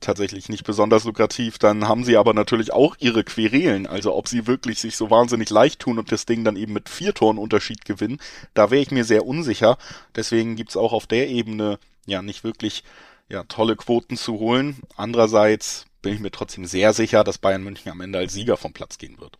tatsächlich 0.00 0.48
nicht 0.48 0.64
besonders 0.64 1.04
lukrativ. 1.04 1.58
Dann 1.58 1.88
haben 1.88 2.04
sie 2.04 2.16
aber 2.16 2.34
natürlich 2.34 2.72
auch 2.72 2.96
ihre 2.98 3.24
Querelen. 3.24 3.86
Also 3.86 4.14
ob 4.14 4.28
sie 4.28 4.46
wirklich 4.46 4.80
sich 4.80 4.96
so 4.96 5.10
wahnsinnig 5.10 5.50
leicht 5.50 5.80
tun 5.80 5.98
und 5.98 6.12
das 6.12 6.26
Ding 6.26 6.44
dann 6.44 6.56
eben 6.56 6.72
mit 6.72 6.88
vier 6.88 7.14
Toren 7.14 7.38
Unterschied 7.38 7.84
gewinnen, 7.84 8.18
da 8.54 8.70
wäre 8.70 8.82
ich 8.82 8.90
mir 8.90 9.04
sehr 9.04 9.26
unsicher. 9.26 9.78
Deswegen 10.14 10.56
gibt's 10.56 10.76
auch 10.76 10.92
auf 10.92 11.06
der 11.06 11.28
Ebene 11.28 11.78
ja 12.06 12.22
nicht 12.22 12.44
wirklich 12.44 12.84
ja 13.28 13.44
tolle 13.44 13.76
Quoten 13.76 14.16
zu 14.16 14.38
holen. 14.38 14.76
Andererseits 14.96 15.86
bin 16.02 16.14
ich 16.14 16.20
mir 16.20 16.30
trotzdem 16.30 16.64
sehr 16.64 16.92
sicher, 16.92 17.24
dass 17.24 17.38
Bayern 17.38 17.62
München 17.62 17.90
am 17.90 18.00
Ende 18.00 18.18
als 18.18 18.32
Sieger 18.32 18.56
vom 18.56 18.72
Platz 18.72 18.98
gehen 18.98 19.20
wird. 19.20 19.38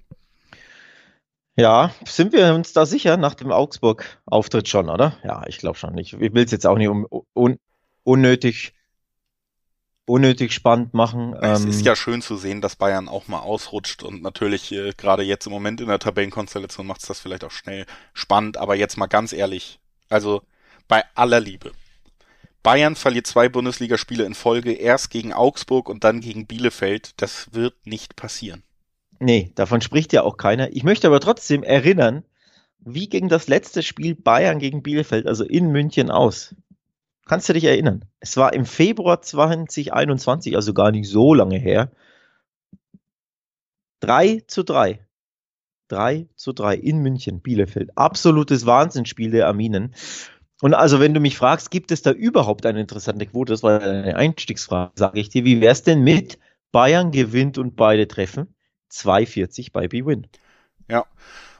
Ja, 1.57 1.92
sind 2.07 2.33
wir 2.33 2.55
uns 2.55 2.73
da 2.73 2.87
sicher 2.87 3.16
nach 3.16 3.35
dem 3.35 3.51
Augsburg-Auftritt 3.51 4.68
schon, 4.68 4.88
oder? 4.88 5.18
Ja, 5.25 5.42
ich 5.49 5.59
glaube 5.59 5.77
schon. 5.77 5.99
Ich, 5.99 6.12
ich 6.12 6.33
will 6.33 6.44
es 6.44 6.53
jetzt 6.53 6.66
auch 6.66 6.79
nicht 6.79 6.88
um, 6.88 7.09
un, 7.35 7.59
unnötig, 8.05 8.75
unnötig 10.09 10.53
spannend 10.53 10.94
machen. 10.94 11.35
Es 11.35 11.62
ähm, 11.62 11.71
ist 11.71 11.85
ja 11.85 11.94
schön 11.94 12.23
zu 12.23 12.37
sehen, 12.37 12.61
dass 12.61 12.77
Bayern 12.77 13.09
auch 13.09 13.29
mal 13.29 13.40
ausrutscht 13.40 14.03
und 14.03 14.23
natürlich 14.23 14.73
äh, 14.73 14.92
gerade 14.97 15.23
jetzt 15.23 15.47
im 15.47 15.53
Moment 15.53 15.81
in 15.81 15.88
der 15.88 15.99
Tabellenkonstellation 15.99 16.87
macht 16.87 17.03
es 17.03 17.09
das 17.09 17.21
vielleicht 17.21 17.44
auch 17.44 17.51
schnell 17.51 17.87
spannend, 18.14 18.57
aber 18.57 18.75
jetzt 18.75 18.97
mal 18.97 19.07
ganz 19.07 19.33
ehrlich, 19.33 19.79
also 20.09 20.42
bei 20.88 21.05
aller 21.14 21.40
Liebe. 21.40 21.73
Bayern 22.62 22.97
verliert 22.97 23.27
zwei 23.27 23.49
Bundesligaspiele 23.49 24.25
in 24.25 24.35
Folge, 24.35 24.73
erst 24.73 25.11
gegen 25.11 25.33
Augsburg 25.33 25.88
und 25.88 26.05
dann 26.05 26.21
gegen 26.21 26.47
Bielefeld. 26.47 27.12
Das 27.21 27.53
wird 27.53 27.87
nicht 27.87 28.16
passieren. 28.16 28.62
Nee, 29.21 29.53
davon 29.55 29.81
spricht 29.81 30.12
ja 30.12 30.23
auch 30.23 30.37
keiner. 30.37 30.71
Ich 30.73 30.85
möchte 30.85 31.07
aber 31.07 31.21
trotzdem 31.21 31.62
erinnern, 31.62 32.25
wie 32.81 33.09
ging 33.09 33.29
das 33.29 33.49
letzte 33.49 33.83
Spiel 33.83 34.14
Bayern 34.14 34.59
gegen 34.59 34.83
Bielefeld, 34.83 35.27
also 35.27 35.44
in 35.44 35.71
München 35.71 36.11
aus? 36.11 36.55
Kannst 37.28 37.48
du 37.48 37.52
dich 37.52 37.64
erinnern? 37.64 38.06
Es 38.20 38.36
war 38.36 38.54
im 38.54 38.64
Februar 38.64 39.20
2021, 39.20 40.56
also 40.56 40.72
gar 40.72 40.90
nicht 40.90 41.08
so 41.08 41.34
lange 41.34 41.58
her. 41.58 41.92
3 44.00 44.42
zu 44.46 44.62
3. 44.64 45.06
3 45.88 46.28
zu 46.34 46.52
3 46.52 46.74
in 46.74 46.98
München, 46.98 47.40
Bielefeld. 47.40 47.96
Absolutes 47.96 48.64
Wahnsinnsspiel 48.64 49.30
der 49.30 49.46
Arminen. 49.46 49.94
Und 50.60 50.74
also, 50.74 51.00
wenn 51.00 51.14
du 51.14 51.20
mich 51.20 51.36
fragst, 51.36 51.70
gibt 51.70 51.92
es 51.92 52.02
da 52.02 52.10
überhaupt 52.10 52.66
eine 52.66 52.80
interessante 52.80 53.26
Quote? 53.26 53.52
Das 53.52 53.62
war 53.62 53.80
eine 53.80 54.16
Einstiegsfrage, 54.16 54.92
sage 54.96 55.20
ich 55.20 55.28
dir. 55.28 55.44
Wie 55.44 55.60
wäre 55.60 55.72
es 55.72 55.82
denn 55.82 56.02
mit 56.02 56.38
Bayern 56.72 57.12
gewinnt 57.12 57.58
und 57.58 57.76
beide 57.76 58.08
treffen? 58.08 58.54
2,40 58.90 59.70
bei 59.72 59.86
B-Win. 59.86 60.26
Ja. 60.90 61.04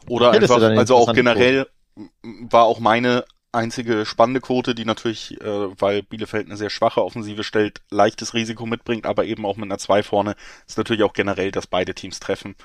Oder 0.09 0.33
ja, 0.33 0.40
einfach, 0.40 0.62
also 0.62 0.96
auch 0.96 1.12
generell 1.12 1.66
Quote. 1.94 2.11
war 2.50 2.64
auch 2.64 2.81
meine 2.81 3.24
einzige 3.59 4.07
spannende 4.07 4.40
Quote, 4.40 4.75
die 4.75 4.85
natürlich, 4.85 5.40
äh, 5.40 5.81
weil 5.81 6.03
Bielefeld 6.03 6.47
eine 6.47 6.57
sehr 6.57 6.71
schwache 6.71 7.05
Offensive 7.05 7.44
stellt, 7.44 7.83
leichtes 7.90 8.35
Risiko 8.35 8.66
mitbringt, 8.66 9.07
aber 9.07 9.25
eben 9.25 9.44
auch 9.44 9.57
mit 9.57 9.66
einer 9.66 9.79
2 9.79 10.03
vorne, 10.03 10.37
ist 10.66 10.79
natürlich 10.79 11.03
auch 11.03 11.12
generell, 11.12 11.51
dass 11.51 11.66
beide 11.66 11.94
Teams 11.94 12.21
treffen. 12.21 12.57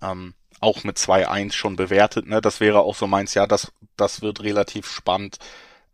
Ähm, 0.00 0.34
auch 0.60 0.84
mit 0.84 0.96
2-1 0.98 1.52
schon 1.52 1.76
bewertet, 1.76 2.26
ne? 2.26 2.40
Das 2.40 2.60
wäre 2.60 2.80
auch 2.80 2.94
so 2.94 3.06
meins, 3.08 3.34
ja, 3.34 3.46
das, 3.46 3.72
das 3.96 4.22
wird 4.22 4.42
relativ 4.42 4.86
spannend 4.88 5.38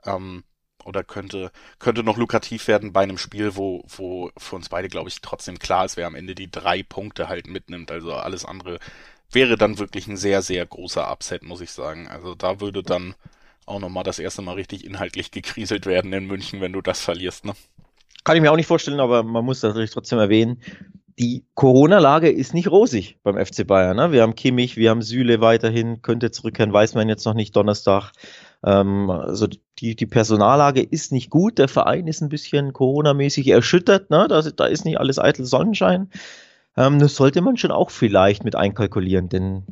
ähm, 0.04 0.44
oder 0.84 1.04
könnte, 1.04 1.52
könnte 1.78 2.02
noch 2.02 2.16
lukrativ 2.18 2.68
werden 2.68 2.92
bei 2.92 3.02
einem 3.02 3.18
Spiel, 3.18 3.56
wo, 3.56 3.84
wo 3.88 4.30
für 4.36 4.56
uns 4.56 4.68
beide, 4.68 4.88
glaube 4.88 5.08
ich, 5.08 5.20
trotzdem 5.20 5.58
klar 5.58 5.84
ist, 5.84 5.96
wer 5.96 6.06
am 6.06 6.14
Ende 6.14 6.34
die 6.34 6.50
drei 6.50 6.82
Punkte 6.82 7.28
halt 7.28 7.46
mitnimmt. 7.46 7.90
Also 7.90 8.12
alles 8.14 8.44
andere 8.44 8.78
wäre 9.30 9.56
dann 9.56 9.78
wirklich 9.78 10.06
ein 10.06 10.16
sehr, 10.16 10.42
sehr 10.42 10.64
großer 10.66 11.10
Upset, 11.10 11.42
muss 11.42 11.60
ich 11.60 11.70
sagen. 11.70 12.08
Also 12.08 12.34
da 12.34 12.60
würde 12.60 12.82
dann 12.82 13.14
auch 13.68 13.80
nochmal 13.80 14.04
das 14.04 14.18
erste 14.18 14.42
Mal 14.42 14.54
richtig 14.54 14.84
inhaltlich 14.84 15.30
gekriselt 15.30 15.86
werden 15.86 16.12
in 16.12 16.26
München, 16.26 16.60
wenn 16.60 16.72
du 16.72 16.80
das 16.80 17.00
verlierst, 17.00 17.44
ne? 17.44 17.52
Kann 18.24 18.36
ich 18.36 18.42
mir 18.42 18.52
auch 18.52 18.56
nicht 18.56 18.66
vorstellen, 18.66 19.00
aber 19.00 19.22
man 19.22 19.44
muss 19.44 19.60
das 19.60 19.70
natürlich 19.70 19.90
trotzdem 19.90 20.18
erwähnen. 20.18 20.60
Die 21.18 21.46
Corona-Lage 21.54 22.30
ist 22.30 22.52
nicht 22.52 22.70
rosig 22.70 23.18
beim 23.22 23.42
FC 23.42 23.66
Bayern. 23.66 23.96
Ne? 23.96 24.12
Wir 24.12 24.22
haben 24.22 24.34
Kimmich, 24.34 24.76
wir 24.76 24.90
haben 24.90 25.02
Süle 25.02 25.40
weiterhin, 25.40 26.02
könnte 26.02 26.30
zurückkehren, 26.30 26.72
weiß 26.72 26.94
man 26.94 27.08
jetzt 27.08 27.24
noch 27.24 27.34
nicht, 27.34 27.56
Donnerstag. 27.56 28.12
Ähm, 28.62 29.08
also 29.08 29.46
die, 29.78 29.96
die 29.96 30.06
Personallage 30.06 30.82
ist 30.82 31.10
nicht 31.10 31.30
gut. 31.30 31.58
Der 31.58 31.68
Verein 31.68 32.06
ist 32.06 32.20
ein 32.20 32.28
bisschen 32.28 32.72
Corona-mäßig 32.72 33.48
erschüttert. 33.48 34.10
Ne? 34.10 34.26
Da, 34.28 34.42
da 34.42 34.66
ist 34.66 34.84
nicht 34.84 35.00
alles 35.00 35.18
eitel 35.18 35.44
Sonnenschein. 35.44 36.10
Ähm, 36.76 36.98
das 36.98 37.16
sollte 37.16 37.40
man 37.40 37.56
schon 37.56 37.72
auch 37.72 37.90
vielleicht 37.90 38.44
mit 38.44 38.54
einkalkulieren, 38.54 39.28
denn 39.28 39.64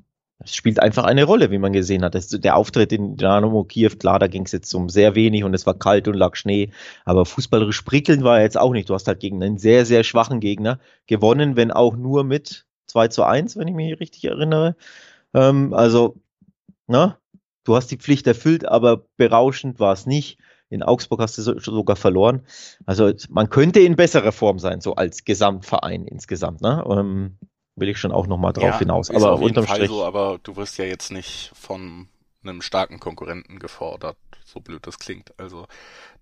es 0.46 0.54
spielt 0.54 0.80
einfach 0.80 1.04
eine 1.04 1.24
Rolle, 1.24 1.50
wie 1.50 1.59
man 1.59 1.72
gesehen 1.72 2.04
hat. 2.04 2.14
Das, 2.14 2.28
der 2.28 2.56
Auftritt 2.56 2.92
in 2.92 3.16
Dynamo 3.16 3.64
Kiew, 3.64 3.90
klar, 3.98 4.18
da 4.18 4.28
ging 4.28 4.44
es 4.44 4.52
jetzt 4.52 4.72
um 4.74 4.88
sehr 4.88 5.14
wenig 5.14 5.44
und 5.44 5.54
es 5.54 5.66
war 5.66 5.74
kalt 5.74 6.09
und 6.09 6.14
lag 6.14 6.37
Schnee, 6.37 6.70
aber 7.04 7.26
fußballerisch 7.26 7.82
prickeln 7.82 8.22
war 8.22 8.38
er 8.38 8.44
jetzt 8.44 8.59
auch 8.59 8.72
nicht. 8.72 8.88
Du 8.88 8.94
hast 8.94 9.09
halt 9.09 9.20
gegen 9.20 9.42
einen 9.42 9.59
sehr, 9.59 9.85
sehr 9.85 10.04
schwachen 10.04 10.40
Gegner 10.40 10.78
gewonnen, 11.06 11.56
wenn 11.56 11.72
auch 11.72 11.96
nur 11.96 12.24
mit 12.24 12.66
2 12.87 13.09
zu 13.09 13.24
1, 13.24 13.56
wenn 13.56 13.68
ich 13.68 13.74
mich 13.74 13.98
richtig 14.00 14.24
erinnere. 14.24 14.76
Ähm, 15.35 15.74
also, 15.74 16.16
na, 16.87 17.06
ne? 17.06 17.16
du 17.64 17.74
hast 17.76 17.90
die 17.90 17.98
Pflicht 17.98 18.26
erfüllt, 18.26 18.66
aber 18.66 19.04
berauschend 19.16 19.80
war 19.80 19.92
es 19.92 20.06
nicht. 20.06 20.38
In 20.68 20.82
Augsburg 20.82 21.20
hast 21.20 21.38
du 21.38 21.42
sogar 21.42 21.96
verloren. 21.96 22.42
Also 22.87 23.12
man 23.28 23.50
könnte 23.50 23.80
in 23.80 23.96
besserer 23.96 24.32
Form 24.32 24.59
sein, 24.59 24.80
so 24.80 24.94
als 24.94 25.24
Gesamtverein 25.24 26.06
insgesamt. 26.06 26.61
Ne? 26.61 26.85
Ähm, 26.88 27.38
will 27.77 27.89
ich 27.89 27.99
schon 27.99 28.12
auch 28.12 28.27
nochmal 28.27 28.53
drauf 28.53 28.65
ja, 28.65 28.79
hinaus. 28.79 29.11
Aber 29.11 29.33
auf 29.33 29.41
unterm 29.41 29.67
Fall 29.67 29.77
Strich. 29.77 29.91
So, 29.91 30.05
aber 30.05 30.39
du 30.43 30.57
wirst 30.57 30.79
ja 30.79 30.85
jetzt 30.85 31.12
nicht 31.12 31.53
von 31.55 32.09
einem 32.43 32.62
starken 32.62 33.01
Konkurrenten 33.01 33.59
gefordert, 33.59 34.17
so 34.45 34.61
blöd 34.61 34.87
das 34.87 34.99
klingt. 34.99 35.39
Also 35.39 35.67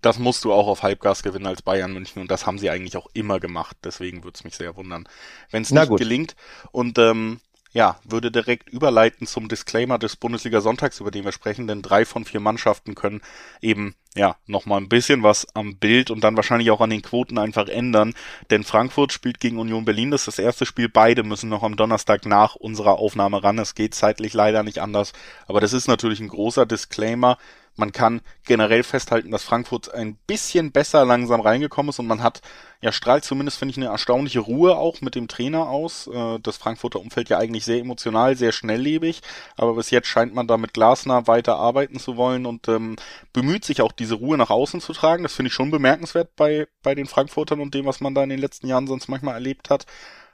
das 0.01 0.19
musst 0.19 0.43
du 0.43 0.53
auch 0.53 0.67
auf 0.67 0.83
Halbgas 0.83 1.23
gewinnen 1.23 1.47
als 1.47 1.61
Bayern 1.61 1.93
München 1.93 2.21
und 2.21 2.29
das 2.29 2.45
haben 2.45 2.59
sie 2.59 2.69
eigentlich 2.69 2.97
auch 2.97 3.07
immer 3.13 3.39
gemacht. 3.39 3.77
Deswegen 3.83 4.23
würde 4.23 4.35
es 4.35 4.43
mich 4.43 4.55
sehr 4.55 4.75
wundern, 4.75 5.07
wenn 5.51 5.63
es 5.63 5.71
nicht 5.71 5.87
gut. 5.87 5.99
gelingt. 5.99 6.35
Und 6.71 6.97
ähm, 6.97 7.39
ja, 7.71 7.99
würde 8.03 8.31
direkt 8.31 8.69
überleiten 8.69 9.27
zum 9.27 9.49
Disclaimer 9.49 9.97
des 9.97 10.15
Bundesliga 10.15 10.61
Sonntags, 10.61 10.99
über 10.99 11.11
den 11.11 11.25
wir 11.25 11.33
sprechen, 11.33 11.67
denn 11.67 11.81
drei 11.81 12.05
von 12.05 12.23
vier 12.23 12.39
Mannschaften 12.39 12.95
können 12.95 13.21
eben, 13.61 13.95
ja, 14.15 14.37
nochmal 14.47 14.79
ein 14.79 14.89
bisschen 14.89 15.23
was 15.23 15.45
am 15.55 15.75
Bild 15.75 16.09
und 16.09 16.23
dann 16.23 16.37
wahrscheinlich 16.37 16.71
auch 16.71 16.79
an 16.79 16.89
den 16.89 17.01
Quoten 17.01 17.37
einfach 17.37 17.67
ändern, 17.67 18.13
denn 18.49 18.63
Frankfurt 18.63 19.11
spielt 19.11 19.39
gegen 19.39 19.57
Union 19.57 19.83
Berlin, 19.83 20.11
das 20.11 20.21
ist 20.21 20.37
das 20.37 20.39
erste 20.39 20.65
Spiel, 20.65 20.87
beide 20.87 21.23
müssen 21.23 21.49
noch 21.49 21.63
am 21.63 21.75
Donnerstag 21.75 22.25
nach 22.25 22.55
unserer 22.55 22.97
Aufnahme 22.97 23.43
ran, 23.43 23.59
es 23.59 23.75
geht 23.75 23.93
zeitlich 23.93 24.33
leider 24.33 24.63
nicht 24.63 24.79
anders, 24.79 25.11
aber 25.47 25.59
das 25.59 25.73
ist 25.73 25.87
natürlich 25.87 26.21
ein 26.21 26.29
großer 26.29 26.65
Disclaimer, 26.65 27.37
man 27.75 27.91
kann 27.91 28.21
generell 28.45 28.83
festhalten, 28.83 29.31
dass 29.31 29.43
Frankfurt 29.43 29.93
ein 29.93 30.15
bisschen 30.27 30.71
besser 30.71 31.05
langsam 31.05 31.41
reingekommen 31.41 31.89
ist 31.89 31.99
und 31.99 32.07
man 32.07 32.23
hat, 32.23 32.41
ja, 32.81 32.91
strahlt 32.91 33.23
zumindest, 33.23 33.57
finde 33.57 33.71
ich, 33.71 33.77
eine 33.77 33.87
erstaunliche 33.87 34.39
Ruhe 34.39 34.77
auch 34.77 35.01
mit 35.01 35.15
dem 35.15 35.27
Trainer 35.27 35.69
aus. 35.69 36.07
Äh, 36.07 36.39
das 36.39 36.57
Frankfurter 36.57 36.99
Umfeld 36.99 37.29
ja 37.29 37.37
eigentlich 37.37 37.65
sehr 37.65 37.79
emotional, 37.79 38.35
sehr 38.35 38.51
schnelllebig, 38.51 39.21
aber 39.57 39.75
bis 39.75 39.89
jetzt 39.89 40.07
scheint 40.07 40.33
man 40.33 40.47
da 40.47 40.57
mit 40.57 40.73
Glasner 40.73 41.27
weiter 41.27 41.57
arbeiten 41.57 41.99
zu 41.99 42.17
wollen 42.17 42.45
und 42.45 42.67
ähm, 42.67 42.95
bemüht 43.33 43.65
sich 43.65 43.81
auch 43.81 43.91
diese 43.91 44.15
Ruhe 44.15 44.37
nach 44.37 44.49
außen 44.49 44.81
zu 44.81 44.93
tragen. 44.93 45.23
Das 45.23 45.33
finde 45.33 45.47
ich 45.47 45.53
schon 45.53 45.71
bemerkenswert 45.71 46.35
bei, 46.35 46.67
bei 46.83 46.95
den 46.95 47.07
Frankfurtern 47.07 47.59
und 47.59 47.73
dem, 47.73 47.85
was 47.85 48.01
man 48.01 48.15
da 48.15 48.23
in 48.23 48.29
den 48.29 48.39
letzten 48.39 48.67
Jahren 48.67 48.87
sonst 48.87 49.07
manchmal 49.07 49.35
erlebt 49.35 49.69
hat. 49.69 49.85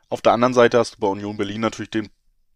Auf 0.09 0.21
der 0.21 0.33
anderen 0.33 0.53
Seite 0.53 0.77
hast 0.77 0.95
du 0.95 0.99
bei 0.99 1.07
Union 1.07 1.37
Berlin 1.37 1.61
natürlich 1.61 1.91
den 1.91 2.09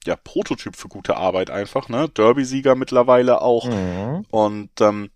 ja, 0.05 0.15
Prototyp 0.15 0.75
für 0.75 0.87
gute 0.87 1.17
Arbeit 1.17 1.49
einfach, 1.49 1.89
ne? 1.89 2.09
Derby-Sieger 2.09 2.75
mittlerweile 2.75 3.41
auch. 3.41 3.67
Mhm. 3.67 4.25
Und 4.29 4.81
ähm, 4.81 5.09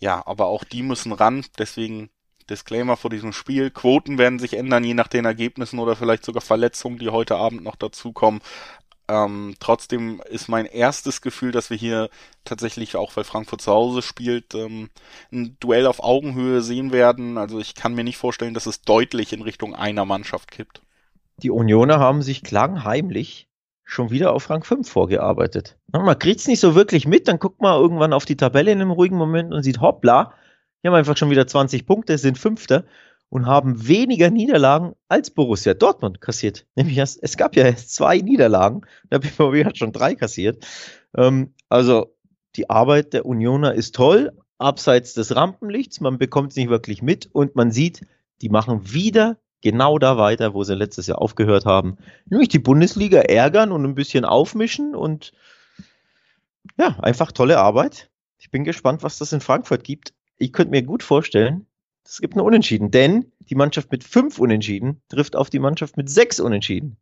ja, 0.00 0.22
aber 0.26 0.46
auch 0.46 0.64
die 0.64 0.82
müssen 0.82 1.12
ran, 1.12 1.44
deswegen 1.58 2.10
Disclaimer 2.48 2.96
vor 2.96 3.10
diesem 3.10 3.32
Spiel. 3.32 3.70
Quoten 3.70 4.18
werden 4.18 4.38
sich 4.38 4.54
ändern, 4.54 4.84
je 4.84 4.94
nach 4.94 5.08
den 5.08 5.24
Ergebnissen 5.24 5.78
oder 5.78 5.96
vielleicht 5.96 6.24
sogar 6.24 6.40
Verletzungen, 6.40 6.98
die 6.98 7.10
heute 7.10 7.36
Abend 7.36 7.62
noch 7.62 7.76
dazukommen. 7.76 8.40
Ähm, 9.10 9.54
trotzdem 9.58 10.20
ist 10.28 10.48
mein 10.48 10.66
erstes 10.66 11.22
Gefühl, 11.22 11.50
dass 11.50 11.70
wir 11.70 11.78
hier 11.78 12.10
tatsächlich, 12.44 12.96
auch 12.96 13.16
weil 13.16 13.24
Frankfurt 13.24 13.62
zu 13.62 13.72
Hause 13.72 14.02
spielt, 14.02 14.54
ähm, 14.54 14.90
ein 15.32 15.56
Duell 15.60 15.86
auf 15.86 16.02
Augenhöhe 16.02 16.60
sehen 16.60 16.92
werden. 16.92 17.38
Also 17.38 17.58
ich 17.58 17.74
kann 17.74 17.94
mir 17.94 18.04
nicht 18.04 18.18
vorstellen, 18.18 18.54
dass 18.54 18.66
es 18.66 18.82
deutlich 18.82 19.32
in 19.32 19.42
Richtung 19.42 19.74
einer 19.74 20.04
Mannschaft 20.04 20.50
kippt. 20.50 20.82
Die 21.38 21.50
Unioner 21.50 21.98
haben 21.98 22.20
sich 22.20 22.42
klangheimlich 22.42 23.47
schon 23.88 24.10
wieder 24.10 24.34
auf 24.34 24.50
Rang 24.50 24.62
5 24.64 24.86
vorgearbeitet. 24.86 25.78
Man 25.92 26.18
kriegt 26.18 26.40
es 26.40 26.46
nicht 26.46 26.60
so 26.60 26.74
wirklich 26.74 27.06
mit, 27.06 27.26
dann 27.26 27.38
guckt 27.38 27.62
man 27.62 27.80
irgendwann 27.80 28.12
auf 28.12 28.26
die 28.26 28.36
Tabelle 28.36 28.70
in 28.70 28.82
einem 28.82 28.90
ruhigen 28.90 29.16
Moment 29.16 29.54
und 29.54 29.62
sieht, 29.62 29.80
hoppla, 29.80 30.34
die 30.82 30.88
haben 30.88 30.94
einfach 30.94 31.16
schon 31.16 31.30
wieder 31.30 31.46
20 31.46 31.86
Punkte, 31.86 32.18
sind 32.18 32.36
Fünfter 32.36 32.84
und 33.30 33.46
haben 33.46 33.88
weniger 33.88 34.28
Niederlagen 34.28 34.92
als 35.08 35.30
Borussia 35.30 35.72
Dortmund 35.72 36.20
kassiert. 36.20 36.66
Nämlich 36.76 36.98
erst, 36.98 37.18
es 37.22 37.38
gab 37.38 37.56
ja 37.56 37.64
erst 37.64 37.94
zwei 37.94 38.18
Niederlagen, 38.18 38.82
der 39.10 39.20
BVB 39.20 39.64
hat 39.64 39.78
schon 39.78 39.92
drei 39.92 40.14
kassiert. 40.14 40.66
Ähm, 41.16 41.54
also 41.70 42.14
die 42.56 42.68
Arbeit 42.68 43.14
der 43.14 43.24
Unioner 43.24 43.72
ist 43.72 43.94
toll, 43.94 44.32
abseits 44.58 45.14
des 45.14 45.34
Rampenlichts, 45.34 46.00
man 46.00 46.18
bekommt 46.18 46.50
es 46.50 46.56
nicht 46.56 46.68
wirklich 46.68 47.00
mit 47.00 47.26
und 47.32 47.56
man 47.56 47.70
sieht, 47.70 48.06
die 48.42 48.50
machen 48.50 48.92
wieder 48.92 49.38
genau 49.60 49.98
da 49.98 50.16
weiter, 50.16 50.54
wo 50.54 50.64
sie 50.64 50.74
letztes 50.74 51.06
Jahr 51.06 51.20
aufgehört 51.20 51.66
haben. 51.66 51.98
Nämlich 52.26 52.48
die 52.48 52.58
Bundesliga 52.58 53.20
ärgern 53.20 53.72
und 53.72 53.84
ein 53.84 53.94
bisschen 53.94 54.24
aufmischen 54.24 54.94
und 54.94 55.32
ja, 56.78 56.98
einfach 57.00 57.32
tolle 57.32 57.58
Arbeit. 57.58 58.10
Ich 58.38 58.50
bin 58.50 58.64
gespannt, 58.64 59.02
was 59.02 59.18
das 59.18 59.32
in 59.32 59.40
Frankfurt 59.40 59.84
gibt. 59.84 60.14
Ich 60.36 60.52
könnte 60.52 60.70
mir 60.70 60.82
gut 60.82 61.02
vorstellen, 61.02 61.66
es 62.04 62.20
gibt 62.20 62.34
einen 62.34 62.46
Unentschieden, 62.46 62.90
denn 62.90 63.32
die 63.40 63.54
Mannschaft 63.54 63.90
mit 63.90 64.04
fünf 64.04 64.38
Unentschieden 64.38 65.02
trifft 65.08 65.36
auf 65.36 65.50
die 65.50 65.58
Mannschaft 65.58 65.96
mit 65.96 66.08
sechs 66.08 66.40
Unentschieden. 66.40 66.96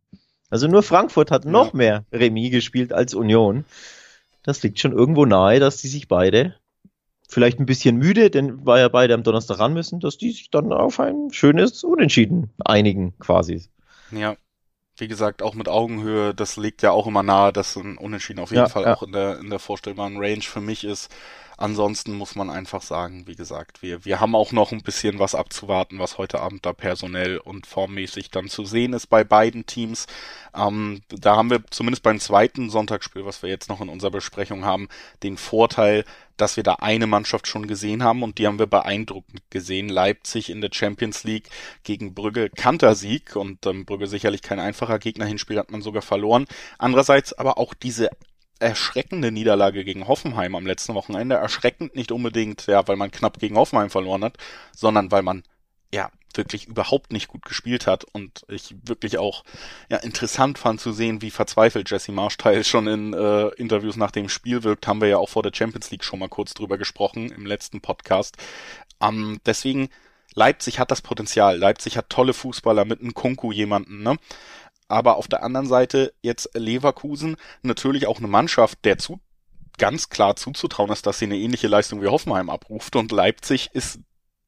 Also 0.51 0.69
nur 0.69 0.83
Frankfurt 0.83 1.31
hat 1.31 1.45
noch 1.45 1.73
mehr 1.73 2.05
Remis 2.13 2.51
gespielt 2.51 2.93
als 2.93 3.15
Union. 3.15 3.65
Das 4.43 4.63
liegt 4.63 4.79
schon 4.79 4.93
irgendwo 4.93 5.25
nahe, 5.25 5.61
dass 5.61 5.79
die 5.79 5.89
sich 5.89 6.09
beide 6.09 6.57
vielleicht 7.29 7.59
ein 7.59 7.67
bisschen 7.67 7.97
müde, 7.97 8.31
denn 8.31 8.65
weil 8.65 8.81
ja 8.81 8.89
beide 8.89 9.15
am 9.15 9.23
Donnerstag 9.23 9.59
ran 9.59 9.75
müssen, 9.75 10.01
dass 10.01 10.19
die 10.19 10.33
sich 10.33 10.51
dann 10.51 10.73
auf 10.73 11.01
ein 11.01 11.33
schönes 11.33 11.85
Unentschieden 11.85 12.51
einigen, 12.65 13.19
quasi. 13.19 13.69
Ja. 14.11 14.37
Wie 14.99 15.09
gesagt, 15.09 15.43
auch 15.43 15.55
mit 15.55 15.69
Augenhöhe, 15.69 16.35
das 16.35 16.57
liegt 16.57 16.81
ja 16.83 16.91
auch 16.91 17.07
immer 17.07 17.23
nahe, 17.23 17.53
dass 17.53 17.77
ein 17.77 17.99
Unentschieden 17.99 18.41
auf 18.41 18.51
jeden 18.51 18.63
ja, 18.63 18.69
Fall 18.69 18.85
ja. 18.85 18.95
auch 18.95 19.03
in 19.03 19.13
der, 19.13 19.39
in 19.41 19.51
der 19.51 19.59
vorstellbaren 19.59 20.17
Range 20.17 20.43
für 20.43 20.61
mich 20.61 20.85
ist. 20.85 21.11
Ansonsten 21.57 22.13
muss 22.15 22.35
man 22.35 22.51
einfach 22.51 22.83
sagen, 22.83 23.27
wie 23.27 23.35
gesagt, 23.35 23.83
wir, 23.83 24.05
wir 24.05 24.21
haben 24.21 24.35
auch 24.35 24.53
noch 24.53 24.73
ein 24.73 24.83
bisschen 24.83 25.19
was 25.19 25.35
abzuwarten, 25.35 25.99
was 25.99 26.19
heute 26.19 26.41
Abend 26.41 26.67
da 26.67 26.73
personell 26.73 27.39
und 27.39 27.67
formmäßig 27.67 28.31
dann 28.31 28.49
zu 28.49 28.65
sehen 28.65 28.93
ist 28.93 29.07
bei 29.07 29.25
beiden 29.25 29.65
Teams. 29.65 30.07
Ähm, 30.55 31.01
da 31.09 31.37
haben 31.37 31.51
wir 31.51 31.65
zumindest 31.71 32.03
beim 32.03 32.21
zweiten 32.21 32.69
Sonntagsspiel, 32.69 33.25
was 33.25 33.43
wir 33.43 33.49
jetzt 33.49 33.69
noch 33.71 33.81
in 33.81 33.89
unserer 33.89 34.11
Besprechung 34.11 34.65
haben, 34.65 34.89
den 35.23 35.39
Vorteil, 35.39 36.05
dass 36.37 36.57
wir 36.57 36.63
da 36.63 36.75
eine 36.75 37.07
Mannschaft 37.07 37.47
schon 37.47 37.67
gesehen 37.67 38.03
haben 38.03 38.23
und 38.23 38.37
die 38.39 38.47
haben 38.47 38.59
wir 38.59 38.67
beeindruckend 38.67 39.41
gesehen. 39.49 39.89
Leipzig 39.89 40.51
in 40.51 40.61
der 40.61 40.71
Champions 40.73 41.25
League 41.25 41.49
gegen 41.83 42.15
Brügge 42.15 42.51
Kantersieg 42.51 43.37
und 43.37 43.65
ähm, 43.67 43.87
Brügge 43.87 44.07
sicherlich 44.07 44.43
kein 44.43 44.61
einfacher 44.61 44.99
Gegner. 44.99 45.25
Hinspiel 45.25 45.59
hat 45.59 45.71
man 45.71 45.81
sogar 45.81 46.03
verloren. 46.03 46.47
Andererseits 46.77 47.33
aber 47.33 47.57
auch 47.57 47.73
diese 47.73 48.11
erschreckende 48.59 49.31
Niederlage 49.31 49.85
gegen 49.85 50.09
Hoffenheim 50.09 50.55
am 50.55 50.67
letzten 50.67 50.95
Wochenende. 50.95 51.37
Erschreckend 51.37 51.95
nicht 51.95 52.13
unbedingt, 52.13 52.67
ja, 52.67 52.87
weil 52.89 52.97
man 52.97 53.11
knapp 53.11 53.39
gegen 53.39 53.57
Hoffenheim 53.57 53.91
verloren 53.91 54.25
hat, 54.25 54.37
sondern 54.75 55.11
weil 55.11 55.23
man 55.23 55.43
ja 55.93 56.11
wirklich 56.35 56.67
überhaupt 56.67 57.13
nicht 57.13 57.29
gut 57.29 57.45
gespielt 57.45 57.87
hat 57.87 58.05
und 58.05 58.45
ich 58.49 58.75
wirklich 58.83 59.19
auch 59.19 59.45
ja 59.89 59.97
interessant 59.99 60.59
fand 60.59 60.81
zu 60.81 60.93
sehen, 60.93 61.23
wie 61.23 61.31
verzweifelt 61.31 61.91
Jesse 61.91 62.13
Marsch 62.13 62.37
teils 62.37 62.69
schon 62.69 62.87
in 62.87 63.15
äh, 63.15 63.49
Interviews 63.57 63.97
nach 63.97 64.11
dem 64.11 64.29
Spiel 64.29 64.63
wirkt, 64.63 64.87
haben 64.87 65.01
wir 65.01 65.09
ja 65.09 65.19
auch 65.19 65.31
vor 65.31 65.43
der 65.43 65.53
Champions 65.55 65.91
League 65.91 66.05
schon 66.05 66.19
mal 66.19 66.29
kurz 66.29 66.53
drüber 66.53 66.77
gesprochen 66.77 67.31
im 67.31 67.47
letzten 67.47 67.81
Podcast. 67.81 68.37
Ähm, 69.01 69.41
deswegen 69.47 69.89
Leipzig 70.35 70.79
hat 70.79 70.91
das 70.91 71.01
Potenzial. 71.01 71.57
Leipzig 71.57 71.97
hat 71.97 72.11
tolle 72.11 72.35
Fußballer 72.35 72.85
mit 72.85 73.01
einem 73.01 73.15
Kunku 73.15 73.53
jemanden, 73.53 74.03
ne? 74.03 74.17
Aber 74.89 75.17
auf 75.17 75.29
der 75.29 75.43
anderen 75.43 75.67
Seite 75.67 76.13
jetzt 76.23 76.51
Leverkusen 76.55 77.37
natürlich 77.63 78.07
auch 78.07 78.19
eine 78.19 78.29
Mannschaft, 78.29 78.85
der 78.85 78.99
zu 78.99 79.21
ganz 79.79 80.09
klar 80.09 80.37
zuzutrauen 80.37 80.91
ist, 80.91 81.07
dass 81.07 81.19
sie 81.19 81.27
eine 81.27 81.37
ähnliche 81.37 81.69
Leistung 81.69 82.01
wie 82.03 82.07
Hoffenheim 82.07 82.49
abruft 82.51 82.97
und 82.97 83.13
Leipzig 83.13 83.71
ist 83.73 84.01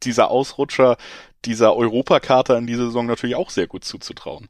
dieser 0.03 0.30
Ausrutscher 0.30 0.97
dieser 1.45 1.74
Europakater 1.76 2.57
in 2.57 2.66
dieser 2.66 2.86
Saison 2.86 3.07
natürlich 3.07 3.36
auch 3.36 3.51
sehr 3.51 3.66
gut 3.66 3.84
zuzutrauen. 3.84 4.49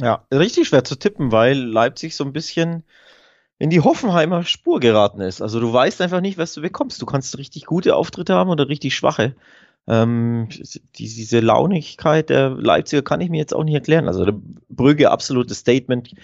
Ja, 0.00 0.26
richtig 0.32 0.68
schwer 0.68 0.84
zu 0.84 0.96
tippen, 0.96 1.32
weil 1.32 1.56
Leipzig 1.58 2.14
so 2.14 2.24
ein 2.24 2.32
bisschen 2.32 2.84
in 3.58 3.70
die 3.70 3.80
Hoffenheimer 3.80 4.44
Spur 4.44 4.80
geraten 4.80 5.20
ist. 5.20 5.42
Also 5.42 5.60
du 5.60 5.72
weißt 5.72 6.00
einfach 6.00 6.20
nicht, 6.20 6.38
was 6.38 6.54
du 6.54 6.62
bekommst. 6.62 7.02
Du 7.02 7.06
kannst 7.06 7.36
richtig 7.38 7.66
gute 7.66 7.96
Auftritte 7.96 8.34
haben 8.34 8.50
oder 8.50 8.68
richtig 8.68 8.94
schwache. 8.94 9.34
Ähm, 9.90 10.48
diese 10.94 11.40
Launigkeit 11.40 12.30
der 12.30 12.50
Leipziger 12.50 13.02
kann 13.02 13.20
ich 13.20 13.28
mir 13.28 13.38
jetzt 13.38 13.52
auch 13.52 13.64
nicht 13.64 13.74
erklären. 13.74 14.06
Also 14.06 14.24
Brügge 14.68 15.10
absolutes 15.10 15.58
Statement. 15.58 16.14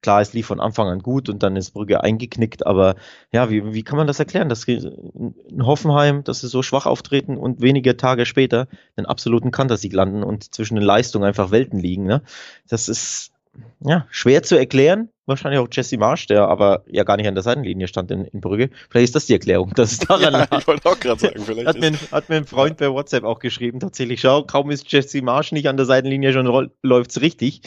Klar, 0.00 0.22
es 0.22 0.32
lief 0.32 0.46
von 0.46 0.60
Anfang 0.60 0.88
an 0.88 1.00
gut 1.00 1.28
und 1.28 1.42
dann 1.42 1.56
ist 1.56 1.72
Brügge 1.72 2.02
eingeknickt, 2.02 2.66
aber 2.66 2.94
ja, 3.30 3.50
wie, 3.50 3.74
wie 3.74 3.82
kann 3.82 3.98
man 3.98 4.06
das 4.06 4.18
erklären, 4.18 4.48
dass 4.48 4.64
in 4.64 5.34
Hoffenheim, 5.60 6.24
dass 6.24 6.40
sie 6.40 6.48
so 6.48 6.62
schwach 6.62 6.86
auftreten 6.86 7.36
und 7.36 7.60
wenige 7.60 7.98
Tage 7.98 8.24
später 8.24 8.66
den 8.96 9.04
absoluten 9.04 9.50
Kantersieg 9.50 9.92
landen 9.92 10.22
und 10.22 10.54
zwischen 10.54 10.76
den 10.76 10.84
Leistungen 10.84 11.26
einfach 11.26 11.50
Welten 11.50 11.78
liegen, 11.78 12.04
ne? 12.04 12.22
Das 12.66 12.88
ist 12.88 13.32
ja 13.80 14.06
schwer 14.10 14.42
zu 14.42 14.56
erklären, 14.56 15.10
wahrscheinlich 15.30 15.58
auch 15.60 15.68
Jesse 15.72 15.96
Marsch, 15.96 16.26
der 16.26 16.48
aber 16.48 16.84
ja 16.86 17.04
gar 17.04 17.16
nicht 17.16 17.26
an 17.26 17.34
der 17.34 17.42
Seitenlinie 17.42 17.88
stand 17.88 18.10
in, 18.10 18.26
in 18.26 18.42
Brügge. 18.42 18.68
Vielleicht 18.90 19.04
ist 19.04 19.14
das 19.14 19.26
die 19.26 19.32
Erklärung, 19.32 19.72
dass 19.74 19.92
es 19.92 19.98
daran 20.00 20.34
ja, 20.34 20.58
Ich 20.58 20.66
wollte 20.66 20.88
auch 20.90 21.00
gerade 21.00 21.20
sagen, 21.20 21.40
vielleicht. 21.44 21.66
Hat 21.66 21.80
mir, 21.80 21.92
hat 22.12 22.28
mir 22.28 22.36
ein 22.36 22.46
Freund 22.46 22.76
bei 22.76 22.90
WhatsApp 22.90 23.24
auch 23.24 23.38
geschrieben, 23.38 23.80
tatsächlich, 23.80 24.20
schau, 24.20 24.42
kaum 24.42 24.70
ist 24.70 24.92
Jesse 24.92 25.22
Marsch 25.22 25.52
nicht 25.52 25.68
an 25.68 25.78
der 25.78 25.86
Seitenlinie, 25.86 26.32
schon 26.34 26.70
läuft's 26.82 27.20
richtig. 27.22 27.62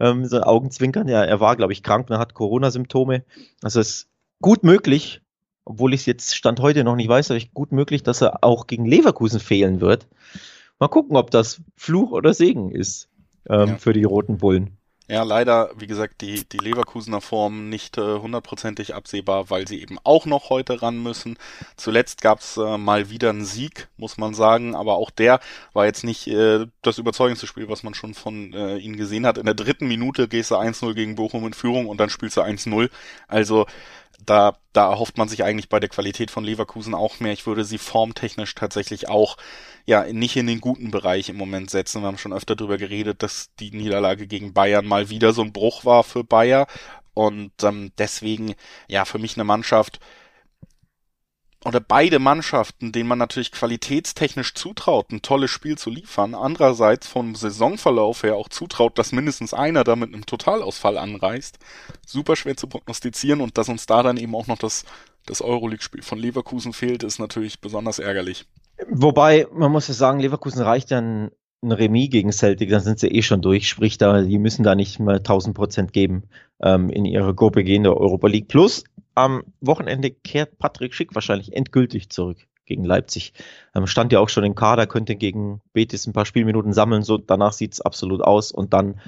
Ähm, 0.00 0.24
so 0.24 0.40
Augenzwinkern, 0.40 1.06
ja, 1.06 1.22
er 1.22 1.38
war, 1.38 1.54
glaube 1.56 1.72
ich, 1.72 1.84
krank, 1.84 2.10
er 2.10 2.18
hat 2.18 2.34
Corona-Symptome. 2.34 3.24
Also 3.62 3.80
es 3.80 3.88
ist 3.88 4.08
gut 4.40 4.64
möglich, 4.64 5.20
obwohl 5.64 5.94
ich 5.94 6.00
es 6.00 6.06
jetzt 6.06 6.34
Stand 6.34 6.60
heute 6.60 6.84
noch 6.84 6.96
nicht 6.96 7.08
weiß, 7.08 7.30
aber 7.30 7.38
ich 7.38 7.54
gut 7.54 7.72
möglich, 7.72 8.02
dass 8.02 8.20
er 8.20 8.42
auch 8.42 8.66
gegen 8.66 8.84
Leverkusen 8.84 9.40
fehlen 9.40 9.80
wird. 9.80 10.08
Mal 10.78 10.88
gucken, 10.88 11.16
ob 11.16 11.30
das 11.30 11.62
Fluch 11.76 12.10
oder 12.10 12.34
Segen 12.34 12.72
ist 12.72 13.08
ähm, 13.48 13.68
ja. 13.68 13.76
für 13.78 13.92
die 13.92 14.04
Roten 14.04 14.38
Bullen. 14.38 14.78
Ja, 15.12 15.24
leider, 15.24 15.70
wie 15.76 15.86
gesagt, 15.86 16.22
die, 16.22 16.48
die 16.48 16.56
Leverkusener 16.56 17.20
Form 17.20 17.68
nicht 17.68 17.98
äh, 17.98 18.00
hundertprozentig 18.18 18.94
absehbar, 18.94 19.50
weil 19.50 19.68
sie 19.68 19.82
eben 19.82 19.98
auch 20.04 20.24
noch 20.24 20.48
heute 20.48 20.80
ran 20.80 21.02
müssen. 21.02 21.36
Zuletzt 21.76 22.22
gab's 22.22 22.56
äh, 22.56 22.78
mal 22.78 23.10
wieder 23.10 23.28
einen 23.28 23.44
Sieg, 23.44 23.88
muss 23.98 24.16
man 24.16 24.32
sagen, 24.32 24.74
aber 24.74 24.94
auch 24.94 25.10
der 25.10 25.40
war 25.74 25.84
jetzt 25.84 26.02
nicht 26.02 26.28
äh, 26.28 26.64
das 26.80 26.96
überzeugendste 26.96 27.46
Spiel, 27.46 27.68
was 27.68 27.82
man 27.82 27.92
schon 27.92 28.14
von 28.14 28.54
äh, 28.54 28.78
ihnen 28.78 28.96
gesehen 28.96 29.26
hat. 29.26 29.36
In 29.36 29.44
der 29.44 29.54
dritten 29.54 29.86
Minute 29.86 30.28
gehst 30.28 30.50
du 30.50 30.54
1-0 30.56 30.94
gegen 30.94 31.14
Bochum 31.14 31.46
in 31.46 31.52
Führung 31.52 31.88
und 31.88 31.98
dann 32.00 32.08
spielst 32.08 32.38
du 32.38 32.40
1-0. 32.40 32.88
Also 33.28 33.66
da, 34.24 34.56
da 34.72 34.90
erhofft 34.90 35.18
man 35.18 35.28
sich 35.28 35.44
eigentlich 35.44 35.68
bei 35.68 35.80
der 35.80 35.88
Qualität 35.88 36.30
von 36.30 36.44
Leverkusen 36.44 36.94
auch 36.94 37.20
mehr. 37.20 37.32
Ich 37.32 37.46
würde 37.46 37.64
sie 37.64 37.78
formtechnisch 37.78 38.54
tatsächlich 38.54 39.08
auch 39.08 39.36
ja 39.84 40.04
nicht 40.04 40.36
in 40.36 40.46
den 40.46 40.60
guten 40.60 40.90
Bereich 40.90 41.28
im 41.28 41.36
Moment 41.36 41.70
setzen. 41.70 42.02
Wir 42.02 42.06
haben 42.06 42.18
schon 42.18 42.32
öfter 42.32 42.56
darüber 42.56 42.78
geredet, 42.78 43.22
dass 43.22 43.50
die 43.60 43.70
Niederlage 43.70 44.26
gegen 44.26 44.52
Bayern 44.54 44.86
mal 44.86 45.10
wieder 45.10 45.32
so 45.32 45.42
ein 45.42 45.52
Bruch 45.52 45.84
war 45.84 46.04
für 46.04 46.24
Bayer. 46.24 46.66
Und 47.14 47.52
ähm, 47.62 47.92
deswegen, 47.98 48.54
ja, 48.88 49.04
für 49.04 49.18
mich 49.18 49.36
eine 49.36 49.44
Mannschaft, 49.44 50.00
oder 51.64 51.80
beide 51.80 52.18
Mannschaften, 52.18 52.92
denen 52.92 53.08
man 53.08 53.18
natürlich 53.18 53.52
qualitätstechnisch 53.52 54.54
zutraut, 54.54 55.10
ein 55.12 55.22
tolles 55.22 55.50
Spiel 55.50 55.78
zu 55.78 55.90
liefern, 55.90 56.34
andererseits 56.34 57.06
vom 57.06 57.34
Saisonverlauf 57.34 58.22
her 58.22 58.36
auch 58.36 58.48
zutraut, 58.48 58.98
dass 58.98 59.12
mindestens 59.12 59.54
einer 59.54 59.84
da 59.84 59.96
mit 59.96 60.26
Totalausfall 60.26 60.98
anreist, 60.98 61.58
super 62.06 62.36
schwer 62.36 62.56
zu 62.56 62.66
prognostizieren 62.66 63.40
und 63.40 63.58
dass 63.58 63.68
uns 63.68 63.86
da 63.86 64.02
dann 64.02 64.16
eben 64.16 64.34
auch 64.34 64.46
noch 64.46 64.58
das, 64.58 64.84
das 65.26 65.40
Euroleague-Spiel 65.40 66.02
von 66.02 66.18
Leverkusen 66.18 66.72
fehlt, 66.72 67.02
ist 67.04 67.18
natürlich 67.18 67.60
besonders 67.60 67.98
ärgerlich. 67.98 68.46
Wobei, 68.88 69.46
man 69.52 69.70
muss 69.70 69.86
ja 69.88 69.94
sagen, 69.94 70.18
Leverkusen 70.18 70.62
reicht 70.62 70.90
ja 70.90 71.00
ein, 71.62 71.72
Remis 71.72 72.10
gegen 72.10 72.32
Celtic, 72.32 72.70
dann 72.70 72.80
sind 72.80 72.98
sie 72.98 73.08
eh 73.08 73.22
schon 73.22 73.42
durch, 73.42 73.68
sprich, 73.68 73.98
da, 73.98 74.22
die 74.22 74.38
müssen 74.38 74.62
da 74.62 74.74
nicht 74.74 74.98
mal 74.98 75.16
1000 75.16 75.54
Prozent 75.54 75.92
geben 75.92 76.24
ähm, 76.60 76.90
in 76.90 77.04
ihre 77.04 77.34
Gruppe 77.34 77.64
gehen 77.64 77.84
der 77.84 77.96
Europa 77.96 78.28
League. 78.28 78.48
Plus, 78.48 78.84
am 79.14 79.42
Wochenende 79.60 80.10
kehrt 80.10 80.58
Patrick 80.58 80.94
Schick 80.94 81.14
wahrscheinlich 81.14 81.54
endgültig 81.54 82.10
zurück 82.10 82.38
gegen 82.64 82.84
Leipzig. 82.84 83.32
Ähm, 83.74 83.86
stand 83.86 84.12
ja 84.12 84.20
auch 84.20 84.28
schon 84.28 84.44
im 84.44 84.54
Kader, 84.54 84.86
könnte 84.86 85.16
gegen 85.16 85.60
Betis 85.72 86.06
ein 86.06 86.12
paar 86.12 86.26
Spielminuten 86.26 86.72
sammeln, 86.72 87.02
so 87.02 87.18
danach 87.18 87.52
sieht 87.52 87.74
es 87.74 87.80
absolut 87.80 88.22
aus 88.22 88.52
und 88.52 88.72
dann 88.72 89.00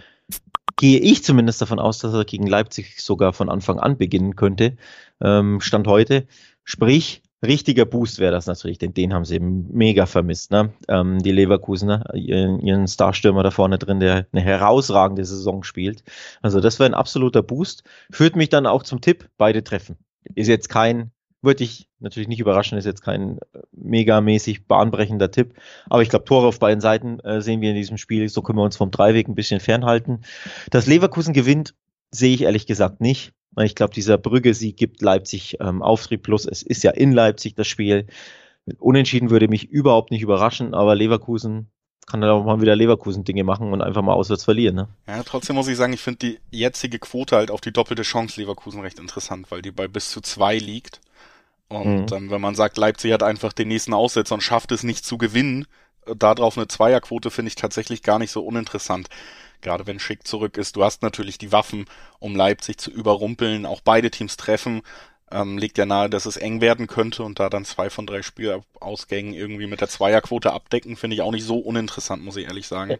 gehe 0.76 0.98
ich 0.98 1.22
zumindest 1.22 1.62
davon 1.62 1.78
aus, 1.78 1.98
dass 1.98 2.14
er 2.14 2.24
gegen 2.24 2.46
Leipzig 2.46 3.00
sogar 3.00 3.32
von 3.32 3.48
Anfang 3.48 3.78
an 3.78 3.96
beginnen 3.96 4.36
könnte. 4.36 4.76
Ähm, 5.20 5.60
Stand 5.60 5.86
heute. 5.86 6.26
Sprich, 6.64 7.22
richtiger 7.44 7.84
Boost 7.84 8.18
wäre 8.18 8.32
das 8.32 8.46
natürlich, 8.46 8.78
denn 8.78 8.94
den 8.94 9.14
haben 9.14 9.24
sie 9.24 9.38
mega 9.40 10.06
vermisst. 10.06 10.50
Ne? 10.50 10.72
Ähm, 10.88 11.22
die 11.22 11.32
Leverkusener, 11.32 12.14
ihren, 12.14 12.60
ihren 12.60 12.88
Starstürmer 12.88 13.42
da 13.42 13.50
vorne 13.50 13.78
drin, 13.78 14.00
der 14.00 14.26
eine 14.32 14.42
herausragende 14.42 15.24
Saison 15.24 15.62
spielt. 15.62 16.04
Also 16.42 16.60
das 16.60 16.78
wäre 16.78 16.90
ein 16.90 16.94
absoluter 16.94 17.42
Boost. 17.42 17.84
Führt 18.10 18.36
mich 18.36 18.48
dann 18.48 18.66
auch 18.66 18.82
zum 18.82 19.00
Tipp, 19.00 19.28
beide 19.36 19.64
treffen. 19.64 19.96
Ist 20.34 20.48
jetzt 20.48 20.68
kein, 20.68 21.10
würde 21.42 21.64
ich 21.64 21.88
natürlich 22.00 22.28
nicht 22.28 22.40
überraschen, 22.40 22.78
ist 22.78 22.84
jetzt 22.84 23.02
kein 23.02 23.38
äh, 23.38 23.60
megamäßig 23.72 24.66
bahnbrechender 24.66 25.30
Tipp. 25.30 25.54
Aber 25.90 26.02
ich 26.02 26.08
glaube, 26.08 26.24
Tore 26.24 26.46
auf 26.46 26.58
beiden 26.58 26.80
Seiten 26.80 27.20
äh, 27.20 27.40
sehen 27.40 27.60
wir 27.60 27.70
in 27.70 27.76
diesem 27.76 27.98
Spiel. 27.98 28.28
So 28.28 28.42
können 28.42 28.58
wir 28.58 28.64
uns 28.64 28.76
vom 28.76 28.90
Dreiweg 28.90 29.28
ein 29.28 29.34
bisschen 29.34 29.60
fernhalten. 29.60 30.20
Dass 30.70 30.86
Leverkusen 30.86 31.34
gewinnt, 31.34 31.74
sehe 32.10 32.34
ich 32.34 32.42
ehrlich 32.42 32.66
gesagt 32.66 33.00
nicht. 33.00 33.32
Ich 33.62 33.74
glaube, 33.74 33.94
dieser 33.94 34.18
Brügge-Sieg 34.18 34.76
gibt 34.76 35.02
Leipzig 35.02 35.58
ähm, 35.60 35.82
Auftrieb 35.82 36.22
plus. 36.22 36.46
Es 36.46 36.62
ist 36.62 36.82
ja 36.82 36.90
in 36.90 37.12
Leipzig 37.12 37.54
das 37.54 37.68
Spiel. 37.68 38.06
Unentschieden 38.78 39.30
würde 39.30 39.48
mich 39.48 39.70
überhaupt 39.70 40.10
nicht 40.10 40.22
überraschen, 40.22 40.74
aber 40.74 40.94
Leverkusen 40.94 41.68
kann 42.06 42.20
dann 42.20 42.30
auch 42.30 42.44
mal 42.44 42.60
wieder 42.60 42.76
Leverkusen-Dinge 42.76 43.44
machen 43.44 43.72
und 43.72 43.80
einfach 43.80 44.02
mal 44.02 44.12
auswärts 44.12 44.44
verlieren. 44.44 44.74
Ne? 44.74 44.88
Ja, 45.06 45.22
trotzdem 45.22 45.56
muss 45.56 45.68
ich 45.68 45.76
sagen, 45.76 45.92
ich 45.92 46.02
finde 46.02 46.18
die 46.18 46.40
jetzige 46.50 46.98
Quote 46.98 47.36
halt 47.36 47.50
auf 47.50 47.60
die 47.60 47.72
doppelte 47.72 48.02
Chance 48.02 48.40
Leverkusen 48.40 48.80
recht 48.80 48.98
interessant, 48.98 49.50
weil 49.50 49.62
die 49.62 49.70
bei 49.70 49.88
bis 49.88 50.10
zu 50.10 50.20
zwei 50.20 50.58
liegt. 50.58 51.00
Und 51.68 52.10
mhm. 52.10 52.16
ähm, 52.16 52.30
wenn 52.30 52.40
man 52.40 52.54
sagt, 52.54 52.76
Leipzig 52.76 53.12
hat 53.12 53.22
einfach 53.22 53.52
den 53.52 53.68
nächsten 53.68 53.94
Aussetzer 53.94 54.34
und 54.34 54.42
schafft 54.42 54.70
es 54.72 54.82
nicht 54.82 55.04
zu 55.04 55.16
gewinnen, 55.16 55.66
äh, 56.06 56.14
darauf 56.14 56.58
eine 56.58 56.68
Zweierquote 56.68 57.30
finde 57.30 57.48
ich 57.48 57.56
tatsächlich 57.56 58.02
gar 58.02 58.18
nicht 58.18 58.30
so 58.30 58.44
uninteressant 58.44 59.08
gerade 59.64 59.86
wenn 59.86 59.98
Schick 59.98 60.26
zurück 60.26 60.56
ist. 60.56 60.76
Du 60.76 60.84
hast 60.84 61.02
natürlich 61.02 61.38
die 61.38 61.50
Waffen, 61.50 61.86
um 62.20 62.36
Leipzig 62.36 62.78
zu 62.78 62.90
überrumpeln. 62.90 63.66
Auch 63.66 63.80
beide 63.80 64.10
Teams 64.10 64.36
treffen. 64.36 64.82
Ähm, 65.30 65.58
liegt 65.58 65.78
ja 65.78 65.86
nahe, 65.86 66.08
dass 66.08 66.26
es 66.26 66.36
eng 66.36 66.60
werden 66.60 66.86
könnte 66.86 67.24
und 67.24 67.40
da 67.40 67.50
dann 67.50 67.64
zwei 67.64 67.90
von 67.90 68.06
drei 68.06 68.22
Spielausgängen 68.22 69.34
irgendwie 69.34 69.66
mit 69.66 69.80
der 69.80 69.88
Zweierquote 69.88 70.52
abdecken, 70.52 70.96
finde 70.96 71.16
ich 71.16 71.22
auch 71.22 71.32
nicht 71.32 71.44
so 71.44 71.58
uninteressant, 71.58 72.22
muss 72.22 72.36
ich 72.36 72.46
ehrlich 72.46 72.68
sagen. 72.68 72.98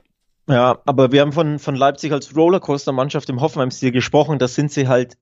Ja, 0.49 0.79
aber 0.85 1.12
wir 1.12 1.21
haben 1.21 1.33
von, 1.33 1.59
von 1.59 1.77
Leipzig 1.77 2.12
als 2.12 2.35
Rollercoaster-Mannschaft 2.35 3.29
im 3.29 3.41
Hoffenheim-Stil 3.41 3.93
gesprochen. 3.93 4.39
Das 4.39 4.55
sind 4.55 4.73
sie 4.73 4.89
halt 4.89 5.17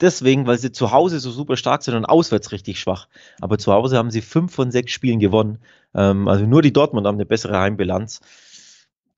deswegen, 0.00 0.46
weil 0.46 0.58
sie 0.58 0.72
zu 0.72 0.92
Hause 0.92 1.20
so 1.20 1.30
super 1.30 1.56
stark 1.56 1.82
sind 1.82 1.94
und 1.94 2.04
auswärts 2.04 2.52
richtig 2.52 2.80
schwach. 2.80 3.08
Aber 3.40 3.58
zu 3.58 3.72
Hause 3.72 3.96
haben 3.96 4.10
sie 4.10 4.20
fünf 4.20 4.54
von 4.54 4.70
sechs 4.70 4.92
Spielen 4.92 5.18
gewonnen. 5.20 5.58
Ähm, 5.94 6.28
also 6.28 6.46
nur 6.46 6.62
die 6.62 6.72
Dortmund 6.72 7.06
haben 7.06 7.16
eine 7.16 7.26
bessere 7.26 7.58
Heimbilanz. 7.58 8.20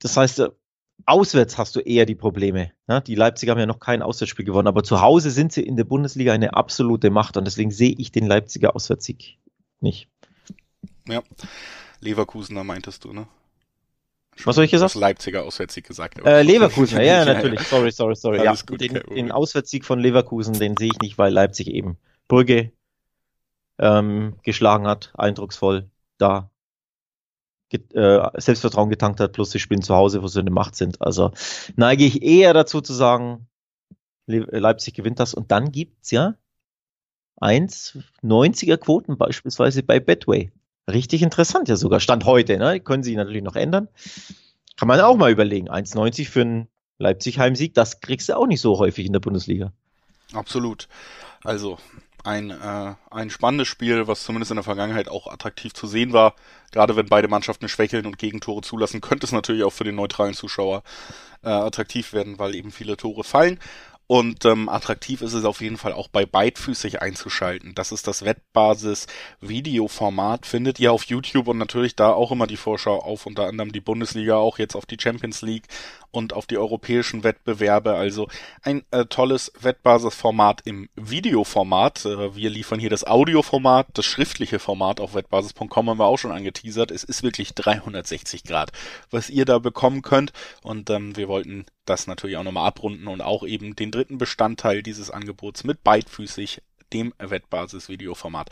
Das 0.00 0.16
heißt, 0.16 0.50
auswärts 1.06 1.58
hast 1.58 1.76
du 1.76 1.80
eher 1.80 2.06
die 2.06 2.14
Probleme. 2.14 2.72
Ne? 2.86 3.02
Die 3.02 3.14
Leipziger 3.14 3.52
haben 3.52 3.58
ja 3.58 3.66
noch 3.66 3.80
kein 3.80 4.02
Auswärtsspiel 4.02 4.44
gewonnen, 4.44 4.68
aber 4.68 4.82
zu 4.82 5.00
Hause 5.00 5.30
sind 5.30 5.52
sie 5.52 5.62
in 5.62 5.76
der 5.76 5.84
Bundesliga 5.84 6.32
eine 6.32 6.54
absolute 6.54 7.10
Macht 7.10 7.36
und 7.36 7.44
deswegen 7.44 7.70
sehe 7.70 7.94
ich 7.96 8.12
den 8.12 8.26
Leipziger 8.26 8.74
Auswärtssieg 8.74 9.38
nicht. 9.80 10.08
Ja, 11.08 11.22
Leverkusener 12.00 12.64
meintest 12.64 13.04
du, 13.04 13.12
ne? 13.12 13.26
Was 14.44 14.56
soll 14.56 14.64
ich 14.64 14.70
gesagt? 14.70 14.94
Das 14.94 15.00
Leipziger 15.00 15.44
Auswärtssieg 15.44 15.86
gesagt. 15.86 16.18
Äh, 16.24 16.42
Leverkusen, 16.42 16.98
ja, 16.98 17.04
ja, 17.04 17.24
natürlich. 17.24 17.60
Sorry, 17.60 17.90
sorry, 17.90 18.14
sorry. 18.14 18.42
ja, 18.42 18.54
gut, 18.66 18.80
den, 18.80 18.94
den 19.14 19.32
Auswärtssieg 19.32 19.84
von 19.84 19.98
Leverkusen, 19.98 20.54
den 20.54 20.76
sehe 20.76 20.90
ich 20.92 21.00
nicht, 21.00 21.18
weil 21.18 21.32
Leipzig 21.32 21.68
eben 21.68 21.98
Brügge 22.28 22.72
ähm, 23.78 24.36
geschlagen 24.42 24.86
hat, 24.86 25.12
eindrucksvoll 25.14 25.90
da 26.18 26.49
get, 27.70 27.94
äh, 27.94 28.20
Selbstvertrauen 28.34 28.90
getankt 28.90 29.20
hat, 29.20 29.32
plus 29.32 29.50
sie 29.50 29.58
spielen 29.58 29.82
zu 29.82 29.94
Hause, 29.94 30.22
wo 30.22 30.28
sie 30.28 30.40
in 30.40 30.46
der 30.46 30.52
Macht 30.52 30.76
sind. 30.76 31.00
Also 31.00 31.32
neige 31.76 32.04
ich 32.04 32.22
eher 32.22 32.52
dazu 32.52 32.80
zu 32.80 32.92
sagen, 32.92 33.46
Le 34.26 34.46
Leipzig 34.50 34.94
gewinnt 34.94 35.18
das. 35.18 35.34
Und 35.34 35.50
dann 35.50 35.72
gibt's 35.72 36.10
ja 36.10 36.34
1,90er 37.40 38.76
Quoten 38.76 39.16
beispielsweise 39.16 39.82
bei 39.82 39.98
Betway. 39.98 40.52
Richtig 40.90 41.22
interessant 41.22 41.68
ja 41.68 41.76
sogar. 41.76 42.00
Stand 42.00 42.24
heute, 42.24 42.58
ne? 42.58 42.80
Können 42.80 43.02
sie 43.02 43.16
natürlich 43.16 43.42
noch 43.42 43.56
ändern. 43.56 43.88
Kann 44.76 44.88
man 44.88 45.00
auch 45.00 45.16
mal 45.16 45.30
überlegen. 45.30 45.68
1,90 45.68 46.28
für 46.28 46.40
einen 46.42 46.68
Leipzig-Heimsieg, 46.98 47.74
das 47.74 48.00
kriegst 48.00 48.28
du 48.28 48.36
auch 48.36 48.46
nicht 48.46 48.60
so 48.60 48.78
häufig 48.78 49.06
in 49.06 49.12
der 49.12 49.20
Bundesliga. 49.20 49.72
Absolut. 50.32 50.88
Also 51.42 51.78
ein, 52.24 52.50
äh, 52.50 52.94
ein 53.10 53.30
spannendes 53.30 53.68
Spiel, 53.68 54.06
was 54.06 54.24
zumindest 54.24 54.50
in 54.50 54.56
der 54.56 54.64
Vergangenheit 54.64 55.08
auch 55.08 55.26
attraktiv 55.26 55.72
zu 55.72 55.86
sehen 55.86 56.12
war. 56.12 56.34
Gerade 56.72 56.96
wenn 56.96 57.06
beide 57.06 57.28
Mannschaften 57.28 57.68
schwächeln 57.68 58.06
und 58.06 58.18
Gegentore 58.18 58.62
zulassen, 58.62 59.00
könnte 59.00 59.26
es 59.26 59.32
natürlich 59.32 59.64
auch 59.64 59.72
für 59.72 59.84
den 59.84 59.96
neutralen 59.96 60.34
Zuschauer 60.34 60.82
äh, 61.42 61.48
attraktiv 61.48 62.12
werden, 62.12 62.38
weil 62.38 62.54
eben 62.54 62.70
viele 62.70 62.96
Tore 62.96 63.24
fallen. 63.24 63.58
Und 64.10 64.44
ähm, 64.44 64.68
attraktiv 64.68 65.22
ist 65.22 65.34
es 65.34 65.44
auf 65.44 65.60
jeden 65.60 65.76
Fall 65.76 65.92
auch 65.92 66.08
bei 66.08 66.26
beidfüßig 66.26 67.00
einzuschalten. 67.00 67.76
Das 67.76 67.92
ist 67.92 68.08
das 68.08 68.24
Wettbasis 68.24 69.06
Videoformat. 69.40 70.46
Findet 70.46 70.80
ihr 70.80 70.92
auf 70.92 71.04
YouTube 71.04 71.46
und 71.46 71.58
natürlich 71.58 71.94
da 71.94 72.12
auch 72.12 72.32
immer 72.32 72.48
die 72.48 72.56
Vorschau 72.56 72.98
auf, 72.98 73.26
unter 73.26 73.46
anderem 73.46 73.70
die 73.70 73.78
Bundesliga, 73.78 74.34
auch 74.34 74.58
jetzt 74.58 74.74
auf 74.74 74.84
die 74.84 74.96
Champions 75.00 75.42
League 75.42 75.68
und 76.10 76.32
auf 76.32 76.46
die 76.46 76.58
europäischen 76.58 77.22
Wettbewerbe. 77.22 77.94
Also 77.94 78.26
ein 78.62 78.82
äh, 78.90 79.04
tolles 79.04 79.52
Wettbasisformat 79.60 80.62
im 80.64 80.88
Videoformat. 80.96 82.04
Äh, 82.04 82.34
wir 82.34 82.50
liefern 82.50 82.80
hier 82.80 82.90
das 82.90 83.06
Audioformat, 83.06 83.90
das 83.92 84.06
schriftliche 84.06 84.58
Format 84.58 84.98
auf 84.98 85.14
wettbasis.com 85.14 85.88
haben 85.88 86.00
wir 86.00 86.06
auch 86.06 86.18
schon 86.18 86.32
angeteasert. 86.32 86.90
Es 86.90 87.04
ist 87.04 87.22
wirklich 87.22 87.54
360 87.54 88.42
Grad, 88.42 88.72
was 89.12 89.30
ihr 89.30 89.44
da 89.44 89.60
bekommen 89.60 90.02
könnt. 90.02 90.32
Und 90.62 90.90
ähm, 90.90 91.16
wir 91.16 91.28
wollten 91.28 91.64
das 91.90 92.06
natürlich 92.06 92.36
auch 92.36 92.44
nochmal 92.44 92.68
abrunden 92.68 93.08
und 93.08 93.20
auch 93.20 93.46
eben 93.46 93.76
den 93.76 93.90
dritten 93.90 94.18
Bestandteil 94.18 94.82
dieses 94.82 95.10
Angebots 95.10 95.64
mit 95.64 95.84
beidfüßig 95.84 96.62
dem 96.92 97.12
Wettbasis-Videoformat 97.18 98.50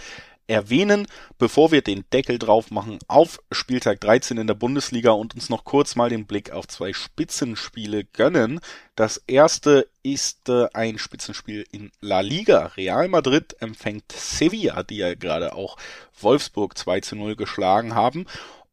erwähnen, 0.49 1.07
bevor 1.37 1.73
wir 1.73 1.83
den 1.83 2.05
Deckel 2.13 2.39
drauf 2.39 2.71
machen 2.71 2.99
auf 3.07 3.39
Spieltag 3.53 4.01
13 4.01 4.39
in 4.39 4.47
der 4.47 4.55
Bundesliga 4.55 5.11
und 5.11 5.35
uns 5.35 5.51
noch 5.51 5.65
kurz 5.65 5.95
mal 5.95 6.09
den 6.09 6.27
Blick 6.27 6.51
auf 6.51 6.67
zwei 6.67 6.93
Spitzenspiele 6.95 8.05
gönnen. 8.05 8.61
Das 8.97 9.23
erste 9.27 9.89
ist 10.03 10.49
äh, 10.49 10.69
ein 10.73 10.99
Spitzenspiel 10.99 11.67
in 11.71 11.93
La 12.01 12.21
Liga. 12.21 12.73
Real 12.77 13.09
Madrid 13.09 13.57
empfängt 13.61 14.11
Sevilla, 14.11 14.83
die 14.83 14.97
ja 14.97 15.15
gerade 15.15 15.55
auch 15.55 15.77
Wolfsburg 16.19 16.79
2 16.79 17.01
zu 17.01 17.17
0 17.17 17.37
geschlagen 17.37 17.95
haben 17.95 18.25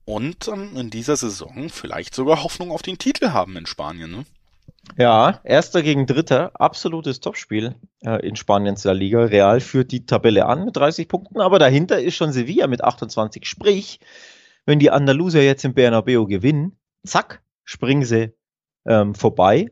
und 0.05 0.47
ähm, 0.47 0.77
in 0.77 0.89
dieser 0.89 1.17
Saison 1.17 1.69
vielleicht 1.69 2.15
sogar 2.15 2.43
Hoffnung 2.43 2.71
auf 2.71 2.83
den 2.83 2.97
Titel 2.97 3.31
haben 3.31 3.57
in 3.57 3.65
Spanien. 3.65 4.11
Ne? 4.11 4.25
Ja, 4.97 5.41
erster 5.43 5.83
gegen 5.83 6.05
dritter, 6.05 6.51
absolutes 6.59 7.19
Topspiel 7.19 7.75
äh, 8.03 8.25
in 8.25 8.35
Spaniens 8.35 8.83
La 8.83 8.93
Liga. 8.93 9.25
Real 9.25 9.59
führt 9.59 9.91
die 9.91 10.05
Tabelle 10.05 10.45
an 10.45 10.65
mit 10.65 10.77
30 10.77 11.07
Punkten, 11.07 11.41
aber 11.41 11.59
dahinter 11.59 11.99
ist 11.99 12.15
schon 12.15 12.31
Sevilla 12.31 12.67
mit 12.67 12.83
28. 12.83 13.45
Sprich, 13.45 13.99
wenn 14.65 14.79
die 14.79 14.91
Andalusier 14.91 15.43
jetzt 15.43 15.65
im 15.65 15.73
Bernabeu 15.73 16.25
gewinnen, 16.25 16.77
zack, 17.03 17.41
springen 17.63 18.05
sie 18.05 18.33
ähm, 18.85 19.15
vorbei 19.15 19.71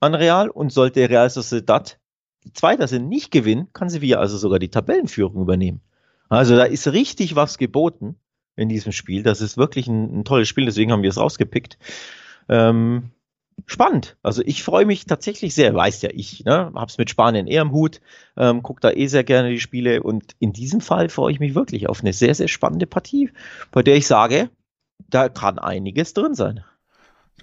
an 0.00 0.14
Real 0.14 0.50
und 0.50 0.72
sollte 0.72 1.08
Real 1.08 1.30
Sociedad 1.30 1.98
die 2.44 2.52
Zweiter 2.52 2.86
sind 2.88 3.08
nicht 3.08 3.30
gewinnen, 3.30 3.68
kann 3.72 3.88
Sevilla 3.88 4.18
also 4.18 4.36
sogar 4.36 4.58
die 4.58 4.70
Tabellenführung 4.70 5.40
übernehmen. 5.40 5.80
Also 6.28 6.56
da 6.56 6.64
ist 6.64 6.86
richtig 6.88 7.36
was 7.36 7.58
geboten 7.58 8.16
in 8.56 8.68
diesem 8.68 8.92
Spiel. 8.92 9.22
Das 9.22 9.40
ist 9.40 9.56
wirklich 9.56 9.88
ein, 9.88 10.20
ein 10.20 10.24
tolles 10.24 10.48
Spiel, 10.48 10.66
deswegen 10.66 10.92
haben 10.92 11.02
wir 11.02 11.10
es 11.10 11.18
rausgepickt. 11.18 11.78
Ähm, 12.48 13.10
spannend. 13.66 14.16
Also 14.22 14.42
ich 14.44 14.62
freue 14.62 14.86
mich 14.86 15.06
tatsächlich 15.06 15.54
sehr, 15.54 15.74
weiß 15.74 16.02
ja 16.02 16.10
ich, 16.12 16.44
ne? 16.44 16.72
hab's 16.74 16.98
mit 16.98 17.10
Spanien 17.10 17.46
eher 17.46 17.62
im 17.62 17.72
Hut, 17.72 18.00
ähm, 18.36 18.62
guck 18.62 18.80
da 18.80 18.90
eh 18.90 19.06
sehr 19.06 19.24
gerne 19.24 19.50
die 19.50 19.60
Spiele 19.60 20.02
und 20.02 20.34
in 20.38 20.52
diesem 20.52 20.80
Fall 20.80 21.08
freue 21.08 21.32
ich 21.32 21.40
mich 21.40 21.54
wirklich 21.54 21.88
auf 21.88 22.00
eine 22.00 22.12
sehr, 22.12 22.34
sehr 22.34 22.48
spannende 22.48 22.86
Partie, 22.86 23.30
bei 23.70 23.82
der 23.82 23.96
ich 23.96 24.06
sage, 24.06 24.50
da 25.08 25.28
kann 25.28 25.58
einiges 25.58 26.14
drin 26.14 26.34
sein. 26.34 26.64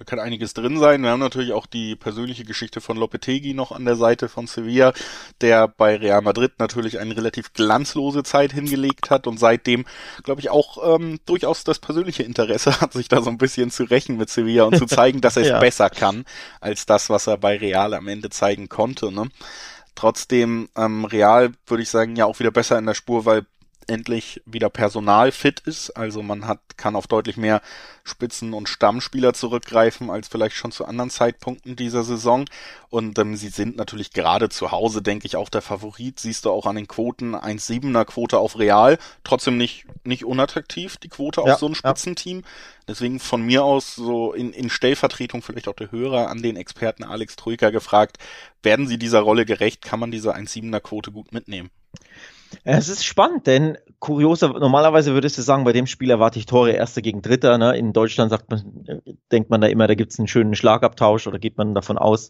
Da 0.02 0.06
kann 0.06 0.18
einiges 0.18 0.52
drin 0.52 0.80
sein. 0.80 1.04
Wir 1.04 1.10
haben 1.10 1.20
natürlich 1.20 1.52
auch 1.52 1.64
die 1.64 1.94
persönliche 1.94 2.42
Geschichte 2.42 2.80
von 2.80 2.96
Lopetegi 2.96 3.54
noch 3.54 3.70
an 3.70 3.84
der 3.84 3.94
Seite 3.94 4.28
von 4.28 4.48
Sevilla, 4.48 4.92
der 5.40 5.68
bei 5.68 5.94
Real 5.94 6.22
Madrid 6.22 6.54
natürlich 6.58 6.98
eine 6.98 7.16
relativ 7.16 7.52
glanzlose 7.52 8.24
Zeit 8.24 8.52
hingelegt 8.52 9.10
hat 9.10 9.28
und 9.28 9.38
seitdem, 9.38 9.84
glaube 10.24 10.40
ich, 10.40 10.50
auch 10.50 10.96
ähm, 10.96 11.20
durchaus 11.24 11.62
das 11.62 11.78
persönliche 11.78 12.24
Interesse 12.24 12.80
hat, 12.80 12.94
sich 12.94 13.06
da 13.06 13.22
so 13.22 13.30
ein 13.30 13.38
bisschen 13.38 13.70
zu 13.70 13.84
rächen 13.84 14.16
mit 14.16 14.28
Sevilla 14.28 14.64
und 14.64 14.76
zu 14.76 14.86
zeigen, 14.86 15.20
dass 15.20 15.36
er 15.36 15.42
es 15.42 15.48
ja. 15.50 15.60
besser 15.60 15.88
kann 15.88 16.24
als 16.60 16.84
das, 16.84 17.08
was 17.08 17.28
er 17.28 17.36
bei 17.36 17.56
Real 17.56 17.94
am 17.94 18.08
Ende 18.08 18.28
zeigen 18.28 18.68
konnte. 18.68 19.12
Ne? 19.12 19.28
Trotzdem 19.94 20.68
ähm, 20.76 21.04
Real 21.04 21.52
würde 21.64 21.84
ich 21.84 21.90
sagen 21.90 22.16
ja 22.16 22.26
auch 22.26 22.40
wieder 22.40 22.50
besser 22.50 22.76
in 22.76 22.86
der 22.86 22.94
Spur, 22.94 23.24
weil 23.24 23.46
endlich 23.88 24.42
wieder 24.46 24.70
Personal 24.70 25.32
fit 25.32 25.60
ist. 25.60 25.90
Also 25.90 26.22
man 26.22 26.46
hat, 26.46 26.60
kann 26.76 26.96
auf 26.96 27.06
deutlich 27.06 27.36
mehr 27.36 27.62
Spitzen- 28.04 28.52
und 28.52 28.68
Stammspieler 28.68 29.32
zurückgreifen 29.32 30.10
als 30.10 30.28
vielleicht 30.28 30.56
schon 30.56 30.72
zu 30.72 30.84
anderen 30.84 31.10
Zeitpunkten 31.10 31.76
dieser 31.76 32.02
Saison. 32.02 32.46
Und 32.88 33.18
ähm, 33.18 33.36
sie 33.36 33.48
sind 33.48 33.76
natürlich 33.76 34.12
gerade 34.12 34.48
zu 34.48 34.72
Hause, 34.72 35.02
denke 35.02 35.26
ich, 35.26 35.36
auch 35.36 35.48
der 35.48 35.62
Favorit. 35.62 36.18
Siehst 36.20 36.44
du 36.44 36.50
auch 36.50 36.66
an 36.66 36.76
den 36.76 36.88
Quoten 36.88 37.34
1,7er 37.34 38.04
Quote 38.04 38.38
auf 38.38 38.58
Real. 38.58 38.98
Trotzdem 39.24 39.56
nicht, 39.56 39.86
nicht 40.04 40.24
unattraktiv, 40.24 40.96
die 40.96 41.08
Quote 41.08 41.42
auf 41.42 41.58
so 41.58 41.66
ein 41.66 41.74
Spitzenteam. 41.74 42.40
Ja. 42.40 42.46
Deswegen 42.88 43.20
von 43.20 43.42
mir 43.42 43.64
aus 43.64 43.94
so 43.94 44.32
in, 44.32 44.52
in 44.52 44.68
Stellvertretung 44.68 45.42
vielleicht 45.42 45.68
auch 45.68 45.76
der 45.76 45.92
Hörer 45.92 46.28
an 46.28 46.42
den 46.42 46.56
Experten 46.56 47.04
Alex 47.04 47.36
Troika 47.36 47.70
gefragt, 47.70 48.18
werden 48.62 48.88
sie 48.88 48.98
dieser 48.98 49.20
Rolle 49.20 49.46
gerecht? 49.46 49.82
Kann 49.82 50.00
man 50.00 50.10
diese 50.10 50.34
1,7er 50.34 50.80
Quote 50.80 51.12
gut 51.12 51.32
mitnehmen? 51.32 51.70
Es 52.64 52.88
ist 52.88 53.04
spannend, 53.04 53.46
denn 53.46 53.78
kurioser, 53.98 54.48
normalerweise 54.48 55.14
würdest 55.14 55.38
du 55.38 55.42
sagen, 55.42 55.64
bei 55.64 55.72
dem 55.72 55.86
Spiel 55.86 56.10
erwarte 56.10 56.38
ich 56.38 56.46
Tore 56.46 56.72
Erster 56.72 57.02
gegen 57.02 57.22
Dritter. 57.22 57.58
Ne? 57.58 57.76
In 57.76 57.92
Deutschland 57.92 58.30
sagt 58.30 58.50
man, 58.50 59.02
denkt 59.30 59.50
man 59.50 59.60
da 59.60 59.68
immer, 59.68 59.86
da 59.86 59.94
gibt 59.94 60.12
es 60.12 60.18
einen 60.18 60.28
schönen 60.28 60.54
Schlagabtausch 60.54 61.26
oder 61.26 61.38
geht 61.38 61.56
man 61.56 61.74
davon 61.74 61.98
aus. 61.98 62.28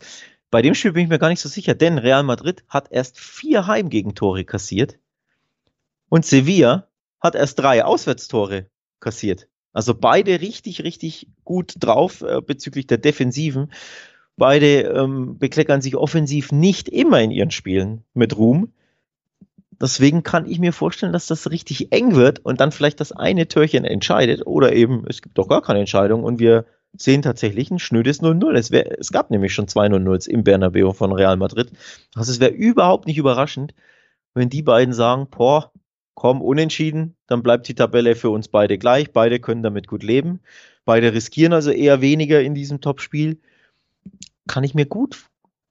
Bei 0.50 0.62
dem 0.62 0.74
Spiel 0.74 0.92
bin 0.92 1.04
ich 1.04 1.08
mir 1.08 1.18
gar 1.18 1.30
nicht 1.30 1.40
so 1.40 1.48
sicher, 1.48 1.74
denn 1.74 1.98
Real 1.98 2.22
Madrid 2.22 2.64
hat 2.68 2.88
erst 2.90 3.18
vier 3.18 3.66
Heimgegentore 3.66 4.44
kassiert 4.44 4.98
und 6.08 6.26
Sevilla 6.26 6.88
hat 7.20 7.34
erst 7.34 7.58
drei 7.58 7.84
Auswärtstore 7.84 8.66
kassiert. 9.00 9.48
Also 9.72 9.94
beide 9.94 10.40
richtig, 10.42 10.82
richtig 10.82 11.28
gut 11.44 11.74
drauf 11.78 12.20
äh, 12.20 12.42
bezüglich 12.42 12.86
der 12.86 12.98
Defensiven. 12.98 13.72
Beide 14.36 14.82
ähm, 14.82 15.38
bekleckern 15.38 15.80
sich 15.80 15.96
offensiv 15.96 16.52
nicht 16.52 16.88
immer 16.88 17.20
in 17.22 17.30
ihren 17.30 17.50
Spielen 17.50 18.04
mit 18.12 18.36
Ruhm. 18.36 18.72
Deswegen 19.82 20.22
kann 20.22 20.48
ich 20.48 20.60
mir 20.60 20.72
vorstellen, 20.72 21.12
dass 21.12 21.26
das 21.26 21.50
richtig 21.50 21.92
eng 21.92 22.14
wird 22.14 22.38
und 22.38 22.60
dann 22.60 22.70
vielleicht 22.70 23.00
das 23.00 23.10
eine 23.10 23.48
Türchen 23.48 23.84
entscheidet 23.84 24.46
oder 24.46 24.72
eben 24.72 25.04
es 25.08 25.22
gibt 25.22 25.36
doch 25.36 25.48
gar 25.48 25.60
keine 25.60 25.80
Entscheidung 25.80 26.22
und 26.22 26.38
wir 26.38 26.66
sehen 26.96 27.20
tatsächlich 27.20 27.68
ein 27.72 27.80
schnödes 27.80 28.22
0-0. 28.22 28.54
Es, 28.54 28.70
es 28.70 29.10
gab 29.10 29.32
nämlich 29.32 29.52
schon 29.52 29.66
zwei 29.66 29.88
0-0s 29.88 30.28
im 30.28 30.44
Bernabeu 30.44 30.92
von 30.92 31.10
Real 31.10 31.36
Madrid. 31.36 31.72
Also 32.14 32.30
es 32.30 32.38
wäre 32.38 32.52
überhaupt 32.52 33.08
nicht 33.08 33.18
überraschend, 33.18 33.74
wenn 34.34 34.48
die 34.48 34.62
beiden 34.62 34.94
sagen, 34.94 35.26
boah, 35.28 35.72
komm, 36.14 36.42
unentschieden, 36.42 37.16
dann 37.26 37.42
bleibt 37.42 37.66
die 37.66 37.74
Tabelle 37.74 38.14
für 38.14 38.30
uns 38.30 38.46
beide 38.46 38.78
gleich. 38.78 39.10
Beide 39.12 39.40
können 39.40 39.64
damit 39.64 39.88
gut 39.88 40.04
leben. 40.04 40.42
Beide 40.84 41.12
riskieren 41.12 41.54
also 41.54 41.72
eher 41.72 42.00
weniger 42.00 42.40
in 42.40 42.54
diesem 42.54 42.80
Topspiel. 42.80 43.40
Kann 44.46 44.62
ich 44.62 44.74
mir 44.74 44.86
gut 44.86 45.24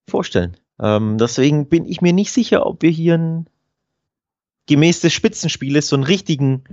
vorstellen. 0.10 0.58
Ähm, 0.82 1.18
deswegen 1.18 1.70
bin 1.70 1.86
ich 1.86 2.02
mir 2.02 2.12
nicht 2.12 2.34
sicher, 2.34 2.66
ob 2.66 2.82
wir 2.82 2.90
hier 2.90 3.18
ein 3.18 3.46
gemäß 4.72 5.02
des 5.02 5.12
Spitzenspieles 5.12 5.90
so 5.90 5.98
einen 5.98 6.06
richtigen 6.06 6.64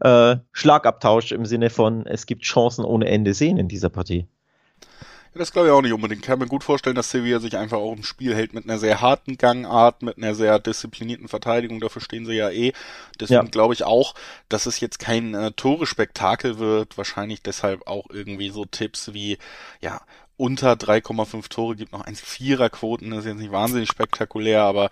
äh, 0.00 0.34
Schlagabtausch 0.50 1.30
im 1.30 1.46
Sinne 1.46 1.70
von, 1.70 2.04
es 2.04 2.26
gibt 2.26 2.42
Chancen 2.42 2.84
ohne 2.84 3.06
Ende 3.06 3.34
sehen 3.34 3.56
in 3.56 3.68
dieser 3.68 3.88
Partie. 3.88 4.26
Ja, 5.32 5.38
das 5.38 5.52
glaube 5.52 5.68
ich 5.68 5.72
auch 5.72 5.80
nicht 5.80 5.92
unbedingt. 5.92 6.22
Ich 6.22 6.26
kann 6.26 6.40
mir 6.40 6.48
gut 6.48 6.64
vorstellen, 6.64 6.96
dass 6.96 7.12
Sevilla 7.12 7.38
sich 7.38 7.56
einfach 7.56 7.78
auch 7.78 7.92
im 7.92 8.02
Spiel 8.02 8.34
hält 8.34 8.52
mit 8.52 8.64
einer 8.64 8.80
sehr 8.80 9.00
harten 9.00 9.38
Gangart, 9.38 10.02
mit 10.02 10.16
einer 10.16 10.34
sehr 10.34 10.58
disziplinierten 10.58 11.28
Verteidigung. 11.28 11.78
Dafür 11.78 12.02
stehen 12.02 12.26
sie 12.26 12.34
ja 12.34 12.50
eh. 12.50 12.72
Deswegen 13.20 13.44
ja. 13.44 13.50
glaube 13.50 13.74
ich 13.74 13.84
auch, 13.84 14.16
dass 14.48 14.66
es 14.66 14.80
jetzt 14.80 14.98
kein 14.98 15.34
äh, 15.34 15.52
Tore-Spektakel 15.52 16.58
wird. 16.58 16.98
Wahrscheinlich 16.98 17.42
deshalb 17.42 17.86
auch 17.86 18.10
irgendwie 18.10 18.50
so 18.50 18.64
Tipps 18.64 19.14
wie, 19.14 19.38
ja, 19.80 20.00
unter 20.36 20.72
3,5 20.72 21.48
Tore 21.48 21.76
gibt, 21.76 21.92
noch 21.92 22.04
1,4er 22.04 22.70
Quoten, 22.70 23.10
das 23.10 23.20
ist 23.20 23.26
jetzt 23.26 23.38
nicht 23.38 23.52
wahnsinnig 23.52 23.88
spektakulär, 23.88 24.62
aber 24.62 24.90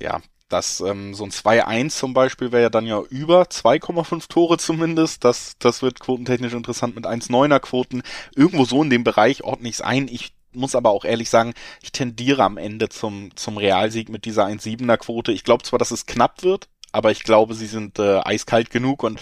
ja, 0.00 0.20
das 0.48 0.80
ähm, 0.80 1.14
so 1.14 1.24
ein 1.24 1.30
2-1 1.30 1.90
zum 1.90 2.14
Beispiel 2.14 2.52
wäre 2.52 2.62
ja 2.62 2.70
dann 2.70 2.86
ja 2.86 3.00
über 3.00 3.42
2,5 3.42 4.28
Tore 4.28 4.58
zumindest. 4.58 5.24
Das, 5.24 5.56
das 5.58 5.82
wird 5.82 6.00
quotentechnisch 6.00 6.52
interessant 6.52 6.94
mit 6.94 7.06
1,9er 7.06 7.60
Quoten. 7.60 8.02
Irgendwo 8.34 8.64
so 8.64 8.82
in 8.82 8.90
dem 8.90 9.04
Bereich 9.04 9.42
ordne 9.44 9.68
ich 9.68 9.76
es 9.76 9.80
ein. 9.80 10.08
Ich 10.08 10.34
muss 10.52 10.74
aber 10.74 10.90
auch 10.90 11.04
ehrlich 11.04 11.30
sagen, 11.30 11.54
ich 11.82 11.92
tendiere 11.92 12.44
am 12.44 12.56
Ende 12.56 12.88
zum, 12.88 13.34
zum 13.36 13.58
Realsieg 13.58 14.08
mit 14.08 14.24
dieser 14.24 14.46
1,7er 14.46 14.96
Quote. 14.96 15.32
Ich 15.32 15.44
glaube 15.44 15.64
zwar, 15.64 15.78
dass 15.78 15.90
es 15.90 16.06
knapp 16.06 16.42
wird, 16.42 16.68
aber 16.92 17.10
ich 17.10 17.24
glaube, 17.24 17.54
sie 17.54 17.66
sind 17.66 17.98
äh, 17.98 18.20
eiskalt 18.20 18.70
genug 18.70 19.02
und 19.02 19.20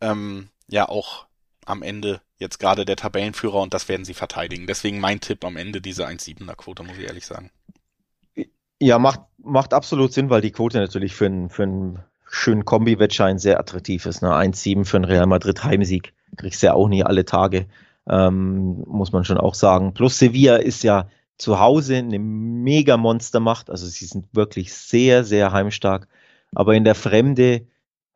ähm, 0.00 0.48
ja 0.68 0.88
auch 0.88 1.26
am 1.66 1.82
Ende 1.82 2.20
jetzt 2.38 2.58
gerade 2.58 2.84
der 2.84 2.96
Tabellenführer 2.96 3.60
und 3.60 3.74
das 3.74 3.88
werden 3.88 4.04
sie 4.04 4.14
verteidigen. 4.14 4.66
Deswegen 4.66 5.00
mein 5.00 5.20
Tipp 5.20 5.44
am 5.44 5.56
Ende 5.56 5.80
diese 5.80 6.06
1,7er 6.06 6.54
Quote, 6.56 6.82
muss 6.82 6.98
ich 6.98 7.04
ehrlich 7.04 7.26
sagen. 7.26 7.50
Ja, 8.80 8.98
macht, 8.98 9.20
macht 9.44 9.74
absolut 9.74 10.12
Sinn, 10.12 10.30
weil 10.30 10.40
die 10.40 10.52
Quote 10.52 10.78
natürlich 10.78 11.14
für 11.14 11.26
einen, 11.26 11.48
für 11.48 11.64
einen 11.64 11.98
schönen 12.28 12.64
Kombi-Wettschein 12.64 13.38
sehr 13.38 13.60
attraktiv 13.60 14.06
ist. 14.06 14.22
Ne? 14.22 14.30
1,7 14.30 14.84
für 14.84 14.96
einen 14.96 15.04
Real 15.04 15.26
Madrid 15.26 15.62
Heimsieg 15.64 16.14
kriegst 16.36 16.62
du 16.62 16.66
ja 16.66 16.74
auch 16.74 16.88
nie 16.88 17.04
alle 17.04 17.24
Tage, 17.24 17.66
ähm, 18.08 18.82
muss 18.86 19.12
man 19.12 19.24
schon 19.24 19.38
auch 19.38 19.54
sagen. 19.54 19.92
Plus 19.94 20.18
Sevilla 20.18 20.56
ist 20.56 20.82
ja 20.82 21.08
zu 21.36 21.60
Hause 21.60 21.96
eine 21.96 22.18
mega 22.18 22.96
Monstermacht, 22.96 23.68
also 23.68 23.86
sie 23.86 24.06
sind 24.06 24.26
wirklich 24.32 24.72
sehr, 24.72 25.24
sehr 25.24 25.52
heimstark. 25.52 26.08
Aber 26.54 26.74
in 26.74 26.84
der 26.84 26.94
Fremde 26.94 27.66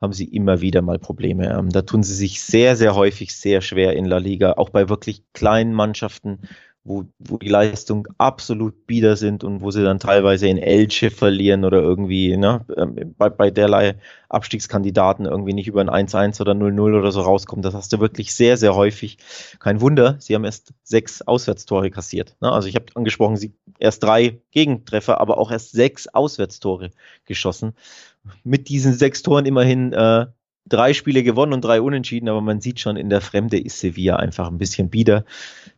haben 0.00 0.12
sie 0.12 0.26
immer 0.26 0.60
wieder 0.60 0.82
mal 0.82 0.98
Probleme. 0.98 1.50
Ähm, 1.50 1.70
da 1.70 1.82
tun 1.82 2.02
sie 2.02 2.14
sich 2.14 2.42
sehr, 2.42 2.76
sehr 2.76 2.94
häufig 2.94 3.34
sehr 3.34 3.60
schwer 3.60 3.94
in 3.94 4.04
La 4.04 4.18
Liga, 4.18 4.52
auch 4.52 4.70
bei 4.70 4.88
wirklich 4.88 5.22
kleinen 5.32 5.72
Mannschaften 5.72 6.40
wo, 6.86 7.04
wo 7.18 7.36
die 7.36 7.48
Leistung 7.48 8.06
absolut 8.16 8.86
bieder 8.86 9.16
sind 9.16 9.42
und 9.42 9.60
wo 9.60 9.70
sie 9.70 9.82
dann 9.82 9.98
teilweise 9.98 10.46
in 10.46 10.58
Elche 10.58 11.10
verlieren 11.10 11.64
oder 11.64 11.82
irgendwie 11.82 12.36
ne, 12.36 12.64
ähm, 12.76 13.14
bei, 13.18 13.28
bei 13.28 13.50
derlei 13.50 13.96
Abstiegskandidaten 14.28 15.26
irgendwie 15.26 15.52
nicht 15.52 15.66
über 15.66 15.80
ein 15.80 16.08
1-1 16.08 16.40
oder 16.40 16.52
0-0 16.52 16.98
oder 16.98 17.10
so 17.10 17.20
rauskommen. 17.22 17.62
Das 17.62 17.74
hast 17.74 17.92
du 17.92 17.98
wirklich 17.98 18.34
sehr, 18.34 18.56
sehr 18.56 18.74
häufig. 18.74 19.18
Kein 19.58 19.80
Wunder, 19.80 20.16
sie 20.20 20.34
haben 20.34 20.44
erst 20.44 20.74
sechs 20.84 21.22
Auswärtstore 21.22 21.90
kassiert. 21.90 22.36
Ne? 22.40 22.52
Also 22.52 22.68
ich 22.68 22.76
habe 22.76 22.86
angesprochen, 22.94 23.36
sie 23.36 23.52
erst 23.78 24.02
drei 24.04 24.38
Gegentreffer, 24.52 25.20
aber 25.20 25.38
auch 25.38 25.50
erst 25.50 25.72
sechs 25.72 26.06
Auswärtstore 26.06 26.92
geschossen. 27.24 27.74
Mit 28.44 28.68
diesen 28.68 28.94
sechs 28.94 29.22
Toren 29.22 29.46
immerhin 29.46 29.92
äh, 29.92 30.26
drei 30.68 30.94
Spiele 30.94 31.22
gewonnen 31.22 31.52
und 31.52 31.64
drei 31.64 31.80
unentschieden, 31.80 32.28
aber 32.28 32.40
man 32.40 32.60
sieht 32.60 32.80
schon, 32.80 32.96
in 32.96 33.10
der 33.10 33.20
Fremde 33.20 33.58
ist 33.58 33.80
Sevilla 33.80 34.16
einfach 34.16 34.48
ein 34.48 34.58
bisschen 34.58 34.90
bieder. 34.90 35.24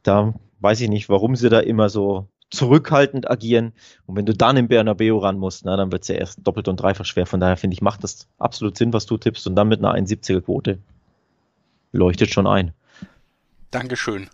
Da 0.02 0.34
weiß 0.60 0.80
ich 0.80 0.88
nicht, 0.88 1.08
warum 1.08 1.36
sie 1.36 1.48
da 1.48 1.60
immer 1.60 1.88
so 1.88 2.28
zurückhaltend 2.50 3.30
agieren. 3.30 3.72
Und 4.06 4.16
wenn 4.16 4.26
du 4.26 4.34
dann 4.34 4.56
im 4.56 4.68
Bernabeu 4.68 5.18
ran 5.18 5.38
musst, 5.38 5.64
na, 5.64 5.76
dann 5.76 5.92
wird 5.92 6.02
es 6.02 6.08
ja 6.08 6.14
erst 6.14 6.46
doppelt 6.46 6.68
und 6.68 6.76
dreifach 6.76 7.04
schwer. 7.04 7.26
Von 7.26 7.40
daher 7.40 7.56
finde 7.56 7.74
ich, 7.74 7.82
macht 7.82 8.04
das 8.04 8.26
absolut 8.38 8.76
Sinn, 8.76 8.92
was 8.92 9.06
du 9.06 9.18
tippst. 9.18 9.46
Und 9.46 9.54
dann 9.54 9.68
mit 9.68 9.84
einer 9.84 9.94
71er 9.94 10.40
Quote 10.40 10.78
leuchtet 11.92 12.32
schon 12.32 12.46
ein. 12.46 12.72
Dankeschön. 13.70 14.28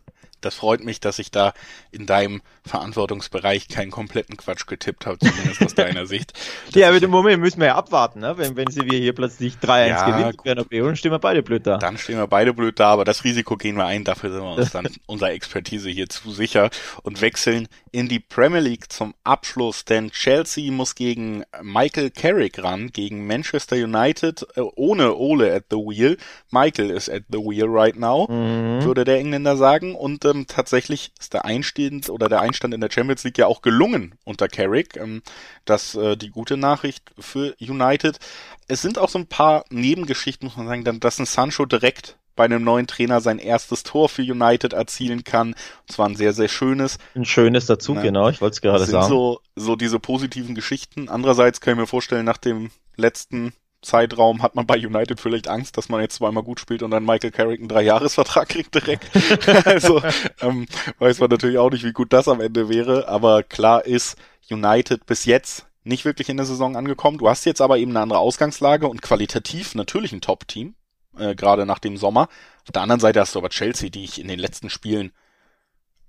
Das 0.44 0.54
freut 0.54 0.84
mich, 0.84 1.00
dass 1.00 1.18
ich 1.18 1.30
da 1.30 1.54
in 1.90 2.06
deinem 2.06 2.42
Verantwortungsbereich 2.66 3.68
keinen 3.68 3.90
kompletten 3.90 4.36
Quatsch 4.36 4.66
getippt 4.66 5.06
habe, 5.06 5.18
zumindest 5.18 5.62
aus 5.62 5.74
deiner 5.74 6.06
Sicht. 6.14 6.32
ja, 6.74 6.88
aber 6.88 7.02
im 7.02 7.10
Moment 7.10 7.40
müssen 7.40 7.60
wir 7.60 7.68
ja 7.68 7.74
abwarten, 7.74 8.20
ne? 8.20 8.36
wenn, 8.38 8.56
wenn 8.56 8.70
sie 8.70 8.82
wir 8.90 8.98
hier 8.98 9.14
plötzlich 9.14 9.54
3-1 9.54 9.86
ja, 9.86 10.30
gewinnt, 10.30 10.68
dann 10.70 10.96
stehen 10.96 11.12
wir 11.12 11.18
beide 11.18 11.42
blöd 11.42 11.66
da. 11.66 11.78
Dann 11.78 11.98
stehen 11.98 12.16
wir 12.16 12.26
beide 12.26 12.54
blöd 12.54 12.78
da, 12.80 12.90
aber 12.90 13.04
das 13.04 13.24
Risiko 13.24 13.56
gehen 13.56 13.76
wir 13.76 13.86
ein, 13.86 14.04
dafür 14.04 14.30
sind 14.32 14.42
wir 14.42 14.54
uns 14.54 14.70
dann 14.72 14.88
unserer 15.06 15.32
Expertise 15.32 15.90
hier 15.90 16.08
zu 16.08 16.30
sicher 16.32 16.70
und 17.02 17.20
wechseln 17.20 17.68
in 17.94 18.08
die 18.08 18.18
Premier 18.18 18.58
League 18.58 18.90
zum 18.90 19.14
Abschluss, 19.22 19.84
denn 19.84 20.10
Chelsea 20.10 20.72
muss 20.72 20.96
gegen 20.96 21.44
Michael 21.62 22.10
Carrick 22.10 22.60
ran, 22.60 22.90
gegen 22.90 23.24
Manchester 23.24 23.76
United, 23.76 24.44
äh, 24.56 24.62
ohne 24.74 25.14
Ole 25.14 25.54
at 25.54 25.66
the 25.70 25.76
wheel. 25.76 26.16
Michael 26.50 26.90
is 26.90 27.08
at 27.08 27.22
the 27.30 27.38
wheel 27.38 27.68
right 27.68 27.94
now, 27.94 28.26
mhm. 28.28 28.82
würde 28.82 29.04
der 29.04 29.18
Engländer 29.18 29.56
sagen 29.56 29.94
und 29.94 30.24
ähm, 30.24 30.48
tatsächlich 30.48 31.12
ist 31.20 31.34
der 31.34 31.44
Einstand 31.44 32.10
oder 32.10 32.28
der 32.28 32.40
Einstand 32.40 32.74
in 32.74 32.80
der 32.80 32.90
Champions 32.90 33.22
League 33.22 33.38
ja 33.38 33.46
auch 33.46 33.62
gelungen 33.62 34.16
unter 34.24 34.48
Carrick. 34.48 34.96
Ähm, 34.96 35.22
das 35.64 35.94
äh, 35.94 36.16
die 36.16 36.30
gute 36.30 36.56
Nachricht 36.56 37.12
für 37.16 37.54
United. 37.60 38.18
Es 38.66 38.82
sind 38.82 38.98
auch 38.98 39.08
so 39.08 39.20
ein 39.20 39.28
paar 39.28 39.66
Nebengeschichten, 39.70 40.48
muss 40.48 40.56
man 40.56 40.66
sagen, 40.66 40.98
dass 40.98 41.20
ein 41.20 41.26
Sancho 41.26 41.64
direkt 41.64 42.18
bei 42.36 42.44
einem 42.44 42.64
neuen 42.64 42.86
Trainer 42.86 43.20
sein 43.20 43.38
erstes 43.38 43.82
Tor 43.82 44.08
für 44.08 44.22
United 44.22 44.72
erzielen 44.72 45.24
kann. 45.24 45.48
Und 45.48 45.92
zwar 45.92 46.08
ein 46.08 46.16
sehr, 46.16 46.32
sehr 46.32 46.48
schönes. 46.48 46.98
Ein 47.14 47.24
schönes 47.24 47.66
dazu, 47.66 47.94
ne? 47.94 48.02
genau, 48.02 48.28
ich 48.28 48.40
wollte 48.40 48.54
es 48.54 48.60
gerade 48.60 48.84
sagen. 48.84 49.08
So, 49.08 49.40
so 49.56 49.76
diese 49.76 50.00
positiven 50.00 50.54
Geschichten. 50.54 51.08
Andererseits 51.08 51.60
kann 51.60 51.74
ich 51.74 51.80
mir 51.80 51.86
vorstellen, 51.86 52.24
nach 52.24 52.38
dem 52.38 52.70
letzten 52.96 53.52
Zeitraum 53.82 54.42
hat 54.42 54.54
man 54.54 54.66
bei 54.66 54.76
United 54.76 55.20
vielleicht 55.20 55.48
Angst, 55.48 55.76
dass 55.76 55.88
man 55.88 56.00
jetzt 56.00 56.16
zweimal 56.16 56.42
gut 56.42 56.58
spielt 56.58 56.82
und 56.82 56.90
dann 56.90 57.04
Michael 57.04 57.30
Carrick 57.30 57.60
einen 57.60 57.68
Dreijahresvertrag 57.68 58.48
kriegt 58.48 58.74
direkt. 58.74 59.06
also 59.66 60.02
ähm, 60.40 60.66
weiß 60.98 61.20
man 61.20 61.30
natürlich 61.30 61.58
auch 61.58 61.70
nicht, 61.70 61.84
wie 61.84 61.92
gut 61.92 62.12
das 62.12 62.26
am 62.26 62.40
Ende 62.40 62.68
wäre. 62.68 63.08
Aber 63.08 63.42
klar 63.42 63.84
ist, 63.84 64.16
United 64.50 65.06
bis 65.06 65.24
jetzt 65.24 65.66
nicht 65.84 66.04
wirklich 66.04 66.30
in 66.30 66.38
der 66.38 66.46
Saison 66.46 66.76
angekommen. 66.76 67.18
Du 67.18 67.28
hast 67.28 67.44
jetzt 67.44 67.60
aber 67.60 67.78
eben 67.78 67.92
eine 67.92 68.00
andere 68.00 68.18
Ausgangslage 68.18 68.88
und 68.88 69.02
qualitativ 69.02 69.74
natürlich 69.74 70.12
ein 70.12 70.22
Top-Team 70.22 70.74
äh, 71.18 71.34
gerade 71.34 71.66
nach 71.66 71.78
dem 71.78 71.96
Sommer. 71.96 72.28
Auf 72.64 72.72
der 72.72 72.82
anderen 72.82 73.00
Seite 73.00 73.20
hast 73.20 73.34
du 73.34 73.38
aber 73.38 73.50
Chelsea, 73.50 73.90
die 73.90 74.04
ich 74.04 74.20
in 74.20 74.28
den 74.28 74.38
letzten 74.38 74.70
Spielen 74.70 75.12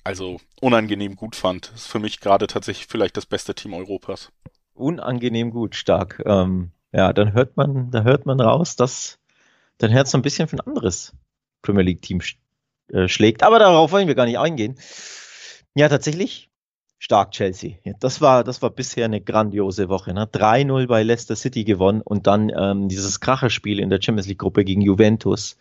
also 0.04 0.40
unangenehm 0.62 1.16
gut 1.16 1.36
fand. 1.36 1.72
Ist 1.76 1.88
für 1.88 2.00
mich 2.00 2.20
gerade 2.20 2.48
tatsächlich 2.48 2.88
vielleicht 2.88 3.18
das 3.18 3.26
beste 3.26 3.56
Team 3.56 3.74
Europas. 3.74 4.32
Unangenehm 4.74 5.52
gut, 5.52 5.76
stark. 5.76 6.22
Ähm, 6.26 6.72
ja, 6.92 7.12
dann 7.12 7.34
hört 7.34 7.58
man, 7.58 7.92
da 7.92 8.04
hört 8.04 8.26
man 8.26 8.40
raus, 8.40 8.76
dass 8.76 9.20
dein 9.80 9.92
Herz 9.92 10.12
so 10.12 10.18
ein 10.18 10.22
bisschen 10.22 10.48
für 10.48 10.58
ein 10.58 10.68
anderes 10.68 11.14
Premier 11.62 11.84
League 11.84 12.02
Team 12.02 12.22
sch 12.22 12.38
äh, 12.94 13.08
schlägt. 13.08 13.44
Aber 13.44 13.60
darauf 13.60 13.92
wollen 13.92 14.08
wir 14.08 14.16
gar 14.16 14.26
nicht 14.26 14.38
eingehen. 14.38 14.78
Ja, 15.74 15.90
tatsächlich 15.90 16.50
stark 17.06 17.34
Chelsea. 17.34 17.74
Das 18.00 18.20
war, 18.20 18.44
das 18.44 18.64
war 18.64 18.72
bisher 18.72 19.06
eine 19.06 19.22
grandiose 19.22 19.90
Woche. 19.90 20.12
Ne? 20.12 20.26
3-0 20.26 20.88
bei 20.88 21.04
Leicester 21.04 21.36
City 21.36 21.64
gewonnen 21.64 22.02
und 22.02 22.26
dann 22.26 22.52
ähm, 22.58 22.90
dieses 22.90 23.20
Kracherspiel 23.20 23.80
in 23.80 23.92
der 23.92 24.02
Champions 24.02 24.28
League 24.28 24.40
Gruppe 24.40 24.66
gegen 24.66 24.82
Juventus. 24.82 25.56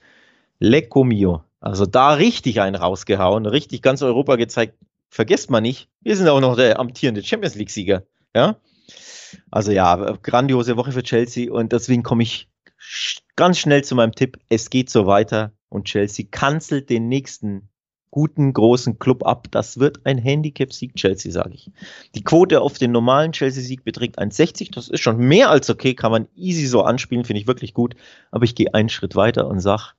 Lecco 0.59 1.05
mio. 1.05 1.45
Also 1.61 1.85
da 1.85 2.15
richtig 2.15 2.63
einen 2.63 2.77
rausgehauen, 2.77 3.45
richtig 3.45 3.83
ganz 3.83 4.01
Europa 4.01 4.37
gezeigt. 4.37 4.79
Vergesst 5.11 5.51
mal 5.51 5.61
nicht, 5.61 5.91
wir 6.01 6.17
sind 6.17 6.29
auch 6.29 6.41
noch 6.41 6.57
der 6.57 6.81
amtierende 6.81 7.23
Champions 7.23 7.57
League 7.57 7.71
Sieger. 7.71 8.05
Ja. 8.35 8.57
Also 9.51 9.71
ja, 9.71 10.17
grandiose 10.23 10.79
Woche 10.79 10.93
für 10.93 11.03
Chelsea 11.03 11.53
und 11.53 11.73
deswegen 11.73 12.03
komme 12.03 12.23
ich 12.23 12.49
ganz 13.37 13.59
schnell 13.59 13.85
zu 13.85 13.95
meinem 13.95 14.15
Tipp. 14.15 14.39
Es 14.49 14.71
geht 14.71 14.89
so 14.89 15.07
weiter 15.07 15.53
und 15.69 15.85
Chelsea 15.85 16.25
kanzelt 16.31 16.89
den 16.89 17.09
nächsten 17.09 17.69
guten 18.15 18.53
großen 18.53 19.01
Club 19.01 19.27
ab. 19.27 19.49
Das 19.51 19.81
wird 19.81 20.07
ein 20.07 20.19
Handicap-Sieg 20.19 20.95
Chelsea, 20.95 21.33
sage 21.33 21.55
ich. 21.55 21.73
Die 22.15 22.23
Quote 22.23 22.61
auf 22.61 22.79
den 22.79 22.93
normalen 22.93 23.33
Chelsea-Sieg 23.33 23.83
beträgt 23.83 24.21
1,60. 24.21 24.73
Das 24.73 24.87
ist 24.87 25.01
schon 25.01 25.17
mehr 25.19 25.51
als 25.51 25.69
okay, 25.69 25.95
kann 25.95 26.13
man 26.13 26.29
easy 26.37 26.69
so 26.69 26.83
anspielen, 26.83 27.25
finde 27.25 27.41
ich 27.41 27.49
wirklich 27.49 27.75
gut. 27.75 27.97
Aber 28.31 28.45
ich 28.45 28.55
gehe 28.55 28.73
einen 28.73 28.89
Schritt 28.89 29.17
weiter 29.17 29.49
und 29.49 29.59
sage, 29.59 29.95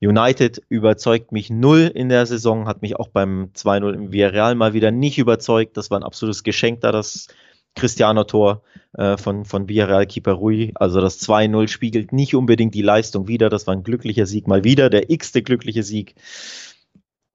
United 0.00 0.62
überzeugt 0.68 1.32
mich 1.32 1.50
null 1.50 1.90
in 1.92 2.08
der 2.08 2.24
Saison, 2.24 2.68
hat 2.68 2.82
mich 2.82 2.94
auch 2.94 3.08
beim 3.08 3.50
2-0 3.52 3.94
im 3.94 4.12
Villarreal 4.12 4.54
mal 4.54 4.72
wieder 4.72 4.92
nicht 4.92 5.18
überzeugt. 5.18 5.76
Das 5.76 5.90
war 5.90 5.98
ein 5.98 6.04
absolutes 6.04 6.44
Geschenk 6.44 6.82
da, 6.82 6.92
das 6.92 7.26
Cristiano-Tor 7.74 8.62
äh, 8.92 9.16
von, 9.16 9.44
von 9.44 9.68
Villarreal-Keeper 9.68 10.34
Rui. 10.34 10.70
Also 10.76 11.00
das 11.00 11.20
2-0 11.20 11.66
spiegelt 11.66 12.12
nicht 12.12 12.36
unbedingt 12.36 12.74
die 12.76 12.82
Leistung 12.82 13.26
wider. 13.26 13.48
Das 13.48 13.66
war 13.66 13.74
ein 13.74 13.82
glücklicher 13.82 14.26
Sieg 14.26 14.46
mal 14.46 14.62
wieder, 14.62 14.88
der 14.88 15.10
x-te 15.10 15.42
glückliche 15.42 15.82
Sieg 15.82 16.14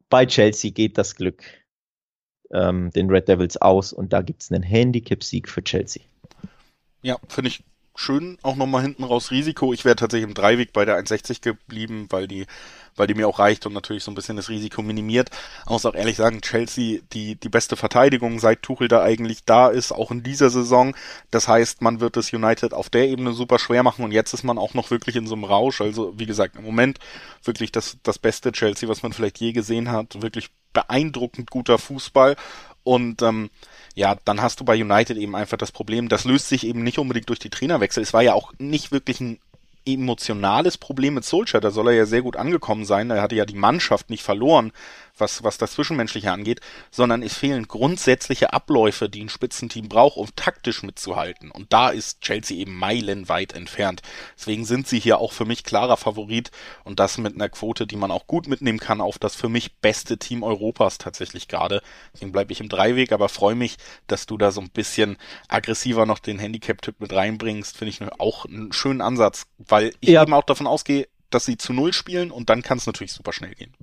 bei 0.09 0.25
Chelsea 0.25 0.71
geht 0.71 0.97
das 0.97 1.15
Glück 1.15 1.43
ähm, 2.51 2.91
den 2.91 3.09
Red 3.09 3.27
Devils 3.27 3.57
aus 3.57 3.93
und 3.93 4.13
da 4.13 4.21
gibt 4.21 4.43
es 4.43 4.51
einen 4.51 4.63
Handicap-Sieg 4.63 5.49
für 5.49 5.63
Chelsea. 5.63 6.03
Ja, 7.01 7.17
finde 7.27 7.49
ich 7.49 7.63
schön. 7.95 8.37
Auch 8.41 8.55
nochmal 8.55 8.81
hinten 8.81 9.03
raus 9.03 9.31
Risiko. 9.31 9.73
Ich 9.73 9.85
wäre 9.85 9.95
tatsächlich 9.95 10.27
im 10.27 10.33
Dreiweg 10.33 10.73
bei 10.73 10.85
der 10.85 10.99
1,60 10.99 11.41
geblieben, 11.41 12.07
weil 12.09 12.27
die 12.27 12.45
weil 12.95 13.07
die 13.07 13.13
mir 13.13 13.27
auch 13.27 13.39
reicht 13.39 13.65
und 13.65 13.73
natürlich 13.73 14.03
so 14.03 14.11
ein 14.11 14.15
bisschen 14.15 14.35
das 14.35 14.49
Risiko 14.49 14.81
minimiert. 14.81 15.29
Ich 15.63 15.69
muss 15.69 15.85
auch 15.85 15.95
ehrlich 15.95 16.17
sagen, 16.17 16.41
Chelsea 16.41 16.99
die, 17.13 17.35
die 17.35 17.49
beste 17.49 17.75
Verteidigung, 17.75 18.39
seit 18.39 18.61
Tuchel 18.61 18.87
da 18.87 19.01
eigentlich 19.01 19.45
da 19.45 19.69
ist, 19.69 19.91
auch 19.91 20.11
in 20.11 20.23
dieser 20.23 20.49
Saison. 20.49 20.95
Das 21.31 21.47
heißt, 21.47 21.81
man 21.81 21.99
wird 21.99 22.17
es 22.17 22.33
United 22.33 22.73
auf 22.73 22.89
der 22.89 23.07
Ebene 23.07 23.33
super 23.33 23.59
schwer 23.59 23.83
machen 23.83 24.05
und 24.05 24.11
jetzt 24.11 24.33
ist 24.33 24.43
man 24.43 24.57
auch 24.57 24.73
noch 24.73 24.91
wirklich 24.91 25.15
in 25.15 25.27
so 25.27 25.35
einem 25.35 25.45
Rausch. 25.45 25.81
Also, 25.81 26.13
wie 26.17 26.25
gesagt, 26.25 26.55
im 26.57 26.63
Moment 26.63 26.99
wirklich 27.43 27.71
das, 27.71 27.97
das 28.03 28.19
beste 28.19 28.51
Chelsea, 28.51 28.87
was 28.87 29.03
man 29.03 29.13
vielleicht 29.13 29.39
je 29.39 29.53
gesehen 29.53 29.91
hat. 29.91 30.21
Wirklich 30.21 30.49
beeindruckend 30.73 31.51
guter 31.51 31.77
Fußball 31.77 32.35
und 32.83 33.21
ähm, 33.21 33.49
ja, 33.95 34.15
dann 34.25 34.41
hast 34.41 34.59
du 34.59 34.65
bei 34.65 34.81
United 34.81 35.17
eben 35.17 35.35
einfach 35.35 35.57
das 35.57 35.71
Problem, 35.71 36.09
das 36.09 36.25
löst 36.25 36.49
sich 36.49 36.65
eben 36.65 36.83
nicht 36.83 36.97
unbedingt 36.97 37.29
durch 37.29 37.39
die 37.39 37.49
Trainerwechsel. 37.49 38.01
Es 38.01 38.13
war 38.13 38.23
ja 38.23 38.33
auch 38.33 38.51
nicht 38.57 38.91
wirklich 38.91 39.19
ein 39.19 39.39
emotionales 39.85 40.77
Problem 40.77 41.15
mit 41.15 41.25
Solskjaer. 41.25 41.61
Da 41.61 41.71
soll 41.71 41.89
er 41.89 41.93
ja 41.93 42.05
sehr 42.05 42.21
gut 42.21 42.37
angekommen 42.37 42.85
sein. 42.85 43.11
Er 43.11 43.21
hatte 43.21 43.35
ja 43.35 43.45
die 43.45 43.55
Mannschaft 43.55 44.09
nicht 44.09 44.23
verloren, 44.23 44.71
was, 45.17 45.43
was 45.43 45.57
das 45.57 45.73
Zwischenmenschliche 45.73 46.31
angeht, 46.31 46.59
sondern 46.91 47.21
es 47.21 47.37
fehlen 47.37 47.67
grundsätzliche 47.67 48.53
Abläufe, 48.53 49.09
die 49.09 49.23
ein 49.23 49.29
Spitzenteam 49.29 49.89
braucht, 49.89 50.17
um 50.17 50.27
taktisch 50.35 50.83
mitzuhalten. 50.83 51.51
Und 51.51 51.71
da 51.71 51.89
ist 51.89 52.21
Chelsea 52.21 52.57
eben 52.57 52.75
meilenweit 52.75 53.53
entfernt. 53.53 54.01
Deswegen 54.37 54.65
sind 54.65 54.87
sie 54.87 54.99
hier 54.99 55.19
auch 55.19 55.31
für 55.31 55.45
mich 55.45 55.63
klarer 55.63 55.97
Favorit 55.97 56.51
und 56.83 56.99
das 56.99 57.17
mit 57.17 57.35
einer 57.35 57.49
Quote, 57.49 57.85
die 57.85 57.95
man 57.95 58.11
auch 58.11 58.27
gut 58.27 58.47
mitnehmen 58.47 58.79
kann 58.79 59.01
auf 59.01 59.19
das 59.19 59.35
für 59.35 59.49
mich 59.49 59.75
beste 59.75 60.17
Team 60.17 60.43
Europas 60.43 60.97
tatsächlich 60.97 61.47
gerade. 61.47 61.81
Deswegen 62.13 62.31
bleibe 62.31 62.51
ich 62.51 62.61
im 62.61 62.69
Dreiweg, 62.69 63.11
aber 63.11 63.29
freue 63.29 63.55
mich, 63.55 63.77
dass 64.07 64.25
du 64.25 64.37
da 64.37 64.51
so 64.51 64.61
ein 64.61 64.69
bisschen 64.69 65.17
aggressiver 65.47 66.05
noch 66.05 66.19
den 66.19 66.39
Handicap-Tipp 66.39 66.99
mit 66.99 67.13
reinbringst. 67.13 67.77
Finde 67.77 67.89
ich 67.89 68.01
auch 68.19 68.45
einen 68.45 68.73
schönen 68.73 69.01
Ansatz, 69.01 69.45
weil 69.57 69.93
ich 69.99 70.09
ja. 70.09 70.23
eben 70.23 70.33
auch 70.33 70.43
davon 70.43 70.67
ausgehe, 70.67 71.07
dass 71.29 71.45
sie 71.45 71.57
zu 71.57 71.73
Null 71.73 71.93
spielen 71.93 72.31
und 72.31 72.49
dann 72.49 72.61
kann 72.61 72.77
es 72.77 72.85
natürlich 72.85 73.13
super 73.13 73.33
schnell 73.33 73.55
gehen. 73.55 73.73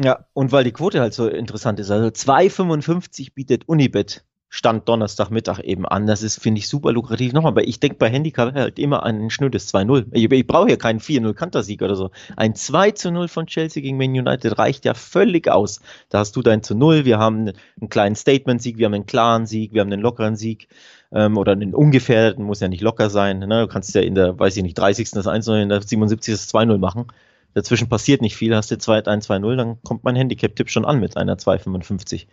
Ja, 0.00 0.26
und 0.32 0.52
weil 0.52 0.64
die 0.64 0.72
Quote 0.72 1.00
halt 1.00 1.12
so 1.12 1.26
interessant 1.26 1.80
ist. 1.80 1.90
Also 1.90 2.06
2,55 2.08 3.34
bietet 3.34 3.68
Unibet 3.68 4.24
Stand 4.50 4.88
Donnerstagmittag 4.88 5.60
eben 5.60 5.86
an. 5.86 6.06
Das 6.06 6.22
ist, 6.22 6.40
finde 6.40 6.60
ich, 6.60 6.68
super 6.68 6.92
lukrativ. 6.92 7.32
Nochmal, 7.32 7.52
aber 7.52 7.68
ich 7.68 7.80
denke 7.80 7.98
bei 7.98 8.08
Handicap 8.08 8.54
halt 8.54 8.78
immer 8.78 9.02
an 9.02 9.20
ein 9.20 9.30
schnödes 9.30 9.72
2-0. 9.74 10.06
Ich, 10.12 10.30
ich 10.30 10.46
brauche 10.46 10.68
hier 10.68 10.78
keinen 10.78 11.00
4-0-Kantersieg 11.00 11.82
oder 11.82 11.96
so. 11.96 12.10
Ein 12.36 12.54
2 12.54 12.94
0 13.10 13.28
von 13.28 13.46
Chelsea 13.46 13.82
gegen 13.82 13.98
Man 13.98 14.10
United 14.10 14.58
reicht 14.58 14.84
ja 14.86 14.94
völlig 14.94 15.48
aus. 15.48 15.80
Da 16.08 16.20
hast 16.20 16.34
du 16.36 16.42
dein 16.42 16.62
zu 16.62 16.74
0. 16.74 17.04
Wir 17.04 17.18
haben 17.18 17.52
einen 17.80 17.88
kleinen 17.90 18.16
Statement-Sieg, 18.16 18.78
wir 18.78 18.86
haben 18.86 18.94
einen 18.94 19.06
klaren 19.06 19.46
Sieg, 19.46 19.74
wir 19.74 19.82
haben 19.82 19.92
einen 19.92 20.02
lockeren 20.02 20.36
Sieg 20.36 20.68
ähm, 21.12 21.36
oder 21.36 21.52
einen 21.52 21.74
ungefährdeten, 21.74 22.44
muss 22.44 22.60
ja 22.60 22.68
nicht 22.68 22.82
locker 22.82 23.10
sein. 23.10 23.40
Ne? 23.40 23.62
Du 23.62 23.68
kannst 23.68 23.94
ja 23.94 24.00
in 24.00 24.14
der, 24.14 24.38
weiß 24.38 24.56
ich 24.56 24.62
nicht, 24.62 24.78
30. 24.78 25.10
das 25.10 25.26
1 25.26 25.46
0 25.46 25.58
in 25.58 25.68
der 25.68 25.82
77. 25.82 26.32
das 26.34 26.54
2-0 26.54 26.78
machen. 26.78 27.08
Dazwischen 27.54 27.88
passiert 27.88 28.20
nicht 28.20 28.36
viel, 28.36 28.54
hast 28.54 28.70
du 28.70 28.76
2-1-2-0, 28.76 29.56
dann 29.56 29.82
kommt 29.82 30.04
mein 30.04 30.16
Handicap-Tipp 30.16 30.70
schon 30.70 30.84
an 30.84 31.00
mit 31.00 31.16
einer 31.16 31.36
2,55. 31.36 32.26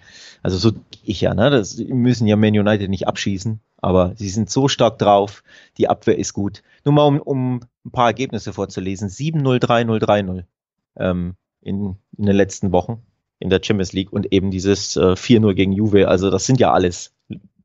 Also 0.44 0.58
so 0.58 0.74
ich 1.04 1.22
ja, 1.22 1.34
ne? 1.34 1.50
Das 1.50 1.78
müssen 1.78 2.28
ja 2.28 2.36
Man 2.36 2.58
United 2.58 2.90
nicht 2.90 3.08
abschießen, 3.08 3.60
aber 3.78 4.14
sie 4.16 4.30
sind 4.30 4.50
so 4.50 4.68
stark 4.68 5.00
drauf, 5.00 5.44
die 5.78 5.88
Abwehr 5.88 6.18
ist 6.18 6.34
gut. 6.34 6.64
Nur 6.84 6.94
mal 6.94 7.06
um, 7.06 7.22
um 7.22 7.60
ein 7.86 7.92
paar 7.92 8.08
Ergebnisse 8.08 8.54
vorzulesen. 8.54 9.10
7-0, 9.10 9.60
3-0, 9.64 10.04
3-0 10.04 10.44
ähm, 10.98 11.36
in, 11.62 11.96
in 12.18 12.26
den 12.26 12.36
letzten 12.36 12.72
Wochen 12.72 13.02
in 13.40 13.50
der 13.50 13.62
Champions 13.64 13.94
League 13.94 14.14
und 14.14 14.32
eben 14.32 14.52
dieses 14.52 14.96
äh, 14.96 15.14
4-0 15.14 15.54
gegen 15.54 15.72
Juve. 15.72 16.08
Also 16.08 16.30
das 16.30 16.46
sind 16.46 16.60
ja 16.60 16.72
alles 16.72 17.14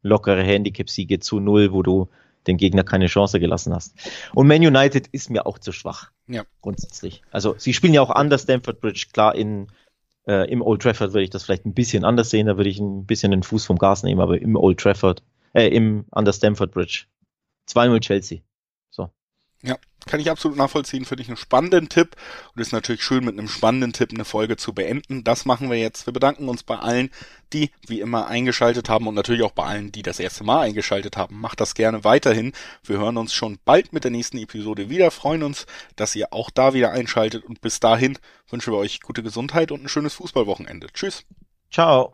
lockere 0.02 0.42
Handicap-Siege 0.42 1.20
zu 1.20 1.40
null, 1.40 1.72
wo 1.72 1.82
du 1.82 2.08
den 2.46 2.56
Gegner 2.56 2.84
keine 2.84 3.06
Chance 3.06 3.40
gelassen 3.40 3.74
hast. 3.74 3.94
Und 4.34 4.46
Man 4.46 4.64
United 4.64 5.08
ist 5.08 5.30
mir 5.30 5.46
auch 5.46 5.58
zu 5.58 5.72
schwach. 5.72 6.10
Ja. 6.26 6.44
Grundsätzlich. 6.62 7.22
Also 7.30 7.54
sie 7.58 7.74
spielen 7.74 7.94
ja 7.94 8.02
auch 8.02 8.10
an 8.10 8.30
der 8.30 8.38
Stamford 8.38 8.80
Bridge. 8.80 9.06
Klar, 9.12 9.34
in, 9.34 9.68
äh, 10.26 10.50
im 10.50 10.62
Old 10.62 10.82
Trafford 10.82 11.12
würde 11.12 11.24
ich 11.24 11.30
das 11.30 11.44
vielleicht 11.44 11.66
ein 11.66 11.74
bisschen 11.74 12.04
anders 12.04 12.30
sehen. 12.30 12.46
Da 12.46 12.56
würde 12.56 12.70
ich 12.70 12.78
ein 12.78 13.06
bisschen 13.06 13.30
den 13.30 13.42
Fuß 13.42 13.66
vom 13.66 13.78
Gas 13.78 14.02
nehmen, 14.02 14.20
aber 14.20 14.40
im 14.40 14.56
Old 14.56 14.78
Trafford, 14.78 15.22
äh, 15.52 15.68
im, 15.68 16.06
an 16.10 16.24
der 16.24 16.32
Stamford 16.32 16.72
Bridge. 16.72 17.06
2-0 17.68 18.00
Chelsea. 18.00 18.40
So. 18.90 19.10
Ja, 19.62 19.76
kann 20.06 20.20
ich 20.20 20.30
absolut 20.30 20.56
nachvollziehen. 20.56 21.04
Finde 21.04 21.22
ich 21.22 21.28
einen 21.28 21.36
spannenden 21.36 21.88
Tipp. 21.88 22.16
Und 22.54 22.60
ist 22.60 22.72
natürlich 22.72 23.02
schön, 23.02 23.24
mit 23.24 23.38
einem 23.38 23.48
spannenden 23.48 23.92
Tipp 23.92 24.10
eine 24.12 24.24
Folge 24.24 24.56
zu 24.56 24.72
beenden. 24.72 25.24
Das 25.24 25.44
machen 25.44 25.70
wir 25.70 25.78
jetzt. 25.78 26.06
Wir 26.06 26.12
bedanken 26.12 26.48
uns 26.48 26.62
bei 26.62 26.76
allen, 26.76 27.10
die 27.52 27.70
wie 27.86 28.00
immer 28.00 28.26
eingeschaltet 28.28 28.88
haben 28.88 29.06
und 29.06 29.14
natürlich 29.14 29.42
auch 29.42 29.52
bei 29.52 29.64
allen, 29.64 29.92
die 29.92 30.02
das 30.02 30.20
erste 30.20 30.44
Mal 30.44 30.60
eingeschaltet 30.60 31.16
haben. 31.16 31.40
Macht 31.40 31.60
das 31.60 31.74
gerne 31.74 32.04
weiterhin. 32.04 32.52
Wir 32.84 32.98
hören 32.98 33.16
uns 33.16 33.34
schon 33.34 33.58
bald 33.64 33.92
mit 33.92 34.04
der 34.04 34.10
nächsten 34.10 34.38
Episode 34.38 34.88
wieder. 34.88 35.10
Freuen 35.10 35.42
uns, 35.42 35.66
dass 35.96 36.14
ihr 36.16 36.32
auch 36.32 36.50
da 36.50 36.74
wieder 36.74 36.92
einschaltet. 36.92 37.44
Und 37.44 37.60
bis 37.60 37.80
dahin 37.80 38.18
wünschen 38.48 38.72
wir 38.72 38.78
euch 38.78 39.00
gute 39.00 39.22
Gesundheit 39.22 39.72
und 39.72 39.84
ein 39.84 39.88
schönes 39.88 40.14
Fußballwochenende. 40.14 40.88
Tschüss. 40.92 41.24
Ciao. 41.70 42.12